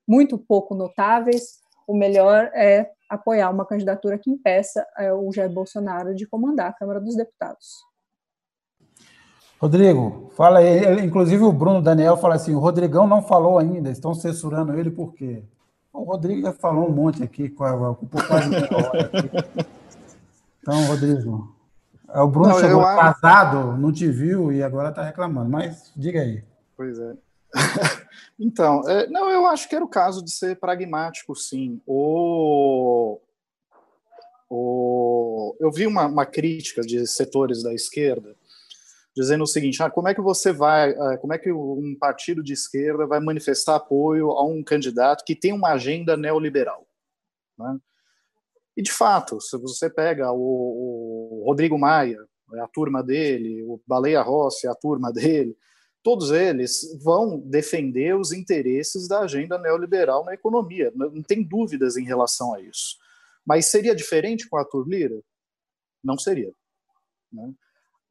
[0.09, 6.14] muito pouco notáveis, o melhor é apoiar uma candidatura que impeça é, o Jair Bolsonaro
[6.14, 7.84] de comandar a Câmara dos Deputados.
[9.65, 11.03] Rodrigo, fala aí.
[11.03, 15.15] Inclusive o Bruno Daniel fala assim: o Rodrigão não falou ainda, estão censurando ele por
[15.15, 15.43] quê?
[15.91, 17.55] O Rodrigo já falou um monte aqui,
[17.91, 19.67] ocupou quase meia hora aqui.
[20.61, 21.57] Então, Rodrigo,
[22.11, 22.97] é, o Bruno não, chegou eu...
[22.97, 26.45] casado, não te viu e agora está reclamando, mas diga aí.
[26.77, 27.15] Pois é.
[28.39, 31.81] então, é, não, eu acho que era o caso de ser pragmático, sim.
[31.87, 33.19] O,
[34.51, 38.37] o, eu vi uma, uma crítica de setores da esquerda
[39.15, 42.43] dizendo o seguinte: ah, como é que você vai, ah, como é que um partido
[42.43, 46.87] de esquerda vai manifestar apoio a um candidato que tem uma agenda neoliberal?
[47.59, 47.79] Né?
[48.77, 52.19] E, de fato, se você pega o, o Rodrigo Maia,
[52.55, 55.57] é a turma dele, o Baleia Rossi, a turma dele,
[56.03, 62.05] todos eles vão defender os interesses da agenda neoliberal na economia, não tem dúvidas em
[62.05, 62.99] relação a isso.
[63.47, 64.87] Mas seria diferente com a Arthur?
[66.03, 66.53] Não seria.
[67.33, 67.53] Né?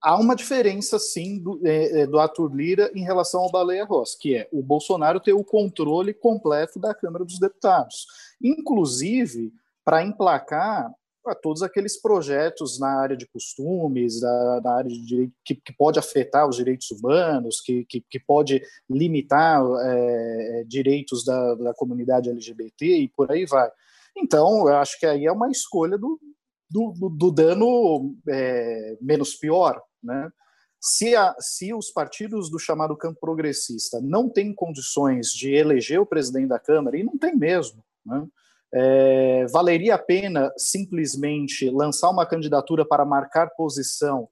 [0.03, 4.19] Há uma diferença, sim, do, é, é, do Arthur Lira em relação ao Baleia Rossi,
[4.19, 8.05] que é o Bolsonaro ter o controle completo da Câmara dos Deputados.
[8.41, 9.53] Inclusive,
[9.85, 10.91] para emplacar
[11.25, 15.71] a todos aqueles projetos na área de costumes, da, da área de direito, que, que,
[15.71, 22.29] pode afetar os direitos humanos, que, que, que pode limitar é, direitos da, da comunidade
[22.29, 23.71] LGBT e por aí vai.
[24.17, 26.19] Então, eu acho que aí é uma escolha do,
[26.73, 30.29] do, do, do dano é, menos pior, né?
[30.81, 36.05] Se, a, se os partidos do chamado campo progressista não têm condições de eleger o
[36.05, 38.27] presidente da Câmara, e não tem mesmo, né?
[38.75, 44.27] É, valeria a pena simplesmente lançar uma candidatura para marcar posição,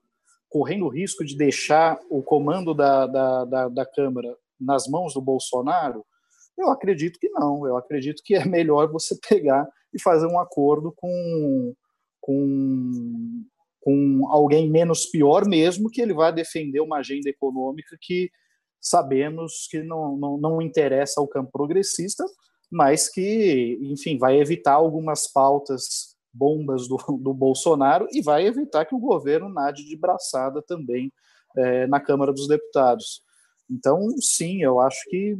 [0.49, 5.21] correndo o risco de deixar o comando da, da, da, da Câmara nas mãos do
[5.21, 6.03] Bolsonaro?
[6.57, 7.67] Eu acredito que não.
[7.67, 11.75] Eu acredito que é melhor você pegar e fazer um acordo com,
[12.22, 13.43] com,
[13.82, 18.30] com alguém menos pior, mesmo que ele vá defender uma agenda econômica que
[18.80, 22.24] sabemos que não, não, não interessa ao campo progressista,
[22.72, 28.95] mas que, enfim, vai evitar algumas pautas bombas do, do Bolsonaro e vai evitar que
[28.95, 31.11] o governo nade de braçada também
[31.57, 33.22] é, na Câmara dos Deputados.
[33.72, 35.38] Então, sim, eu acho que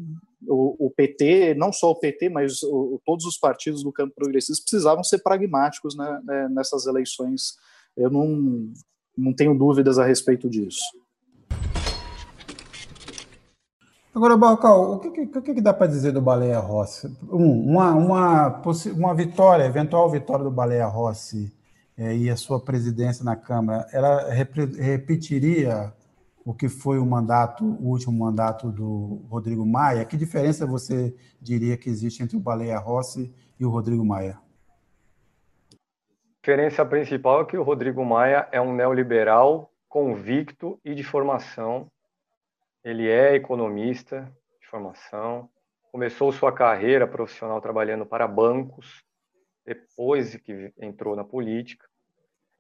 [0.48, 4.64] o, o PT, não só o PT, mas o, todos os partidos do campo progressista
[4.64, 7.58] precisavam ser pragmáticos né, né, nessas eleições.
[7.96, 8.72] Eu não,
[9.18, 10.80] não tenho dúvidas a respeito disso.
[14.14, 17.08] Agora, Balcal, o que, que, que dá para dizer do Baleia Rossi?
[17.30, 18.62] Um, uma, uma,
[18.94, 21.52] uma vitória, eventual vitória do Baleia Rossi
[21.98, 25.94] é, e a sua presidência na Câmara, ela repetiria
[26.46, 30.06] o que foi o mandato, o último mandato do Rodrigo Maia?
[30.06, 34.40] Que diferença você diria que existe entre o Baleia Rossi e o Rodrigo Maia?
[36.42, 41.88] diferença principal é que o Rodrigo Maia é um neoliberal convicto e de formação.
[42.84, 44.28] Ele é economista
[44.60, 45.48] de formação,
[45.92, 49.04] começou sua carreira profissional trabalhando para bancos,
[49.64, 51.86] depois que entrou na política.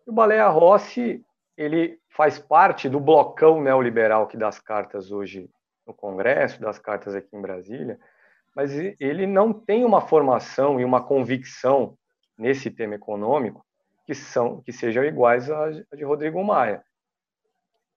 [0.06, 1.26] E o Baleia Rossi,
[1.58, 5.50] ele faz parte do blocão neoliberal que dá as cartas hoje
[5.86, 8.00] no Congresso, das cartas aqui em Brasília,
[8.56, 11.98] mas ele não tem uma formação e uma convicção
[12.38, 13.66] nesse tema econômico
[14.06, 16.84] que são que sejam iguais à de Rodrigo Maia.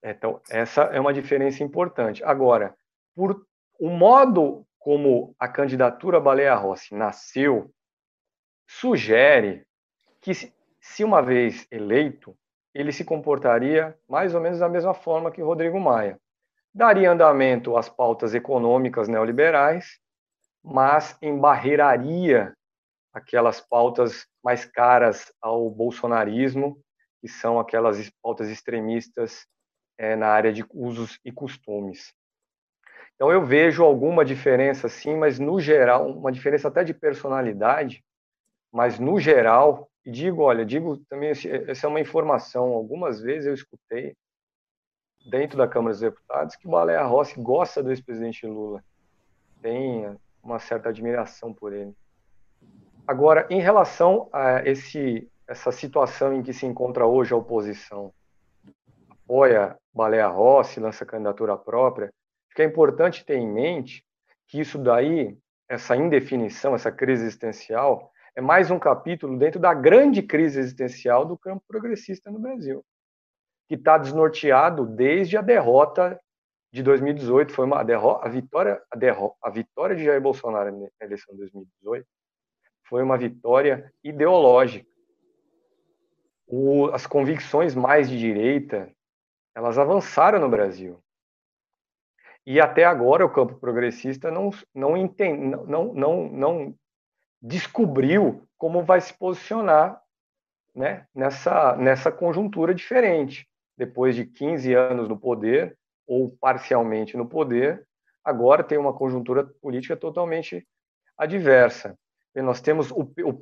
[0.02, 2.22] Então, essa é uma diferença importante.
[2.22, 2.76] Agora,
[3.14, 3.46] por
[3.80, 7.72] o modo como a candidatura Baleia Rossi nasceu,
[8.66, 9.66] sugere
[10.20, 12.36] que, se uma vez eleito,
[12.75, 16.18] ele se comportaria mais ou menos da mesma forma que Rodrigo Maia.
[16.75, 20.01] Daria andamento às pautas econômicas neoliberais,
[20.62, 22.53] mas embarreiraria
[23.12, 26.77] aquelas pautas mais caras ao bolsonarismo,
[27.20, 29.47] que são aquelas pautas extremistas
[29.97, 32.12] é, na área de usos e costumes.
[33.14, 38.05] Então eu vejo alguma diferença sim, mas no geral, uma diferença até de personalidade,
[38.72, 43.55] mas no geral, e digo, olha, digo também, essa é uma informação, algumas vezes eu
[43.55, 44.14] escutei
[45.26, 48.84] dentro da Câmara dos Deputados que o Baleia Rossi gosta do ex-presidente Lula,
[49.62, 51.94] tem uma certa admiração por ele.
[53.07, 58.12] Agora, em relação a esse, essa situação em que se encontra hoje a oposição,
[59.11, 62.12] apoia Baleia Rossi, lança candidatura própria,
[62.55, 64.05] que é importante ter em mente
[64.46, 65.36] que isso daí,
[65.66, 71.39] essa indefinição, essa crise existencial, é mais um capítulo dentro da grande crise existencial do
[71.39, 72.85] campo progressista no Brasil,
[73.68, 76.20] que está desnorteado desde a derrota
[76.72, 81.07] de 2018, foi uma derrota, a vitória, a, derrota, a vitória de Jair Bolsonaro na
[81.07, 82.05] eleição de 2018
[82.89, 84.87] foi uma vitória ideológica.
[86.47, 88.91] O, as convicções mais de direita,
[89.55, 91.01] elas avançaram no Brasil.
[92.45, 96.78] E até agora o campo progressista não, não, entende, não, não, não
[97.45, 100.01] descobriu como vai se posicionar
[100.74, 103.47] né, nessa, nessa conjuntura diferente.
[103.76, 105.76] Depois de 15 anos no poder,
[106.07, 107.86] ou parcialmente no poder,
[108.24, 110.66] agora tem uma conjuntura política totalmente
[111.18, 111.99] adversa.
[112.34, 113.38] E nós temos o, o,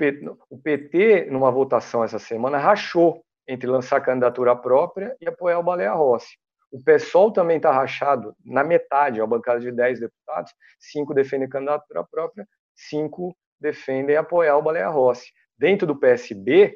[0.51, 5.93] o PT, numa votação essa semana, rachou entre lançar candidatura própria e apoiar o Baleia
[5.93, 6.37] Rossi.
[6.73, 11.49] O PSOL também está rachado na metade, é uma bancada de 10 deputados, cinco defendem
[11.49, 15.33] candidatura própria, cinco defendem apoiar o Baleia Rossi.
[15.57, 16.75] Dentro do PSB,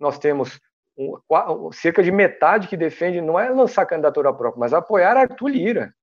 [0.00, 0.58] nós temos
[0.96, 5.94] um, cerca de metade que defende não é lançar candidatura própria, mas apoiar Arthur Lira,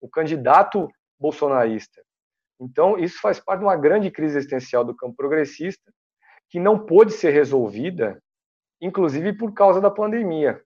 [0.00, 2.02] o candidato bolsonarista.
[2.60, 5.92] Então, isso faz parte de uma grande crise existencial do campo progressista,
[6.48, 8.20] que não pôde ser resolvida,
[8.80, 10.62] inclusive por causa da pandemia.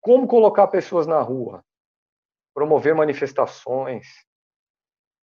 [0.00, 1.64] Como colocar pessoas na rua?
[2.54, 4.06] Promover manifestações,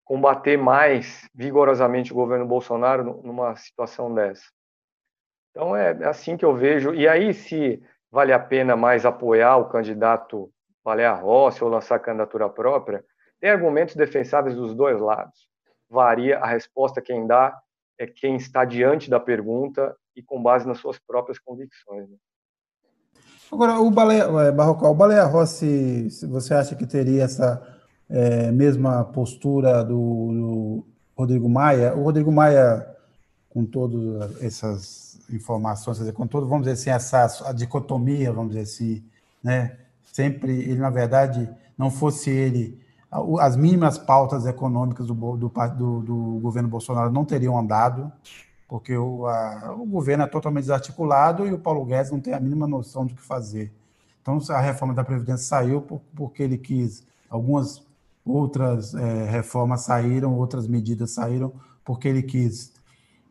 [0.08, 4.46] combater mais vigorosamente o governo Bolsonaro numa situação dessa.
[5.52, 6.94] Então é assim que eu vejo.
[6.94, 10.50] E aí, se vale a pena mais apoiar o candidato
[10.82, 13.04] Valéa Rossi ou lançar candidatura própria,
[13.42, 15.50] tem argumentos defensáveis dos dois lados.
[15.90, 17.62] Varia a resposta quem dá
[18.00, 22.10] é quem está diante da pergunta e com base nas suas próprias convicções.
[22.10, 22.16] Né?
[23.52, 27.77] Agora, o Baleia, é, o Baleia Rossi, você acha que teria essa
[28.10, 30.86] é, mesma postura do, do,
[31.18, 31.96] Rodrigo Maia.
[31.96, 32.88] O Rodrigo Maia,
[33.50, 39.04] com todas essas informações, dizer, com todo, vamos dizer assim, essa dicotomia, vamos dizer assim,
[39.44, 39.78] né?
[40.14, 42.80] Sempre, ele, na verdade, não fosse ele,
[43.40, 48.12] as mínimas pautas econômicas do, do, do, do governo Bolsonaro não teriam andado,
[48.68, 52.40] porque o, a, o governo é totalmente desarticulado e o Paulo Guedes não tem a
[52.40, 53.72] mínima noção do que fazer.
[54.22, 55.82] Então, a reforma da Previdência saiu
[56.14, 57.87] porque ele quis algumas
[58.28, 61.54] outras é, reformas saíram, outras medidas saíram
[61.84, 62.74] porque ele quis.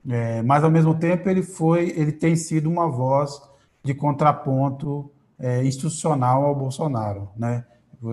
[0.09, 3.41] É, mas ao mesmo tempo ele foi, ele tem sido uma voz
[3.83, 7.65] de contraponto é, institucional ao Bolsonaro, né?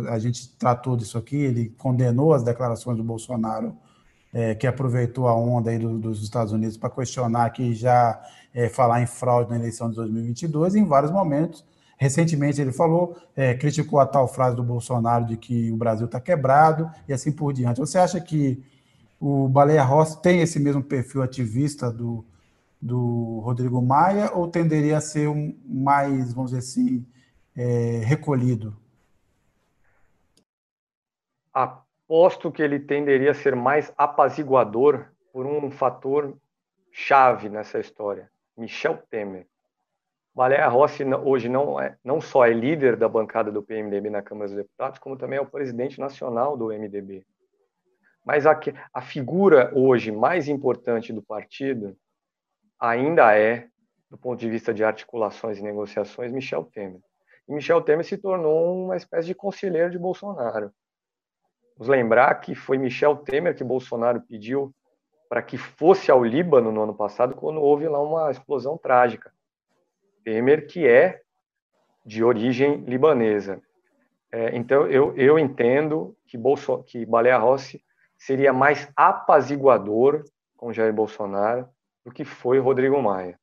[0.09, 3.75] A gente tratou disso aqui, ele condenou as declarações do Bolsonaro,
[4.33, 8.19] é, que aproveitou a onda aí do, dos Estados Unidos para questionar que já
[8.53, 11.63] é, falar em fraude na eleição de 2022, em vários momentos
[12.03, 16.19] Recentemente ele falou, é, criticou a tal frase do Bolsonaro de que o Brasil está
[16.19, 17.79] quebrado e assim por diante.
[17.79, 18.61] Você acha que
[19.17, 22.25] o Baleia Rossi tem esse mesmo perfil ativista do,
[22.81, 27.05] do Rodrigo Maia ou tenderia a ser um mais, vamos dizer assim,
[27.55, 28.75] é, recolhido?
[31.53, 36.35] Aposto que ele tenderia a ser mais apaziguador por um fator
[36.91, 39.47] chave nessa história: Michel Temer.
[40.35, 44.47] Baleia Rossi hoje não, é, não só é líder da bancada do PMDB na Câmara
[44.47, 47.23] dos Deputados, como também é o presidente nacional do MDB.
[48.25, 48.59] Mas a,
[48.91, 51.95] a figura hoje mais importante do partido
[52.79, 53.67] ainda é,
[54.09, 57.01] do ponto de vista de articulações e negociações, Michel Temer.
[57.47, 60.71] E Michel Temer se tornou uma espécie de conselheiro de Bolsonaro.
[61.77, 64.73] Vamos lembrar que foi Michel Temer que Bolsonaro pediu
[65.29, 69.33] para que fosse ao Líbano no ano passado, quando houve lá uma explosão trágica.
[70.23, 71.21] Temer, que é
[72.05, 73.61] de origem libanesa.
[74.31, 77.83] É, então, eu, eu entendo que, Bolso, que Baleia Rossi
[78.17, 80.23] seria mais apaziguador
[80.57, 81.67] com Jair Bolsonaro
[82.05, 83.37] do que foi Rodrigo Maia.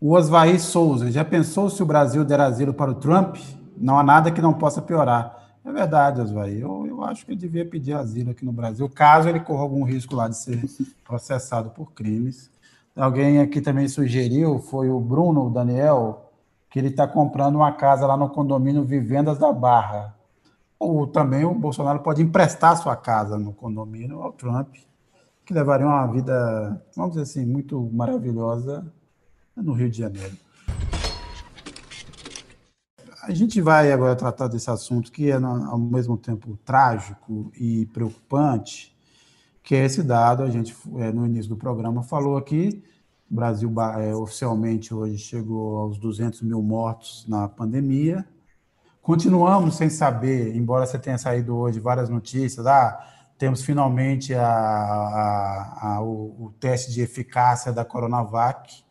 [0.00, 3.36] O Osvaí Souza, já pensou se o Brasil der asilo para o Trump?
[3.76, 5.58] Não há nada que não possa piorar.
[5.64, 6.60] É verdade, Osvaí.
[6.60, 9.84] Eu, eu acho que ele devia pedir asilo aqui no Brasil, caso ele corra algum
[9.84, 10.60] risco lá de ser
[11.04, 12.50] processado por crimes.
[12.94, 16.30] Alguém aqui também sugeriu, foi o Bruno Daniel,
[16.68, 20.14] que ele está comprando uma casa lá no condomínio Vivendas da Barra.
[20.78, 24.74] Ou também o Bolsonaro pode emprestar sua casa no condomínio ao Trump,
[25.44, 28.84] que levaria uma vida, vamos dizer assim, muito maravilhosa
[29.56, 30.36] no Rio de Janeiro.
[33.22, 38.91] A gente vai agora tratar desse assunto que é ao mesmo tempo trágico e preocupante,
[39.62, 42.82] que é esse dado, a gente é, no início do programa falou aqui,
[43.30, 48.26] o Brasil é, oficialmente hoje chegou aos 200 mil mortos na pandemia,
[49.00, 53.08] continuamos sem saber, embora você tenha saído hoje várias notícias, ah,
[53.38, 58.84] temos finalmente a, a, a, o, o, teste de eficácia da Coronavac,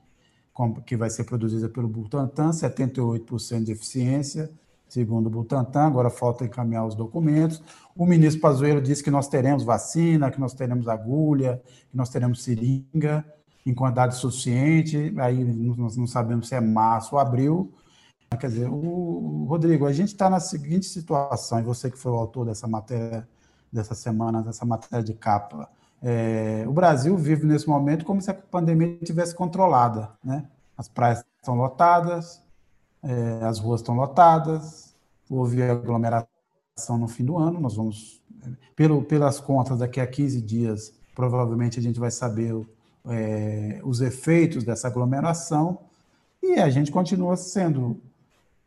[0.86, 4.52] que vai ser produzida pelo Butantan, 78% de eficiência,
[4.90, 7.64] segundo o Butantan, agora falta encaminhar os documentos.
[7.96, 12.44] O ministro Pazuello disse que nós teremos vacina, que nós teremos agulha, que nós teremos
[12.44, 13.26] seringa
[13.66, 17.74] em quantidade suficiente, aí nós não sabemos se é março ou abril.
[18.40, 22.16] Quer dizer, o Rodrigo, a gente está na seguinte situação, e você que foi o
[22.16, 23.28] autor dessa matéria
[23.72, 25.70] dessa semana, dessa matéria de capa,
[26.02, 30.10] é, o Brasil vive nesse momento como se a pandemia estivesse controlada.
[30.24, 30.46] Né?
[30.78, 32.44] As praias estão lotadas,
[33.04, 34.96] é, as ruas estão lotadas,
[35.30, 36.41] houve aglomeração
[36.90, 37.60] no fim do ano.
[37.60, 38.22] Nós vamos,
[38.76, 42.66] pelo, pelas contas, daqui a 15 dias, provavelmente a gente vai saber
[43.06, 45.80] é, os efeitos dessa aglomeração.
[46.42, 48.02] E a gente continua sendo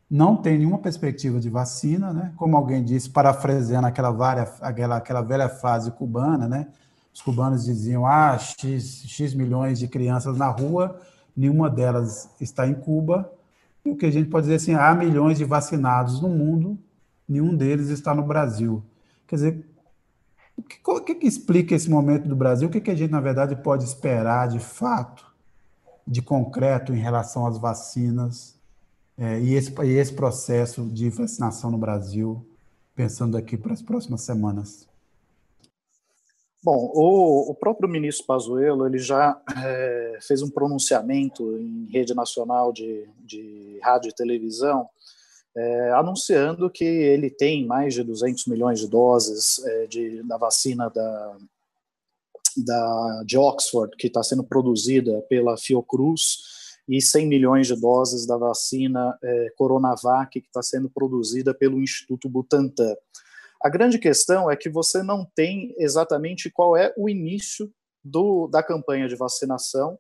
[0.09, 2.32] não tem nenhuma perspectiva de vacina, né?
[2.36, 6.68] Como alguém disse, parafraseando aquela, vária, aquela, aquela velha frase cubana, né?
[7.12, 11.00] Os cubanos diziam: ah, X, X milhões de crianças na rua,
[11.36, 13.30] nenhuma delas está em Cuba.
[13.84, 16.78] E o que a gente pode dizer assim: há milhões de vacinados no mundo,
[17.29, 18.83] nenhum deles está no Brasil.
[19.27, 19.66] Quer dizer,
[20.57, 22.68] o que, o que, explica esse momento do Brasil?
[22.68, 25.27] O que, que a gente, na verdade, pode esperar de fato,
[26.07, 28.55] de concreto, em relação às vacinas
[29.16, 32.47] é, e, esse, e esse processo de vacinação no Brasil,
[32.95, 34.89] pensando aqui para as próximas semanas?
[36.62, 42.72] Bom, o, o, próprio ministro Pazuello ele já é, fez um pronunciamento em rede nacional
[42.72, 44.89] de, de rádio e televisão
[45.57, 50.90] é, anunciando que ele tem mais de 200 milhões de doses é, de, da vacina
[50.90, 51.36] da,
[52.57, 56.55] da, de Oxford, que está sendo produzida pela Fiocruz,
[56.88, 62.28] e 100 milhões de doses da vacina é, Coronavac, que está sendo produzida pelo Instituto
[62.28, 62.94] Butantan.
[63.62, 67.72] A grande questão é que você não tem exatamente qual é o início
[68.05, 69.98] do, da campanha de vacinação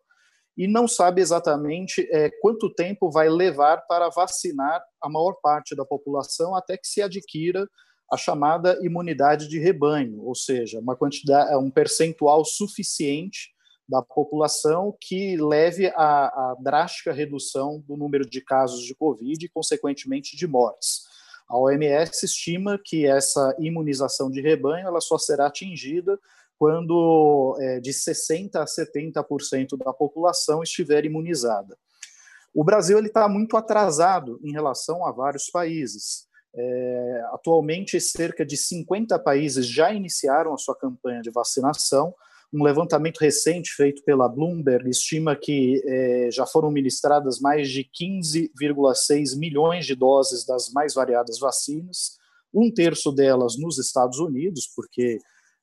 [0.56, 5.84] e não sabe exatamente é, quanto tempo vai levar para vacinar a maior parte da
[5.84, 7.68] população até que se adquira
[8.12, 13.54] a chamada imunidade de rebanho, ou seja, uma quantidade, um percentual suficiente
[13.88, 20.36] da população que leve a drástica redução do número de casos de Covid e, consequentemente,
[20.36, 21.02] de mortes.
[21.48, 26.18] A OMS estima que essa imunização de rebanho ela só será atingida
[26.64, 31.76] quando é, de 60% a 70% da população estiver imunizada.
[32.54, 36.26] O Brasil está muito atrasado em relação a vários países.
[36.56, 42.14] É, atualmente, cerca de 50 países já iniciaram a sua campanha de vacinação,
[42.50, 49.38] um levantamento recente feito pela Bloomberg estima que é, já foram ministradas mais de 15,6
[49.38, 52.16] milhões de doses das mais variadas vacinas,
[52.54, 55.18] um terço delas nos Estados Unidos, porque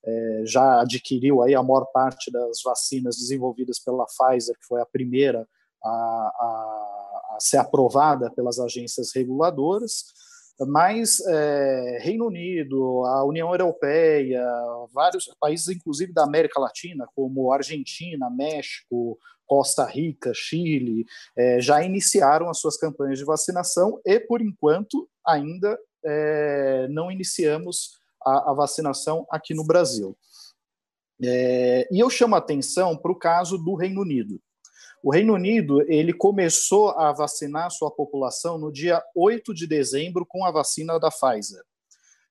[0.05, 4.85] é, já adquiriu aí a maior parte das vacinas desenvolvidas pela Pfizer, que foi a
[4.85, 5.47] primeira
[5.83, 10.05] a, a, a ser aprovada pelas agências reguladoras.
[10.59, 14.43] mas é, Reino Unido, a União Europeia,
[14.93, 22.49] vários países, inclusive da América Latina, como Argentina, México, Costa Rica, Chile, é, já iniciaram
[22.49, 29.25] as suas campanhas de vacinação e, por enquanto, ainda é, não iniciamos a, a, vacinação
[29.29, 30.17] aqui no Brasil.
[31.23, 34.41] É, e eu chamo a atenção para o caso do Reino Unido.
[35.03, 40.45] O Reino Unido ele começou a vacinar sua população no dia 8 de dezembro com
[40.45, 41.63] a vacina da Pfizer.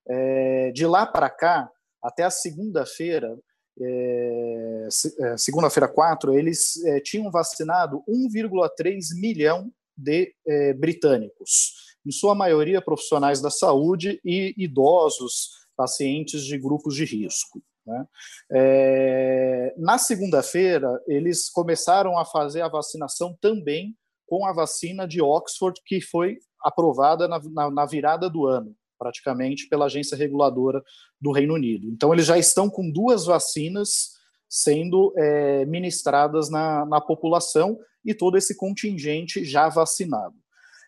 [0.08, 1.70] É, de lá para cá,
[2.02, 3.36] até a segunda-feira,
[3.80, 4.88] é,
[5.20, 12.80] é segunda-feira 4, eles é, tinham vacinado 1,3 milhão de é, britânicos, em sua maioria
[12.80, 17.62] profissionais da saúde e idosos, pacientes de grupos de risco.
[17.86, 18.06] Né?
[18.52, 25.80] É, na segunda-feira, eles começaram a fazer a vacinação também com a vacina de Oxford,
[25.86, 30.82] que foi aprovada na, na, na virada do ano, praticamente, pela agência reguladora
[31.18, 31.88] do Reino Unido.
[31.88, 34.10] Então, eles já estão com duas vacinas
[34.46, 40.36] sendo é, ministradas na, na população e todo esse contingente já vacinado.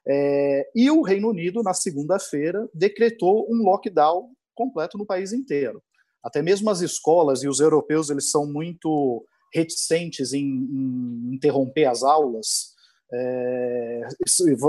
[0.06, 5.82] É, e o Reino Unido, na segunda-feira, decretou um lockdown completo no país inteiro
[6.22, 12.02] até mesmo as escolas e os europeus eles são muito reticentes em, em interromper as
[12.02, 12.72] aulas,
[13.12, 14.00] é,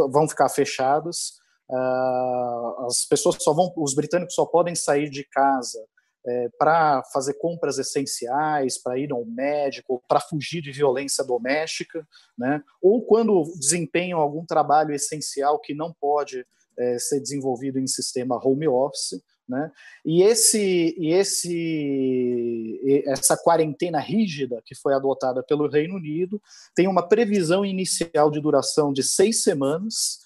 [0.09, 1.41] vão ficar fechadas.
[1.69, 5.79] Uh, as pessoas só vão, os britânicos só podem sair de casa
[6.25, 12.05] é, para fazer compras essenciais, para ir ao médico, para fugir de violência doméstica,
[12.37, 12.61] né?
[12.81, 16.45] ou quando desempenham algum trabalho essencial que não pode
[16.77, 19.21] é, ser desenvolvido em sistema home office.
[19.47, 19.69] Né?
[20.05, 26.41] E, esse, e esse, essa quarentena rígida que foi adotada pelo Reino Unido
[26.73, 30.19] tem uma previsão inicial de duração de seis semanas,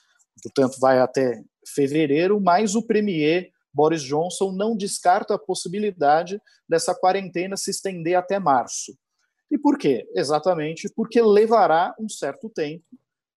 [0.44, 1.44] portanto, vai até
[1.74, 6.40] fevereiro, mas o Premier Boris Johnson não descarta a possibilidade
[6.70, 8.98] dessa quarentena se estender até março.
[9.50, 10.08] E por quê?
[10.14, 12.86] Exatamente porque levará um certo tempo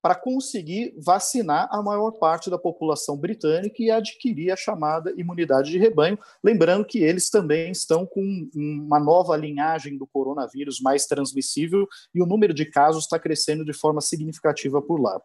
[0.02, 5.78] para conseguir vacinar a maior parte da população britânica e adquirir a chamada imunidade de
[5.78, 6.18] rebanho.
[6.42, 12.26] Lembrando que eles também estão com uma nova linhagem do coronavírus mais transmissível e o
[12.26, 15.20] número de casos está crescendo de forma significativa por lá.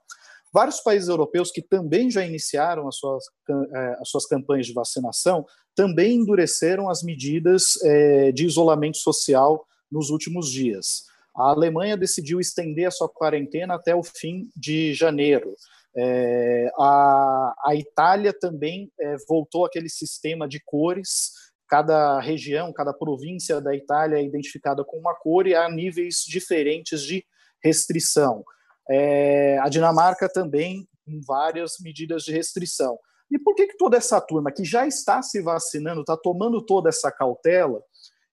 [0.54, 5.46] Vários países europeus que também já iniciaram as suas, eh, as suas campanhas de vacinação
[5.76, 11.04] também endureceram as medidas eh, de isolamento social nos últimos dias.
[11.36, 15.56] A Alemanha decidiu estender a sua quarentena até o fim de janeiro.
[15.98, 21.32] É, a, a, Itália também é, voltou aquele sistema de cores.
[21.68, 27.02] Cada região, cada província da Itália é identificada com uma cor e há níveis diferentes
[27.02, 27.26] de
[27.64, 28.44] restrição.
[28.90, 32.98] É, a Dinamarca também com várias medidas de restrição.
[33.32, 36.90] E por que, que toda essa turma que já está se vacinando, está tomando toda
[36.90, 37.82] essa cautela,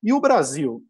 [0.03, 0.85] e o Brasil,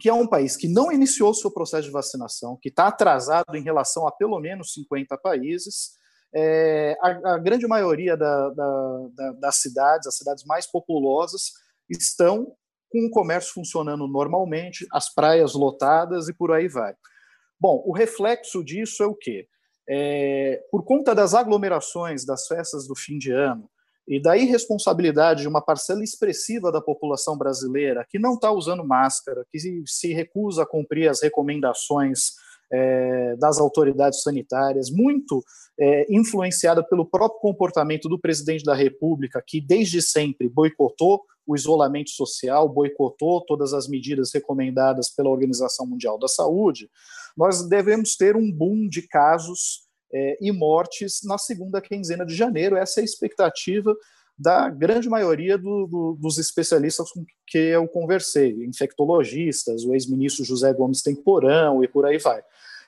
[0.00, 3.62] que é um país que não iniciou seu processo de vacinação, que está atrasado em
[3.62, 5.92] relação a pelo menos 50 países.
[6.34, 11.52] É, a, a, grande maioria da, da, da, das cidades, as cidades mais populosas,
[11.90, 12.54] estão
[12.90, 16.94] com o comércio funcionando normalmente, as praias lotadas e por aí vai.
[17.60, 19.46] Bom, o reflexo disso é o quê?
[19.88, 23.68] É, por conta das aglomerações das festas do fim de ano,
[24.06, 29.44] e da irresponsabilidade de uma parcela expressiva da população brasileira que não está usando máscara,
[29.50, 32.32] que se recusa a cumprir as recomendações
[32.72, 35.44] é, das autoridades sanitárias, muito
[35.78, 42.10] é, influenciada pelo próprio comportamento do presidente da República, que desde sempre boicotou o isolamento
[42.10, 46.88] social, boicotou todas as medidas recomendadas pela Organização Mundial da Saúde,
[47.36, 52.76] nós devemos ter um boom de casos é, e mortes na segunda quinzena de janeiro.
[52.76, 53.96] Essa é a expectativa
[54.36, 60.72] da grande maioria do, do, dos especialistas com que eu conversei, infectologistas, o ex-ministro José
[60.72, 62.42] Gomes Temporão e por aí vai.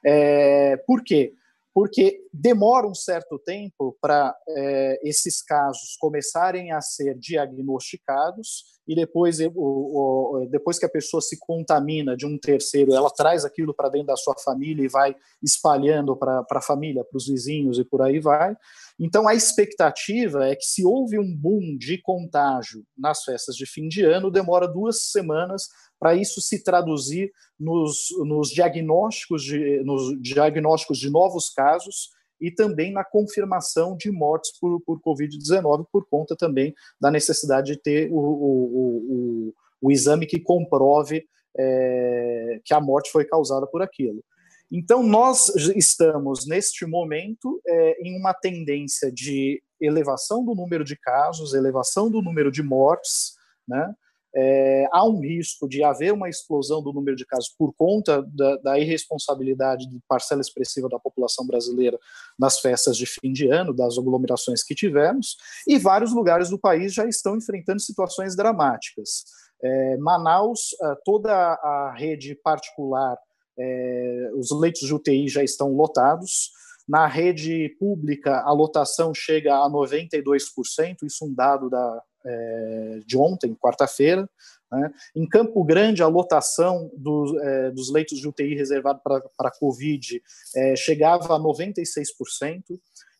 [0.04, 1.34] É, por quê?
[1.72, 9.38] Porque demora um certo tempo para é, esses casos começarem a ser diagnosticados e depois,
[9.40, 13.88] o, o, depois que a pessoa se contamina de um terceiro, ela traz aquilo para
[13.88, 18.02] dentro da sua família e vai espalhando para a família, para os vizinhos e por
[18.02, 18.56] aí vai.
[18.98, 23.88] Então, a expectativa é que, se houve um boom de contágio nas festas de fim
[23.88, 25.68] de ano, demora duas semanas
[26.00, 32.92] para isso se traduzir nos, nos, diagnósticos de, nos diagnósticos de novos casos e também
[32.92, 38.16] na confirmação de mortes por, por Covid-19, por conta também da necessidade de ter o,
[38.16, 41.24] o, o, o exame que comprove
[41.56, 44.22] é, que a morte foi causada por aquilo.
[44.70, 51.54] Então, nós estamos, neste momento, é, em uma tendência de elevação do número de casos,
[51.54, 53.34] elevação do número de mortes,
[53.68, 53.94] né?
[54.36, 58.56] É, há um risco de haver uma explosão do número de casos por conta da,
[58.56, 61.98] da, irresponsabilidade de parcela expressiva da população brasileira
[62.36, 65.36] nas festas de fim de ano, das aglomerações que tivemos,
[65.68, 69.24] e vários lugares do país já estão enfrentando situações dramáticas.
[69.62, 70.70] É, Manaus,
[71.04, 73.16] toda a rede particular,
[73.56, 76.50] é, os leitos de UTI já estão lotados,
[76.88, 83.16] na rede pública, a lotação chega a 92%, isso é um dado da, é, de
[83.16, 84.28] ontem, quarta-feira.
[84.70, 84.90] Né?
[85.14, 90.22] Em Campo Grande, a lotação do, é, dos leitos de UTI reservados para a Covid
[90.56, 92.62] é, chegava a 96%.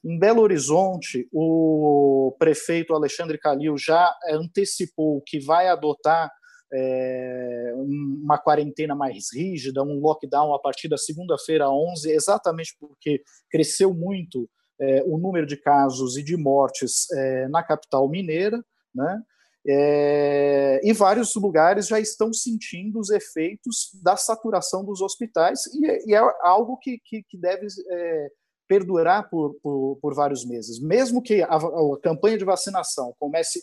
[0.04, 6.30] Em Belo Horizonte, o prefeito Alexandre Calil já antecipou que vai adotar
[6.72, 13.94] é, uma quarentena mais rígida, um lockdown a partir da segunda-feira 11, exatamente porque cresceu
[13.94, 14.48] muito
[14.80, 18.62] é, o número de casos e de mortes é, na capital mineira,
[18.94, 19.22] né?
[19.66, 26.14] É, e vários lugares já estão sentindo os efeitos da saturação dos hospitais, e, e
[26.14, 28.28] é algo que, que, que deve é,
[28.68, 30.78] perdurar por, por, por, vários meses.
[30.80, 33.62] Mesmo que a, a campanha de vacinação comece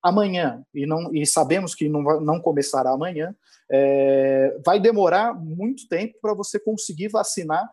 [0.00, 3.34] amanhã, e, não, e sabemos que não, não começará amanhã,
[3.70, 7.68] é, vai demorar muito tempo para você conseguir vacinar,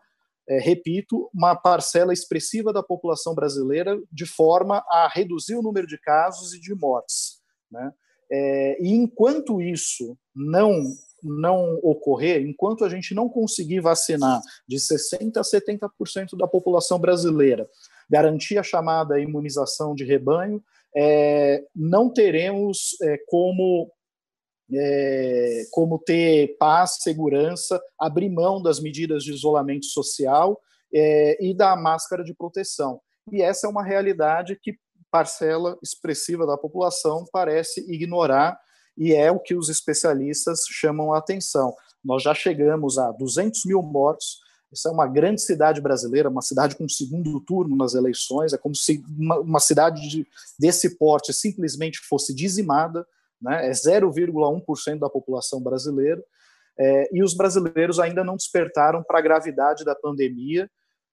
[0.50, 5.96] é, repito, uma parcela expressiva da população brasileira de forma a reduzir o número de
[5.96, 7.40] casos e de mortes.
[7.70, 7.92] Né?
[8.32, 10.82] É, e enquanto isso não
[11.22, 17.68] não ocorrer, enquanto a gente não conseguir vacinar de 60% a 70% da população brasileira,
[18.08, 20.62] garantir a chamada imunização de rebanho,
[20.96, 23.92] é, não teremos é, como
[24.72, 30.60] é, como ter paz, segurança, abrir mão das medidas de isolamento social
[30.92, 33.00] é, e da máscara de proteção.
[33.32, 34.78] E essa é uma realidade que
[35.10, 38.58] parcela expressiva da população parece ignorar
[38.96, 41.74] e é o que os especialistas chamam a atenção.
[42.04, 44.40] Nós já chegamos a 200 mil mortos,
[44.72, 48.52] essa é uma grande cidade brasileira, uma cidade com segundo turno nas eleições.
[48.52, 50.26] É como se uma, uma cidade de,
[50.58, 53.04] desse porte simplesmente fosse dizimada,
[53.40, 53.68] né?
[53.68, 56.22] é 0,1% da população brasileira.
[56.78, 60.70] É, e os brasileiros ainda não despertaram para a gravidade da pandemia,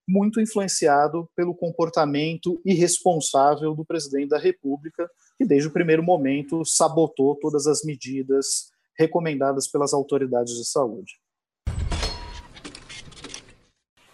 [0.08, 7.36] muito influenciado pelo comportamento irresponsável do presidente da República, que desde o primeiro momento sabotou
[7.36, 11.14] todas as medidas recomendadas pelas autoridades de saúde.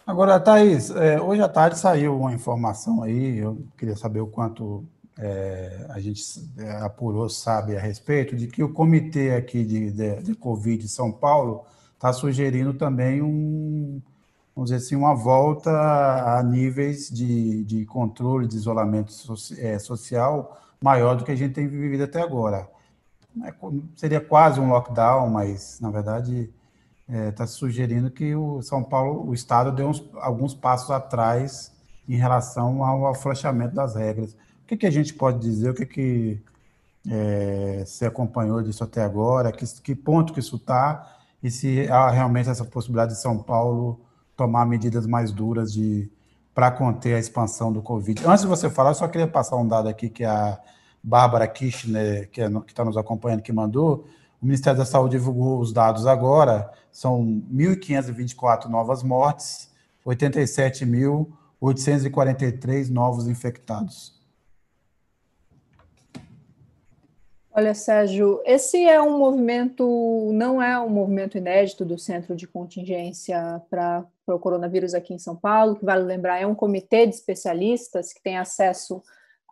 [0.06, 4.86] Agora, Thaís, é, hoje à tarde saiu uma informação aí, eu queria saber o quanto
[5.18, 6.24] é, a gente
[6.58, 10.90] é, apurou, sabe a respeito, de que o comitê aqui de, de, de Covid de
[10.90, 14.02] São Paulo está sugerindo também um,
[14.56, 15.72] vamos dizer assim, uma volta
[16.38, 19.12] a níveis de, de controle de isolamento
[19.58, 22.68] é, social maior do que a gente tem vivido até agora.
[23.44, 23.54] É,
[23.96, 26.54] seria quase um lockdown, mas, na verdade,
[27.08, 31.72] está é, sugerindo que o São Paulo, o Estado, deu uns, alguns passos atrás
[32.08, 34.36] em relação ao afrouxamento das regras.
[34.64, 35.70] O que, que a gente pode dizer?
[35.70, 36.42] O que, que
[37.10, 39.52] é, você acompanhou disso até agora?
[39.52, 41.18] Que, que ponto que isso está?
[41.42, 44.00] E se há realmente essa possibilidade de São Paulo
[44.36, 46.10] tomar medidas mais duras de
[46.54, 48.26] para conter a expansão do Covid.
[48.28, 50.60] Antes de você falar, eu só queria passar um dado aqui que a
[51.04, 54.06] Bárbara Kirchner, que é está nos acompanhando, que mandou.
[54.42, 57.20] O Ministério da Saúde divulgou os dados agora, são
[57.52, 59.72] 1.524 novas mortes,
[60.06, 64.13] 87.843 novos infectados.
[67.56, 73.62] Olha, Sérgio, esse é um movimento, não é um movimento inédito do Centro de Contingência
[73.70, 78.12] para o Coronavírus aqui em São Paulo, que vale lembrar, é um comitê de especialistas
[78.12, 79.04] que tem acesso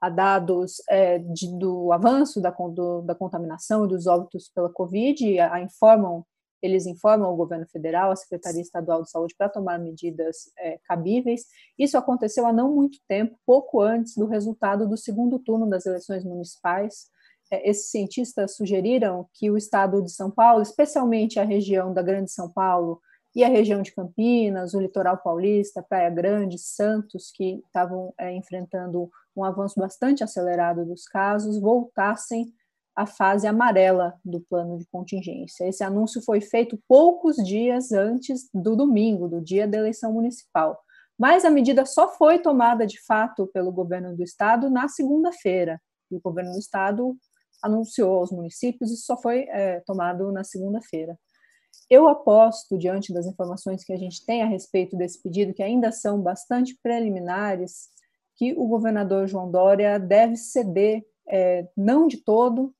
[0.01, 5.37] a dados é, de, do avanço da, do, da contaminação e dos óbitos pela Covid,
[5.37, 6.25] a, a, informam,
[6.59, 11.45] eles informam o governo federal, a Secretaria Estadual de Saúde, para tomar medidas é, cabíveis.
[11.77, 16.23] Isso aconteceu há não muito tempo, pouco antes do resultado do segundo turno das eleições
[16.23, 17.11] municipais.
[17.51, 22.31] É, esses cientistas sugeriram que o estado de São Paulo, especialmente a região da Grande
[22.31, 23.01] São Paulo,
[23.35, 29.09] e a região de Campinas, o litoral paulista, Praia Grande, Santos, que estavam é, enfrentando
[29.35, 32.53] um avanço bastante acelerado dos casos, voltassem
[32.93, 35.65] à fase amarela do plano de contingência.
[35.65, 40.77] Esse anúncio foi feito poucos dias antes do domingo, do dia da eleição municipal.
[41.17, 45.81] Mas a medida só foi tomada de fato pelo governo do estado na segunda-feira.
[46.11, 47.15] E o governo do estado
[47.61, 51.17] anunciou aos municípios e só foi é, tomado na segunda-feira.
[51.89, 55.91] Eu aposto, diante das informações que a gente tem a respeito desse pedido, que ainda
[55.91, 57.89] são bastante preliminares,
[58.35, 62.73] que o governador João Dória deve ceder, é, não de todo,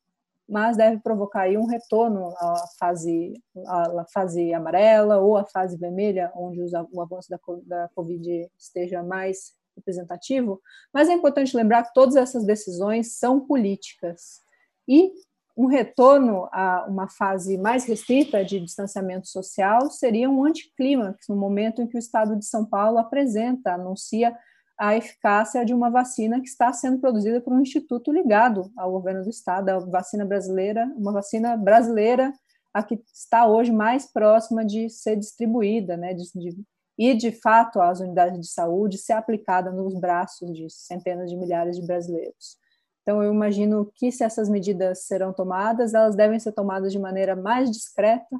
[0.47, 3.33] mas deve provocar aí um retorno à fase,
[3.67, 6.59] à fase amarela ou à fase vermelha, onde
[6.91, 10.61] o avanço da, da Covid esteja mais representativo.
[10.93, 14.41] Mas é importante lembrar que todas essas decisões são políticas
[14.87, 15.11] e
[15.55, 21.81] um retorno a uma fase mais restrita de distanciamento social seria um anticlímax no momento
[21.81, 24.35] em que o Estado de São Paulo apresenta, anuncia
[24.79, 29.23] a eficácia de uma vacina que está sendo produzida por um instituto ligado ao governo
[29.23, 32.33] do estado, a vacina brasileira, uma vacina brasileira
[32.73, 36.57] a que está hoje mais próxima de ser distribuída, né, de, de,
[36.97, 41.75] e de fato às unidades de saúde ser aplicada nos braços de centenas de milhares
[41.75, 42.57] de brasileiros.
[43.01, 47.35] Então eu imagino que se essas medidas serão tomadas, elas devem ser tomadas de maneira
[47.35, 48.37] mais discreta,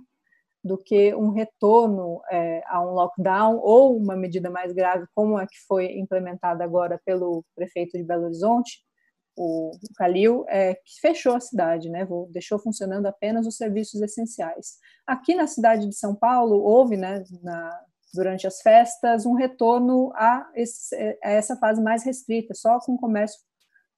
[0.63, 5.47] do que um retorno é, a um lockdown ou uma medida mais grave, como a
[5.47, 8.79] que foi implementada agora pelo prefeito de Belo Horizonte,
[9.35, 14.77] o Calil, é, que fechou a cidade, né, deixou funcionando apenas os serviços essenciais.
[15.07, 17.81] Aqui na cidade de São Paulo, houve, né, na,
[18.13, 23.39] durante as festas, um retorno a, esse, a, essa fase mais restrita, só com comércio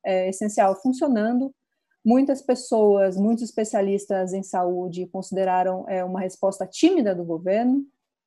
[0.05, 1.53] é, essencial funcionando,
[2.05, 7.85] Muitas pessoas, muitos especialistas em saúde consideraram é, uma resposta tímida do governo,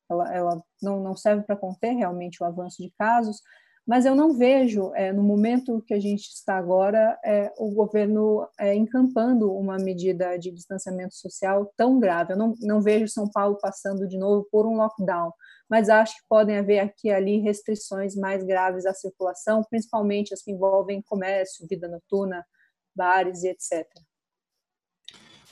[0.08, 3.42] ela, ela não, não, serve para conter realmente o avanço de casos,
[3.86, 8.48] mas eu não vejo, é, no momento que a gente está agora, é, o governo
[8.58, 12.32] é, encampando uma medida de distanciamento social tão grave.
[12.32, 15.32] Eu não, não vejo São Paulo passando de novo por um lockdown,
[15.68, 20.42] mas acho que podem haver aqui e ali restrições mais graves à circulação, principalmente as
[20.42, 22.44] que envolvem comércio, vida noturna,
[22.94, 23.86] bares e etc.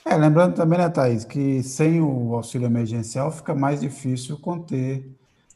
[0.04, 5.10] É, lembrando também, né, Thaís, que sem o auxílio emergencial fica mais difícil conter,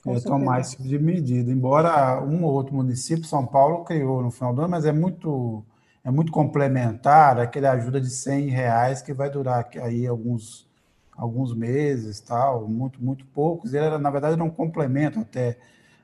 [0.07, 1.51] é, tomar esse tipo de medida.
[1.51, 5.65] Embora um ou outro município, São Paulo, criou no final do ano, mas é muito,
[6.03, 10.68] é muito complementar aquele ajuda de 100 reais que vai durar aí alguns,
[11.19, 13.74] alguns meses, tal, muito, muito poucos.
[13.74, 15.59] Ele, era, na verdade, era um complemento até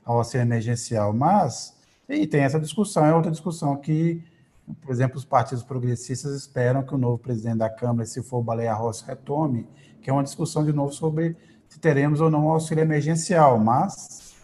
[0.04, 1.14] ao auxílio emergencial.
[1.14, 1.74] Mas,
[2.06, 4.22] e tem essa discussão, é outra discussão que
[4.80, 8.42] por exemplo, os partidos progressistas esperam que o novo presidente da Câmara, se for o
[8.42, 9.68] Baleia Rossi, retome,
[10.00, 11.36] que é uma discussão de novo sobre
[11.68, 14.34] se teremos ou não auxílio emergencial, mas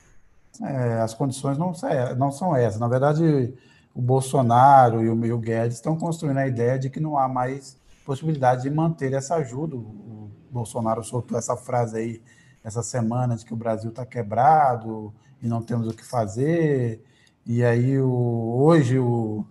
[0.63, 1.73] é, as condições não,
[2.19, 2.79] não são essas.
[2.79, 3.55] Na verdade,
[3.95, 7.29] o Bolsonaro e o, e o Guedes estão construindo a ideia de que não há
[7.29, 9.77] mais possibilidade de manter essa ajuda.
[9.77, 10.20] O
[10.51, 12.23] Bolsonaro soltou essa frase aí
[12.63, 15.13] essa semana de que o Brasil está quebrado
[15.43, 17.03] e não temos o que fazer.
[17.47, 19.45] E aí, o, hoje, o,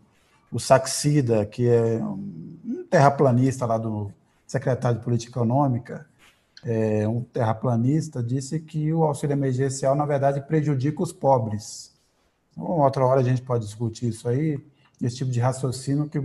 [0.51, 4.11] o Saxida, que é um terraplanista lá do
[4.45, 6.07] secretário de Política Econômica,
[6.63, 11.93] é, um terraplanista, disse que o auxílio emergencial, na verdade, prejudica os pobres.
[12.55, 14.59] Uma outra hora a gente pode discutir isso aí,
[15.01, 16.19] esse tipo de raciocínio que,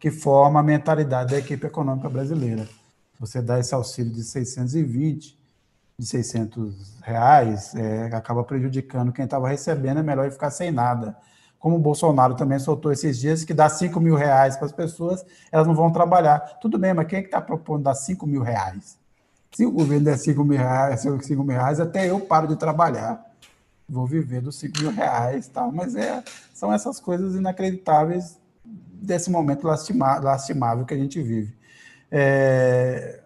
[0.00, 2.68] que forma a mentalidade da equipe econômica brasileira.
[3.18, 5.38] Você dá esse auxílio de 620,
[5.98, 11.16] de 600 reais, é, acaba prejudicando quem estava recebendo, é melhor ficar sem nada
[11.58, 15.24] como o Bolsonaro também soltou esses dias, que dá 5 mil reais para as pessoas,
[15.50, 16.38] elas não vão trabalhar.
[16.60, 18.96] Tudo bem, mas quem é que está propondo dar 5 mil reais?
[19.52, 23.24] Se o governo der 5 mil reais, 5 mil reais, até eu paro de trabalhar.
[23.88, 25.72] Vou viver dos 5 mil reais tal.
[25.72, 26.22] Mas é,
[26.54, 31.56] são essas coisas inacreditáveis desse momento lastima, lastimável que a gente vive.
[32.10, 33.20] É,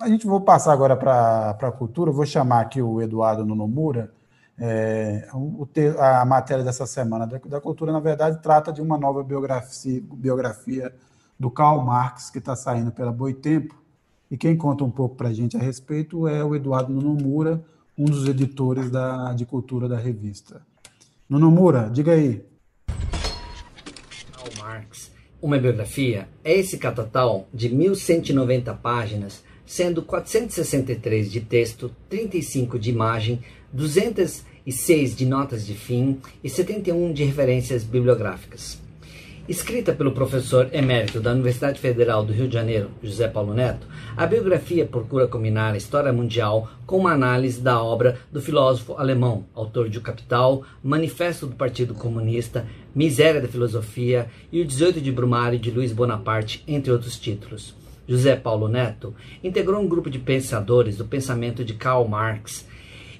[0.00, 4.12] a gente vou passar agora para a cultura, vou chamar aqui o Eduardo Nonomura,
[4.58, 5.28] é,
[5.98, 10.94] a matéria dessa semana da, da, cultura, na verdade, trata de uma nova biografia, biografia
[11.38, 13.80] do Karl Marx, que está saindo pela Boitempo,
[14.30, 17.64] e quem conta um pouco para a gente a respeito é o Eduardo Nunomura,
[17.96, 20.60] um dos editores da, de cultura da revista.
[21.28, 22.44] Nunomura, diga aí.
[25.40, 33.38] Uma biografia, é esse catatal de 1190 páginas, sendo 463 de texto, 35 de imagem,
[33.72, 38.87] 206 de notas de fim e 71 de referências bibliográficas.
[39.48, 44.26] Escrita pelo professor emérito da Universidade Federal do Rio de Janeiro, José Paulo Neto, a
[44.26, 49.88] biografia procura combinar a história mundial com uma análise da obra do filósofo alemão, autor
[49.88, 55.58] de O Capital, Manifesto do Partido Comunista, Miséria da Filosofia e O 18 de Brumário
[55.58, 57.74] de Luiz Bonaparte, entre outros títulos.
[58.06, 62.66] José Paulo Neto integrou um grupo de pensadores do pensamento de Karl Marx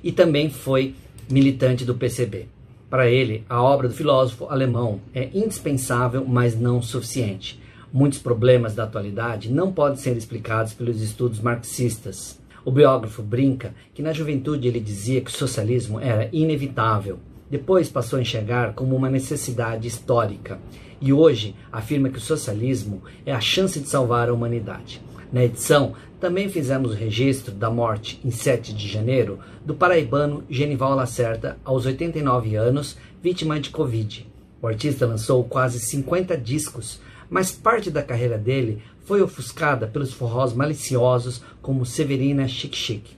[0.05, 0.95] e também foi
[1.31, 2.58] militante do PCB.
[2.91, 7.61] Para ele, a obra do filósofo alemão é indispensável, mas não suficiente.
[7.93, 12.41] Muitos problemas da atualidade não podem ser explicados pelos estudos marxistas.
[12.65, 17.19] O biógrafo brinca que na juventude ele dizia que o socialismo era inevitável.
[17.51, 20.59] Depois passou a enxergar como uma necessidade histórica
[21.01, 25.01] e hoje afirma que o socialismo é a chance de salvar a humanidade.
[25.31, 30.95] Na edição, também fizemos o registro da morte, em 7 de janeiro, do paraibano Genival
[30.95, 34.27] Lacerda, aos 89 anos, vítima de Covid.
[34.61, 40.55] O artista lançou quase 50 discos, mas parte da carreira dele foi ofuscada pelos forrós
[40.55, 43.11] maliciosos como Severina Chic Chic.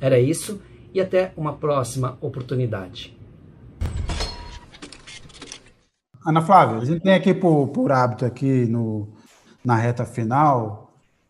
[0.00, 0.60] Era isso
[0.92, 3.16] e até uma próxima oportunidade.
[6.26, 9.08] Ana Flávia, a gente tem aqui por, por hábito aqui no,
[9.64, 10.83] na reta final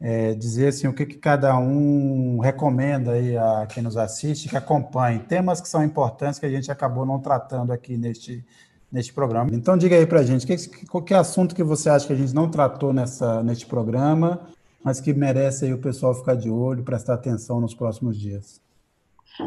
[0.06, 4.56] é, dizer assim, o que, que cada um recomenda aí a quem nos assiste, que
[4.56, 8.44] acompanhe temas que são importantes que a gente acabou não tratando aqui neste,
[8.92, 9.48] neste programa.
[9.54, 12.16] Então diga aí para a gente, que, qual é assunto que você acha que a
[12.16, 14.46] gente não tratou nessa, neste programa,
[14.84, 18.60] mas que merece aí o pessoal ficar de olho, prestar atenção nos próximos dias?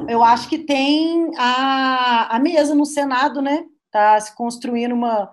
[0.10, 3.64] Eu acho que tem a, a mesa no Senado, né?
[3.86, 5.30] Está se construindo uma,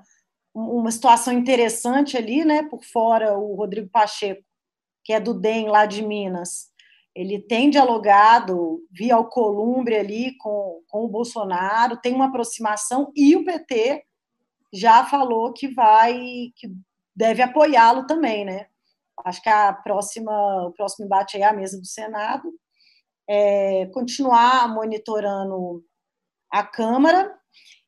[0.54, 2.62] uma situação interessante ali, né?
[2.64, 4.42] Por fora, o Rodrigo Pacheco,
[5.04, 6.72] que é do DEM lá de Minas,
[7.14, 13.44] ele tem dialogado via Alcolumbre ali com, com o Bolsonaro, tem uma aproximação e o
[13.44, 14.04] PT
[14.72, 16.68] já falou que vai, que
[17.14, 18.66] deve apoiá-lo também, né?
[19.24, 22.52] Acho que a próxima, o próximo embate é a mesa do Senado,
[23.28, 25.84] é, continuar monitorando
[26.50, 27.32] a Câmara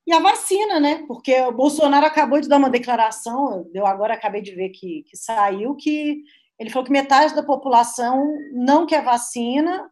[0.06, 1.04] e a vacina, né?
[1.08, 5.16] Porque o Bolsonaro acabou de dar uma declaração, eu agora acabei de ver que, que
[5.16, 6.22] saiu, que
[6.58, 9.90] ele falou que metade da população não quer vacina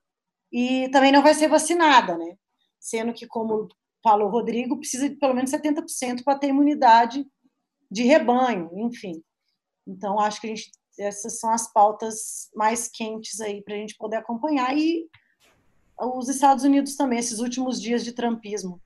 [0.53, 2.37] e também não vai ser vacinada, né?
[2.81, 3.69] Sendo que, como
[4.03, 7.27] falou o Rodrigo, precisa de pelo menos 70% para ter imunidade
[7.91, 9.23] de rebanho, enfim.
[9.87, 13.97] Então, acho que a gente, essas são as pautas mais quentes aí para a gente
[13.97, 14.77] poder acompanhar.
[14.77, 15.07] E
[15.99, 18.81] os Estados Unidos também, esses últimos dias de trumpismo.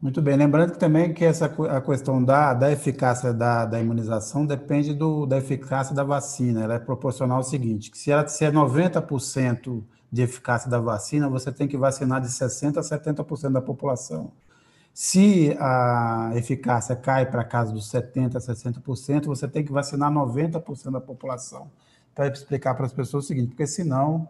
[0.00, 4.46] Muito bem, lembrando que também que essa a questão da, da eficácia da, da imunização
[4.46, 6.62] depende do, da eficácia da vacina.
[6.62, 11.28] Ela é proporcional ao seguinte, que se, ela, se é 90% de eficácia da vacina,
[11.28, 14.30] você tem que vacinar de 60% a 70% da população.
[14.94, 20.92] Se a eficácia cai para casa dos 70% a 60%, você tem que vacinar 90%
[20.92, 21.72] da população.
[22.14, 24.28] Para explicar para as pessoas o seguinte, porque senão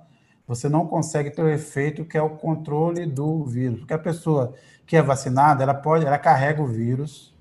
[0.48, 3.80] você não consegue ter o efeito que é o controle do vírus.
[3.80, 4.54] Porque a pessoa
[4.86, 7.34] que é vacinada, ela pode, ela carrega o vírus,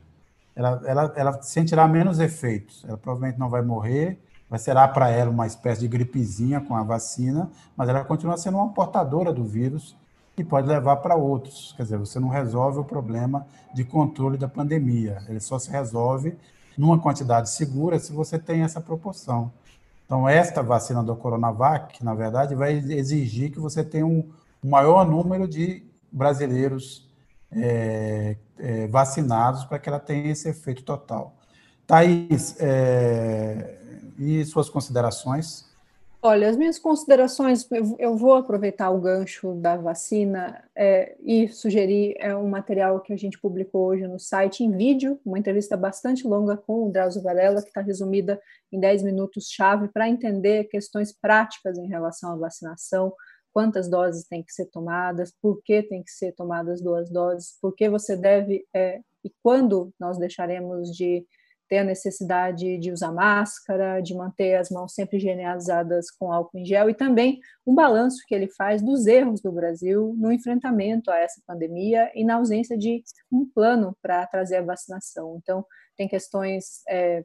[0.53, 2.83] ela, ela, ela sentirá menos efeitos.
[2.85, 4.19] Ela provavelmente não vai morrer,
[4.49, 8.57] vai será para ela uma espécie de gripezinha com a vacina, mas ela continua sendo
[8.57, 9.95] uma portadora do vírus
[10.37, 11.73] e pode levar para outros.
[11.77, 15.19] Quer dizer, você não resolve o problema de controle da pandemia.
[15.29, 16.37] Ele só se resolve
[16.77, 19.49] numa quantidade segura se você tem essa proporção.
[20.07, 24.31] Então, esta vacina do Coronavac, na verdade, vai exigir que você tenha um
[24.63, 27.05] maior número de brasileiros
[27.51, 31.35] é, é, vacinados para que ela tenha esse efeito total.
[31.85, 33.77] Thaís, é,
[34.17, 35.66] e suas considerações?
[36.29, 37.65] Olha, as minhas considerações,
[37.97, 43.15] eu vou aproveitar o gancho da vacina é, e sugerir é, um material que a
[43.15, 47.61] gente publicou hoje no site em vídeo, uma entrevista bastante longa com o Drauzio Varela,
[47.61, 53.13] que está resumida em 10 minutos-chave para entender questões práticas em relação à vacinação,
[53.53, 57.73] quantas doses têm que ser tomadas, por que tem que ser tomadas duas doses, por
[57.73, 61.25] que você deve é, e quando nós deixaremos de
[61.67, 66.65] ter a necessidade de usar máscara, de manter as mãos sempre higienizadas com álcool em
[66.65, 71.17] gel e também um balanço que ele faz dos erros do Brasil no enfrentamento a
[71.17, 75.37] essa pandemia e na ausência de um plano para trazer a vacinação.
[75.41, 75.65] Então,
[75.97, 77.23] tem questões é,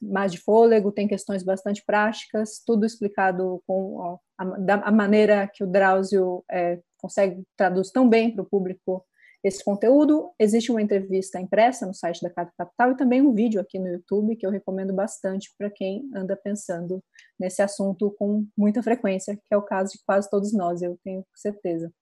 [0.00, 5.62] mais de fôlego, tem questões bastante práticas, tudo explicado com a, da a maneira que
[5.62, 9.04] o Drauzio é, consegue traduzir tão bem para o público
[9.42, 10.30] esse conteúdo.
[10.38, 13.88] Existe uma entrevista impressa no site da Carta Capital e também um vídeo aqui no
[13.88, 17.02] YouTube que eu recomendo bastante para quem anda pensando
[17.38, 21.24] nesse assunto com muita frequência, que é o caso de quase todos nós, eu tenho
[21.34, 21.92] certeza.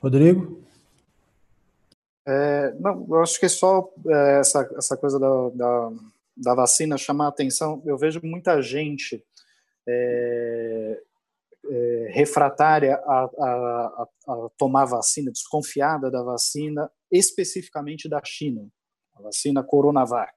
[0.00, 0.62] Rodrigo?
[2.26, 5.92] É, não, eu acho que é só é, essa, essa coisa da, da
[6.38, 9.22] da vacina chamar a atenção, eu vejo muita gente
[9.86, 11.02] é,
[11.70, 18.66] é, refratária a, a, a, tomar vacina, desconfiada da vacina, especificamente da China,
[19.16, 20.34] a vacina Coronavac,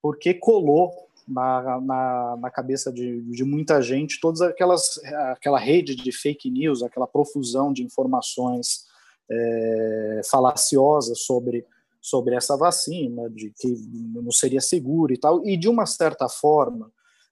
[0.00, 0.90] porque colou
[1.26, 4.98] na, na, na cabeça de, de, muita gente todas aquelas
[5.30, 8.84] aquela rede de fake news, aquela profusão de informações
[9.30, 11.64] é, falaciosas sobre
[12.02, 16.90] sobre essa vacina, de que não seria seguro e tal, e de uma certa forma,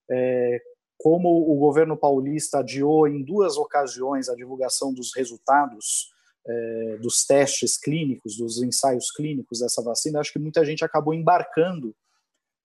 [0.08, 0.62] é,
[1.02, 6.12] como o governo paulista adiou em duas ocasiões a divulgação dos resultados
[6.46, 11.96] é, dos testes clínicos, dos ensaios clínicos dessa vacina, acho que muita gente acabou embarcando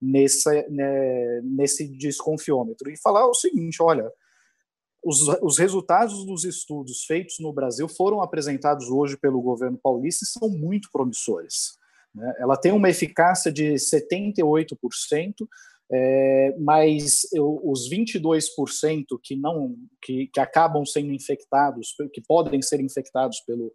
[0.01, 4.11] nesse, né, nesse desconfiômetro e falar o seguinte: olha,
[5.01, 10.27] os, os resultados dos estudos feitos no Brasil foram apresentados hoje pelo governo paulista e
[10.27, 11.77] são muito promissores.
[12.13, 12.35] Né?
[12.39, 14.75] Ela tem uma eficácia de 78%,
[15.91, 22.79] é, mas eu, os 22% que não que, que acabam sendo infectados, que podem ser
[22.81, 23.71] infectados pelo,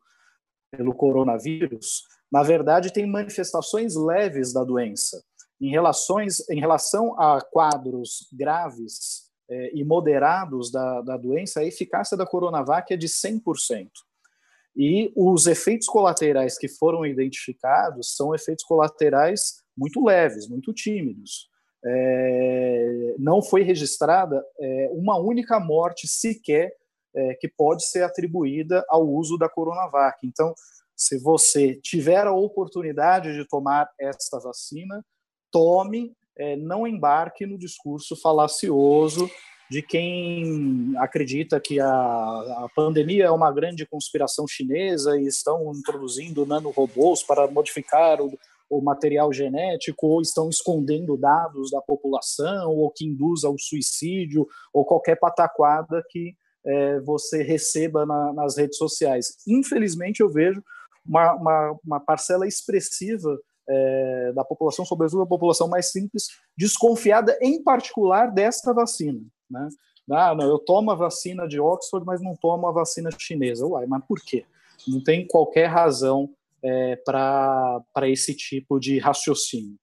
[0.72, 5.22] pelo coronavírus, na verdade tem manifestações leves da doença.
[5.60, 12.16] Em, relações, em relação a quadros graves é, e moderados da, da doença, a eficácia
[12.16, 13.88] da Coronavac é de 100%.
[14.76, 21.49] E os efeitos colaterais que foram identificados são efeitos colaterais muito leves, muito tímidos.
[21.84, 26.72] É, não foi registrada é, uma única morte sequer
[27.14, 30.18] é, que pode ser atribuída ao uso da Coronavac.
[30.24, 30.54] Então,
[30.94, 35.02] se você tiver a oportunidade de tomar esta vacina,
[35.50, 39.30] tome, é, não embarque no discurso falacioso
[39.70, 46.44] de quem acredita que a, a pandemia é uma grande conspiração chinesa e estão introduzindo
[46.44, 48.36] nanorobôs para modificar o,
[48.70, 54.84] o material genético, ou estão escondendo dados da população, ou que induz ao suicídio, ou
[54.84, 59.36] qualquer pataquada que é, você receba na, nas redes sociais.
[59.46, 60.62] Infelizmente, eu vejo
[61.04, 63.36] uma, uma, uma parcela expressiva
[63.68, 69.20] é, da população, sobretudo a população mais simples, desconfiada, em particular, desta vacina.
[69.50, 69.68] Né?
[70.10, 73.66] Ah, não, eu tomo a vacina de Oxford, mas não tomo a vacina chinesa.
[73.66, 74.44] Uai, mas por quê?
[74.86, 76.30] Não tem qualquer razão
[76.62, 79.76] é, para esse tipo de raciocínio.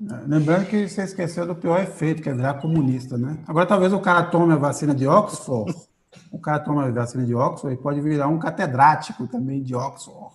[0.00, 3.38] É, lembrando que você esqueceu do pior efeito, que é virar comunista, né?
[3.46, 5.74] Agora, talvez o cara tome a vacina de Oxford,
[6.30, 10.34] o cara toma a vacina de Oxford e pode virar um catedrático também de Oxford.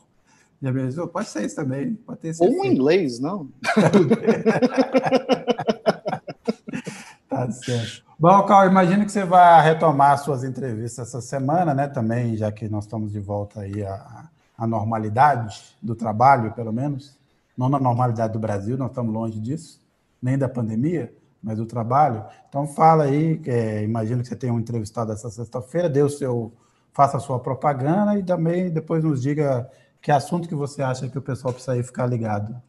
[0.61, 1.07] Já pensou?
[1.07, 1.95] Pode ser isso também.
[1.95, 3.49] Pode ter Ou um inglês, não?
[7.31, 8.03] Tá certo.
[8.19, 11.87] Bom, Carl, imagino que você vai retomar suas entrevistas essa semana, né?
[11.87, 17.17] Também, já que nós estamos de volta aí à, à normalidade do trabalho, pelo menos.
[17.57, 19.79] Não na normalidade do Brasil, nós estamos longe disso,
[20.21, 22.25] nem da pandemia, mas do trabalho.
[22.49, 26.51] Então fala aí, é, imagino que você tenha um entrevistado essa sexta-feira, dê o seu,
[26.91, 29.69] faça a sua propaganda e também depois nos diga
[30.01, 32.61] que assunto que você acha que o pessoal precisa ir ficar ligado.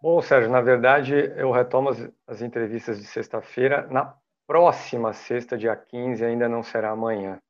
[0.00, 3.86] Bom, Sérgio, na verdade, eu retomo as, as entrevistas de sexta-feira.
[3.90, 4.14] Na
[4.46, 7.40] próxima sexta, dia 15, ainda não será amanhã.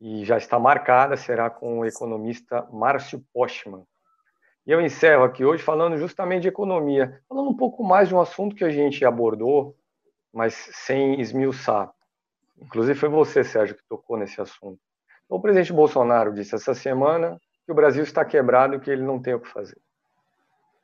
[0.00, 3.84] E já está marcada, será com o economista Márcio Postman.
[4.66, 8.20] E eu encerro aqui hoje falando justamente de economia, falando um pouco mais de um
[8.20, 9.76] assunto que a gente abordou,
[10.32, 11.92] mas sem esmiuçar.
[12.58, 14.80] Inclusive foi você, Sérgio, que tocou nesse assunto.
[15.26, 19.02] Então, o presidente Bolsonaro disse essa semana que o Brasil está quebrado e que ele
[19.02, 19.78] não tem o que fazer.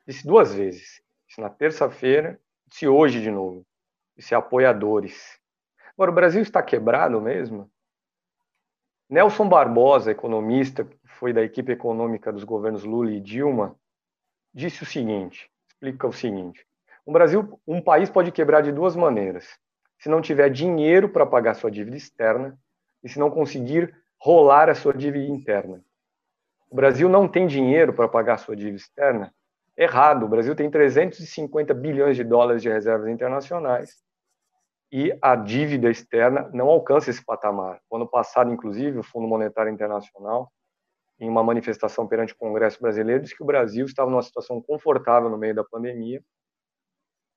[0.07, 1.01] Disse duas vezes.
[1.27, 3.65] Disse na terça-feira, disse hoje de novo.
[4.15, 5.37] Disse apoiadores.
[5.93, 7.69] Agora, o Brasil está quebrado mesmo?
[9.09, 10.87] Nelson Barbosa, economista,
[11.19, 13.75] foi da equipe econômica dos governos Lula e Dilma,
[14.53, 16.67] disse o seguinte, explica o seguinte,
[17.05, 19.57] o Brasil, um país pode quebrar de duas maneiras.
[19.97, 22.59] Se não tiver dinheiro para pagar sua dívida externa
[23.01, 25.81] e se não conseguir rolar a sua dívida interna.
[26.69, 29.33] O Brasil não tem dinheiro para pagar sua dívida externa
[29.77, 30.23] errado.
[30.23, 34.01] O Brasil tem 350 bilhões de dólares de reservas internacionais
[34.91, 37.81] e a dívida externa não alcança esse patamar.
[37.89, 40.51] O ano passado, inclusive, o Fundo Monetário Internacional,
[41.19, 45.29] em uma manifestação perante o Congresso Brasileiro, disse que o Brasil estava numa situação confortável
[45.29, 46.23] no meio da pandemia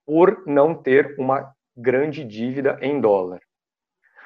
[0.07, 3.41] por não ter uma grande dívida em dólar.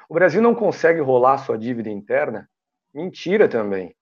[0.09, 2.49] O Brasil não consegue rolar sua dívida interna?
[2.93, 3.95] Mentira também.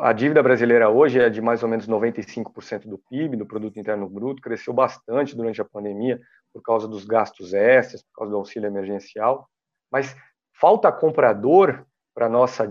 [0.00, 4.08] A dívida brasileira hoje é de mais ou menos 95% do PIB, do Produto Interno
[4.08, 6.20] Bruto, cresceu bastante durante a pandemia
[6.52, 9.48] por causa dos gastos extras, por causa do auxílio emergencial,
[9.90, 10.14] mas
[10.52, 12.68] falta comprador para nossa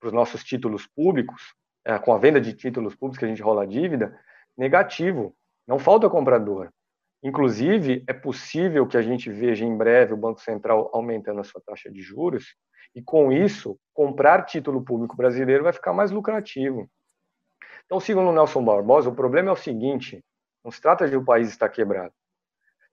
[0.00, 1.54] para os nossos títulos públicos,
[1.84, 4.18] é, com a venda de títulos públicos que a gente rola a dívida,
[4.58, 5.32] negativo.
[5.64, 6.72] Não falta comprador.
[7.22, 11.62] Inclusive, é possível que a gente veja em breve o Banco Central aumentando a sua
[11.64, 12.56] taxa de juros
[12.94, 16.88] e com isso, comprar título público brasileiro vai ficar mais lucrativo.
[17.84, 20.24] Então, segundo Nelson Barbosa, o problema é o seguinte:
[20.64, 22.12] não se trata de o país estar quebrado.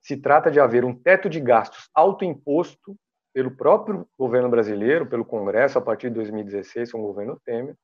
[0.02, 2.96] Se trata de haver um teto de gastos autoimposto
[3.32, 7.76] pelo próprio governo brasileiro, pelo Congresso, a partir de 2016, com o governo Temer,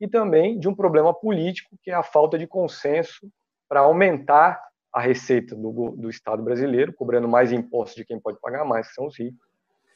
[0.00, 3.30] e também de um problema político, que é a falta de consenso
[3.68, 4.60] para aumentar
[4.92, 8.94] a receita do, do Estado brasileiro, cobrando mais impostos de quem pode pagar mais, que
[8.94, 9.47] são os ricos,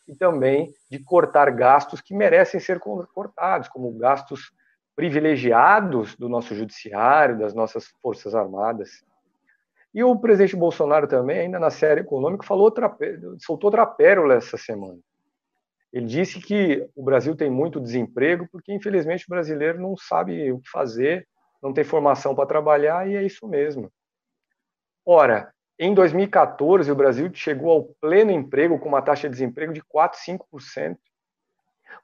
[0.07, 4.53] e também de cortar gastos que merecem ser cortados, como gastos
[4.95, 9.05] privilegiados do nosso judiciário, das nossas forças armadas.
[9.95, 12.95] E o presidente Bolsonaro também, ainda na série econômica, falou outra,
[13.39, 14.99] soltou outra pérola essa semana.
[15.93, 20.59] Ele disse que o Brasil tem muito desemprego porque, infelizmente, o brasileiro não sabe o
[20.59, 21.29] que fazer,
[21.63, 23.93] não tem formação para trabalhar e é isso mesmo.
[25.05, 25.53] Ora,
[25.85, 30.17] em 2014, o Brasil chegou ao pleno emprego com uma taxa de desemprego de 4,
[30.21, 30.97] 5%.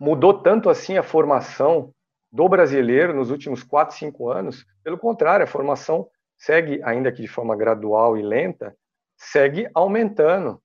[0.00, 1.94] Mudou tanto assim a formação
[2.30, 4.66] do brasileiro nos últimos 4, 5 anos?
[4.82, 8.76] Pelo contrário, a formação segue, ainda que de forma gradual e lenta,
[9.16, 10.60] segue aumentando.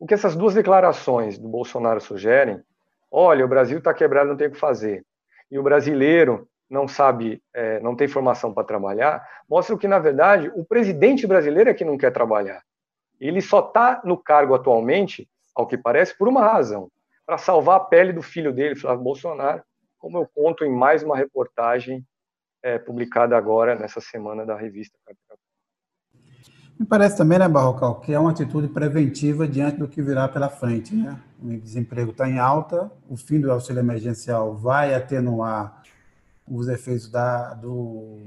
[0.00, 2.60] O que essas duas declarações do Bolsonaro sugerem,
[3.10, 5.04] olha, o Brasil está quebrado, não tem o que fazer,
[5.48, 10.50] e o brasileiro não sabe, é, não tem formação para trabalhar, mostra que, na verdade,
[10.54, 12.62] o presidente brasileiro é que não quer trabalhar.
[13.20, 16.88] Ele só está no cargo atualmente, ao que parece, por uma razão,
[17.26, 19.62] para salvar a pele do filho dele, Flávio Bolsonaro,
[19.98, 22.06] como eu conto em mais uma reportagem
[22.62, 24.96] é, publicada agora, nessa semana, da revista.
[26.78, 30.48] Me parece também, né, Barrocal, que é uma atitude preventiva diante do que virá pela
[30.48, 30.94] frente.
[30.94, 31.20] Né?
[31.42, 35.79] O desemprego está em alta, o fim do auxílio emergencial vai atenuar
[36.50, 38.18] os efeitos da, do,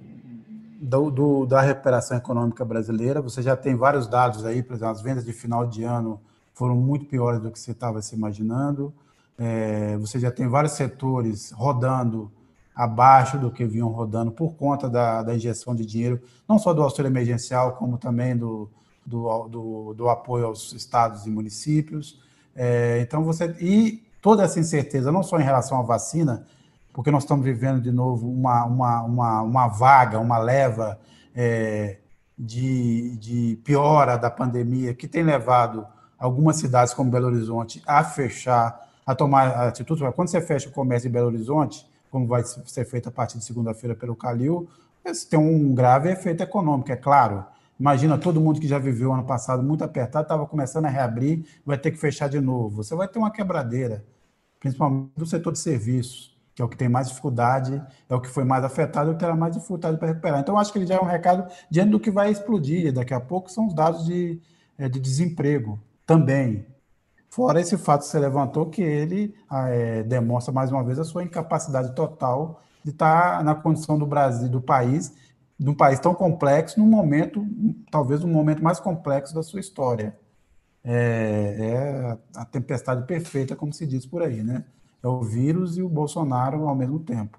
[0.79, 3.21] do, do, da recuperação econômica brasileira.
[3.21, 6.19] Você já tem vários dados aí, por exemplo, as vendas de final de ano
[6.53, 8.93] foram muito piores do que você estava se imaginando.
[9.37, 12.31] É, você já tem vários setores rodando
[12.75, 16.81] abaixo do que vinham rodando por conta da, da injeção de dinheiro, não só do
[16.81, 18.69] auxílio emergencial, como também do,
[19.05, 22.19] do, do, do apoio aos estados e municípios.
[22.55, 23.55] É, então, você.
[23.59, 26.45] E toda essa incerteza, não só em relação à vacina,
[26.93, 30.99] porque nós estamos vivendo de novo uma, uma, uma, uma vaga, uma leva
[31.35, 31.97] é,
[32.37, 35.85] de, de piora da pandemia, que tem levado
[36.17, 40.03] algumas cidades como Belo Horizonte a fechar, a tomar atitude.
[40.15, 43.43] Quando você fecha o comércio em Belo Horizonte, como vai ser feito a partir de
[43.43, 44.69] segunda-feira pelo Calil,
[45.03, 47.43] isso tem um grave efeito econômico, é claro.
[47.79, 51.77] Imagina todo mundo que já viveu ano passado muito apertado, estava começando a reabrir, vai
[51.77, 52.83] ter que fechar de novo.
[52.83, 54.05] Você vai ter uma quebradeira,
[54.59, 58.43] principalmente do setor de serviços, é o que tem mais dificuldade, é o que foi
[58.43, 60.39] mais afetado, é o que terá mais dificuldade para recuperar.
[60.39, 63.19] Então, acho que ele já é um recado diante do que vai explodir daqui a
[63.19, 64.39] pouco, são os dados de,
[64.77, 66.65] eh, de desemprego também.
[67.30, 71.23] Fora esse fato que você levantou, que ele é, demonstra mais uma vez a sua
[71.23, 75.11] incapacidade total de estar na condição do Brasil, do país,
[75.57, 77.43] de um país tão complexo, num momento,
[77.89, 80.15] talvez um momento mais complexo da sua história.
[80.84, 84.65] É, é a tempestade perfeita, como se diz por aí, né?
[85.03, 87.38] É o vírus e o Bolsonaro ao mesmo tempo.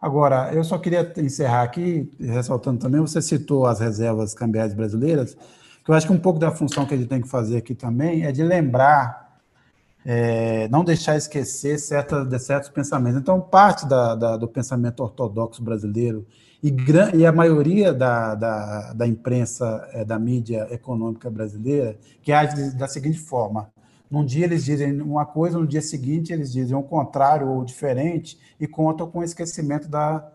[0.00, 5.36] Agora, eu só queria encerrar aqui, ressaltando também, você citou as reservas cambiais brasileiras,
[5.84, 7.74] que eu acho que um pouco da função que a gente tem que fazer aqui
[7.74, 9.26] também é de lembrar
[10.08, 13.20] é, não deixar esquecer certas, certos pensamentos.
[13.20, 16.24] Então, parte da, da, do pensamento ortodoxo brasileiro
[16.62, 16.72] e,
[17.14, 22.86] e a maioria da, da, da imprensa, é, da mídia econômica brasileira, que age da
[22.86, 23.68] seguinte forma:
[24.10, 28.38] num dia eles dizem uma coisa, no dia seguinte eles dizem o contrário ou diferente
[28.58, 30.26] e contam com o esquecimento da,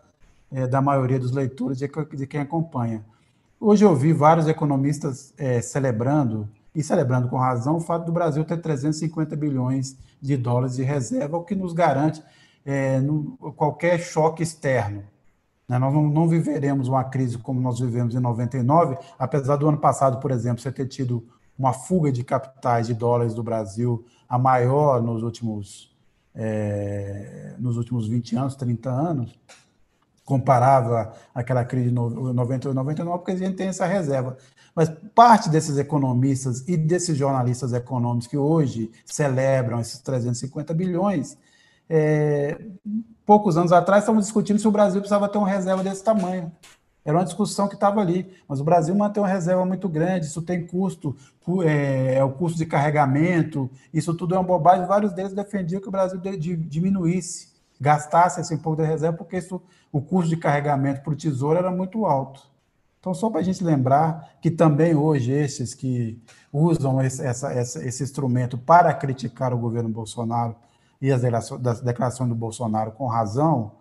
[0.50, 3.04] é, da maioria dos leitores de, de quem acompanha.
[3.58, 8.44] Hoje eu vi vários economistas é, celebrando e celebrando com razão o fato do Brasil
[8.44, 12.22] ter 350 bilhões de dólares de reserva, o que nos garante
[12.64, 15.04] é, no, qualquer choque externo.
[15.68, 15.78] Né?
[15.78, 20.18] Nós não, não, viveremos uma crise como nós vivemos em 99, apesar do ano passado,
[20.18, 21.26] por exemplo, você ter tido
[21.58, 25.94] uma fuga de capitais de dólares do Brasil, a maior nos últimos,
[26.34, 29.38] é, nos últimos 20 anos, 30 anos,
[30.24, 34.36] comparável àquela crise de 98, 99, porque a gente tem essa reserva.
[34.74, 41.36] Mas parte desses economistas e desses jornalistas econômicos que hoje celebram esses 350 bilhões,
[41.88, 42.58] é,
[43.26, 46.50] poucos anos atrás estavam discutindo se o Brasil precisava ter uma reserva desse tamanho.
[47.04, 48.32] Era uma discussão que estava ali.
[48.48, 51.16] Mas o Brasil mantém uma reserva muito grande, isso tem custo,
[51.64, 54.86] é, é, o custo de carregamento, isso tudo é uma bobagem.
[54.86, 57.48] Vários deles defendiam que o Brasil diminuísse,
[57.80, 59.60] gastasse esse pouco de reserva, porque isso,
[59.90, 62.50] o custo de carregamento para o tesouro era muito alto.
[63.00, 66.22] Então, só para a gente lembrar que também hoje esses que
[66.52, 70.54] usam esse, essa, esse instrumento para criticar o governo Bolsonaro
[71.00, 71.20] e as
[71.80, 73.72] declarações do Bolsonaro com razão,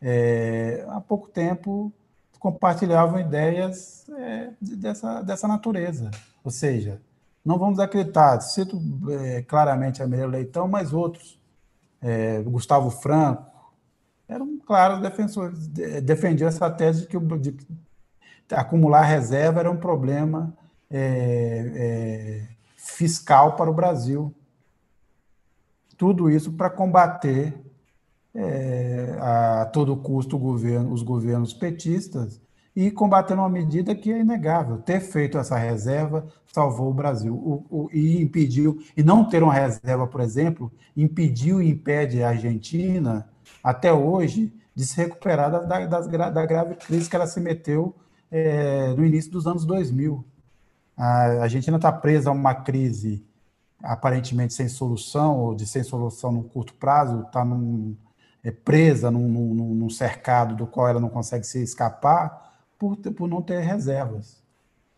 [0.00, 1.92] é, há pouco tempo
[2.38, 6.10] compartilhavam ideias é, dessa, dessa natureza.
[6.44, 7.00] Ou seja,
[7.44, 11.40] não vamos acreditar, cito é, claramente a Maria Leitão, mas outros,
[12.00, 13.46] é, Gustavo Franco,
[14.28, 17.56] eram claros defensores, defendiam essa tese de que, de,
[18.50, 20.54] acumular reserva era um problema
[20.90, 24.34] é, é, fiscal para o Brasil.
[25.96, 27.54] tudo isso para combater
[28.40, 32.40] é, a todo custo governo, os governos petistas
[32.74, 34.78] e combater uma medida que é inegável.
[34.78, 39.52] Ter feito essa reserva salvou o Brasil o, o, e impediu, e não ter uma
[39.52, 43.28] reserva, por exemplo, impediu e impede a Argentina,
[43.62, 47.96] até hoje, de se recuperar da, da, da grave crise que ela se meteu
[48.30, 50.24] é, no início dos anos 2000.
[50.96, 53.26] A Argentina está presa a uma crise
[53.82, 57.96] aparentemente sem solução, ou de sem solução no curto prazo, está num,
[58.42, 63.28] é presa num, num, num, cercado do qual ela não consegue se escapar por, por
[63.28, 64.42] não ter reservas.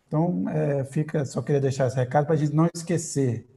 [0.07, 3.47] Então, é, fica, só queria deixar esse recado para a gente não esquecer.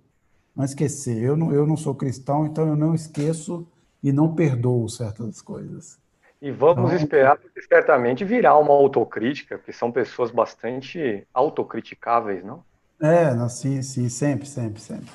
[0.55, 1.21] Não esquecer.
[1.23, 3.67] Eu não, eu não sou cristão, então eu não esqueço
[4.03, 5.99] e não perdoo certas coisas.
[6.41, 12.63] E vamos então, esperar, porque certamente virá uma autocrítica, porque são pessoas bastante autocriticáveis, não?
[13.01, 15.11] É, sim, sim, sempre, sempre, sempre.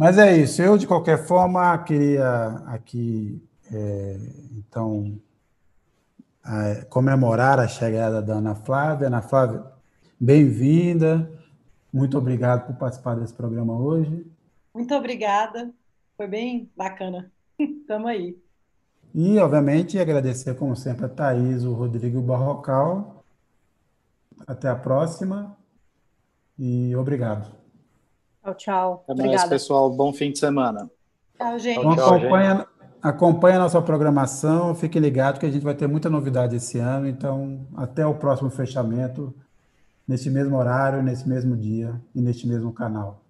[0.00, 0.62] Mas é isso.
[0.62, 3.38] Eu, de qualquer forma, queria aqui,
[3.70, 4.16] é,
[4.56, 5.20] então,
[6.42, 9.08] é, comemorar a chegada da Ana Flávia.
[9.08, 9.62] Ana Flávia,
[10.18, 11.30] bem-vinda.
[11.92, 14.26] Muito obrigado por participar desse programa hoje.
[14.72, 15.70] Muito obrigada.
[16.16, 17.30] Foi bem bacana.
[17.60, 18.38] Estamos aí.
[19.14, 23.22] E, obviamente, agradecer, como sempre, a Thaís, o Rodrigo Barrocal.
[24.46, 25.54] Até a próxima
[26.58, 27.59] e obrigado.
[28.42, 29.04] Tchau, tchau.
[29.08, 29.90] Até mais, pessoal.
[29.90, 30.90] Bom fim de semana.
[31.36, 31.78] Tchau, gente.
[31.78, 32.66] Então, acompanha,
[33.02, 37.06] acompanha a nossa programação, fiquem ligados que a gente vai ter muita novidade esse ano,
[37.06, 39.34] então até o próximo fechamento,
[40.06, 43.22] nesse mesmo horário, nesse mesmo dia e neste mesmo canal.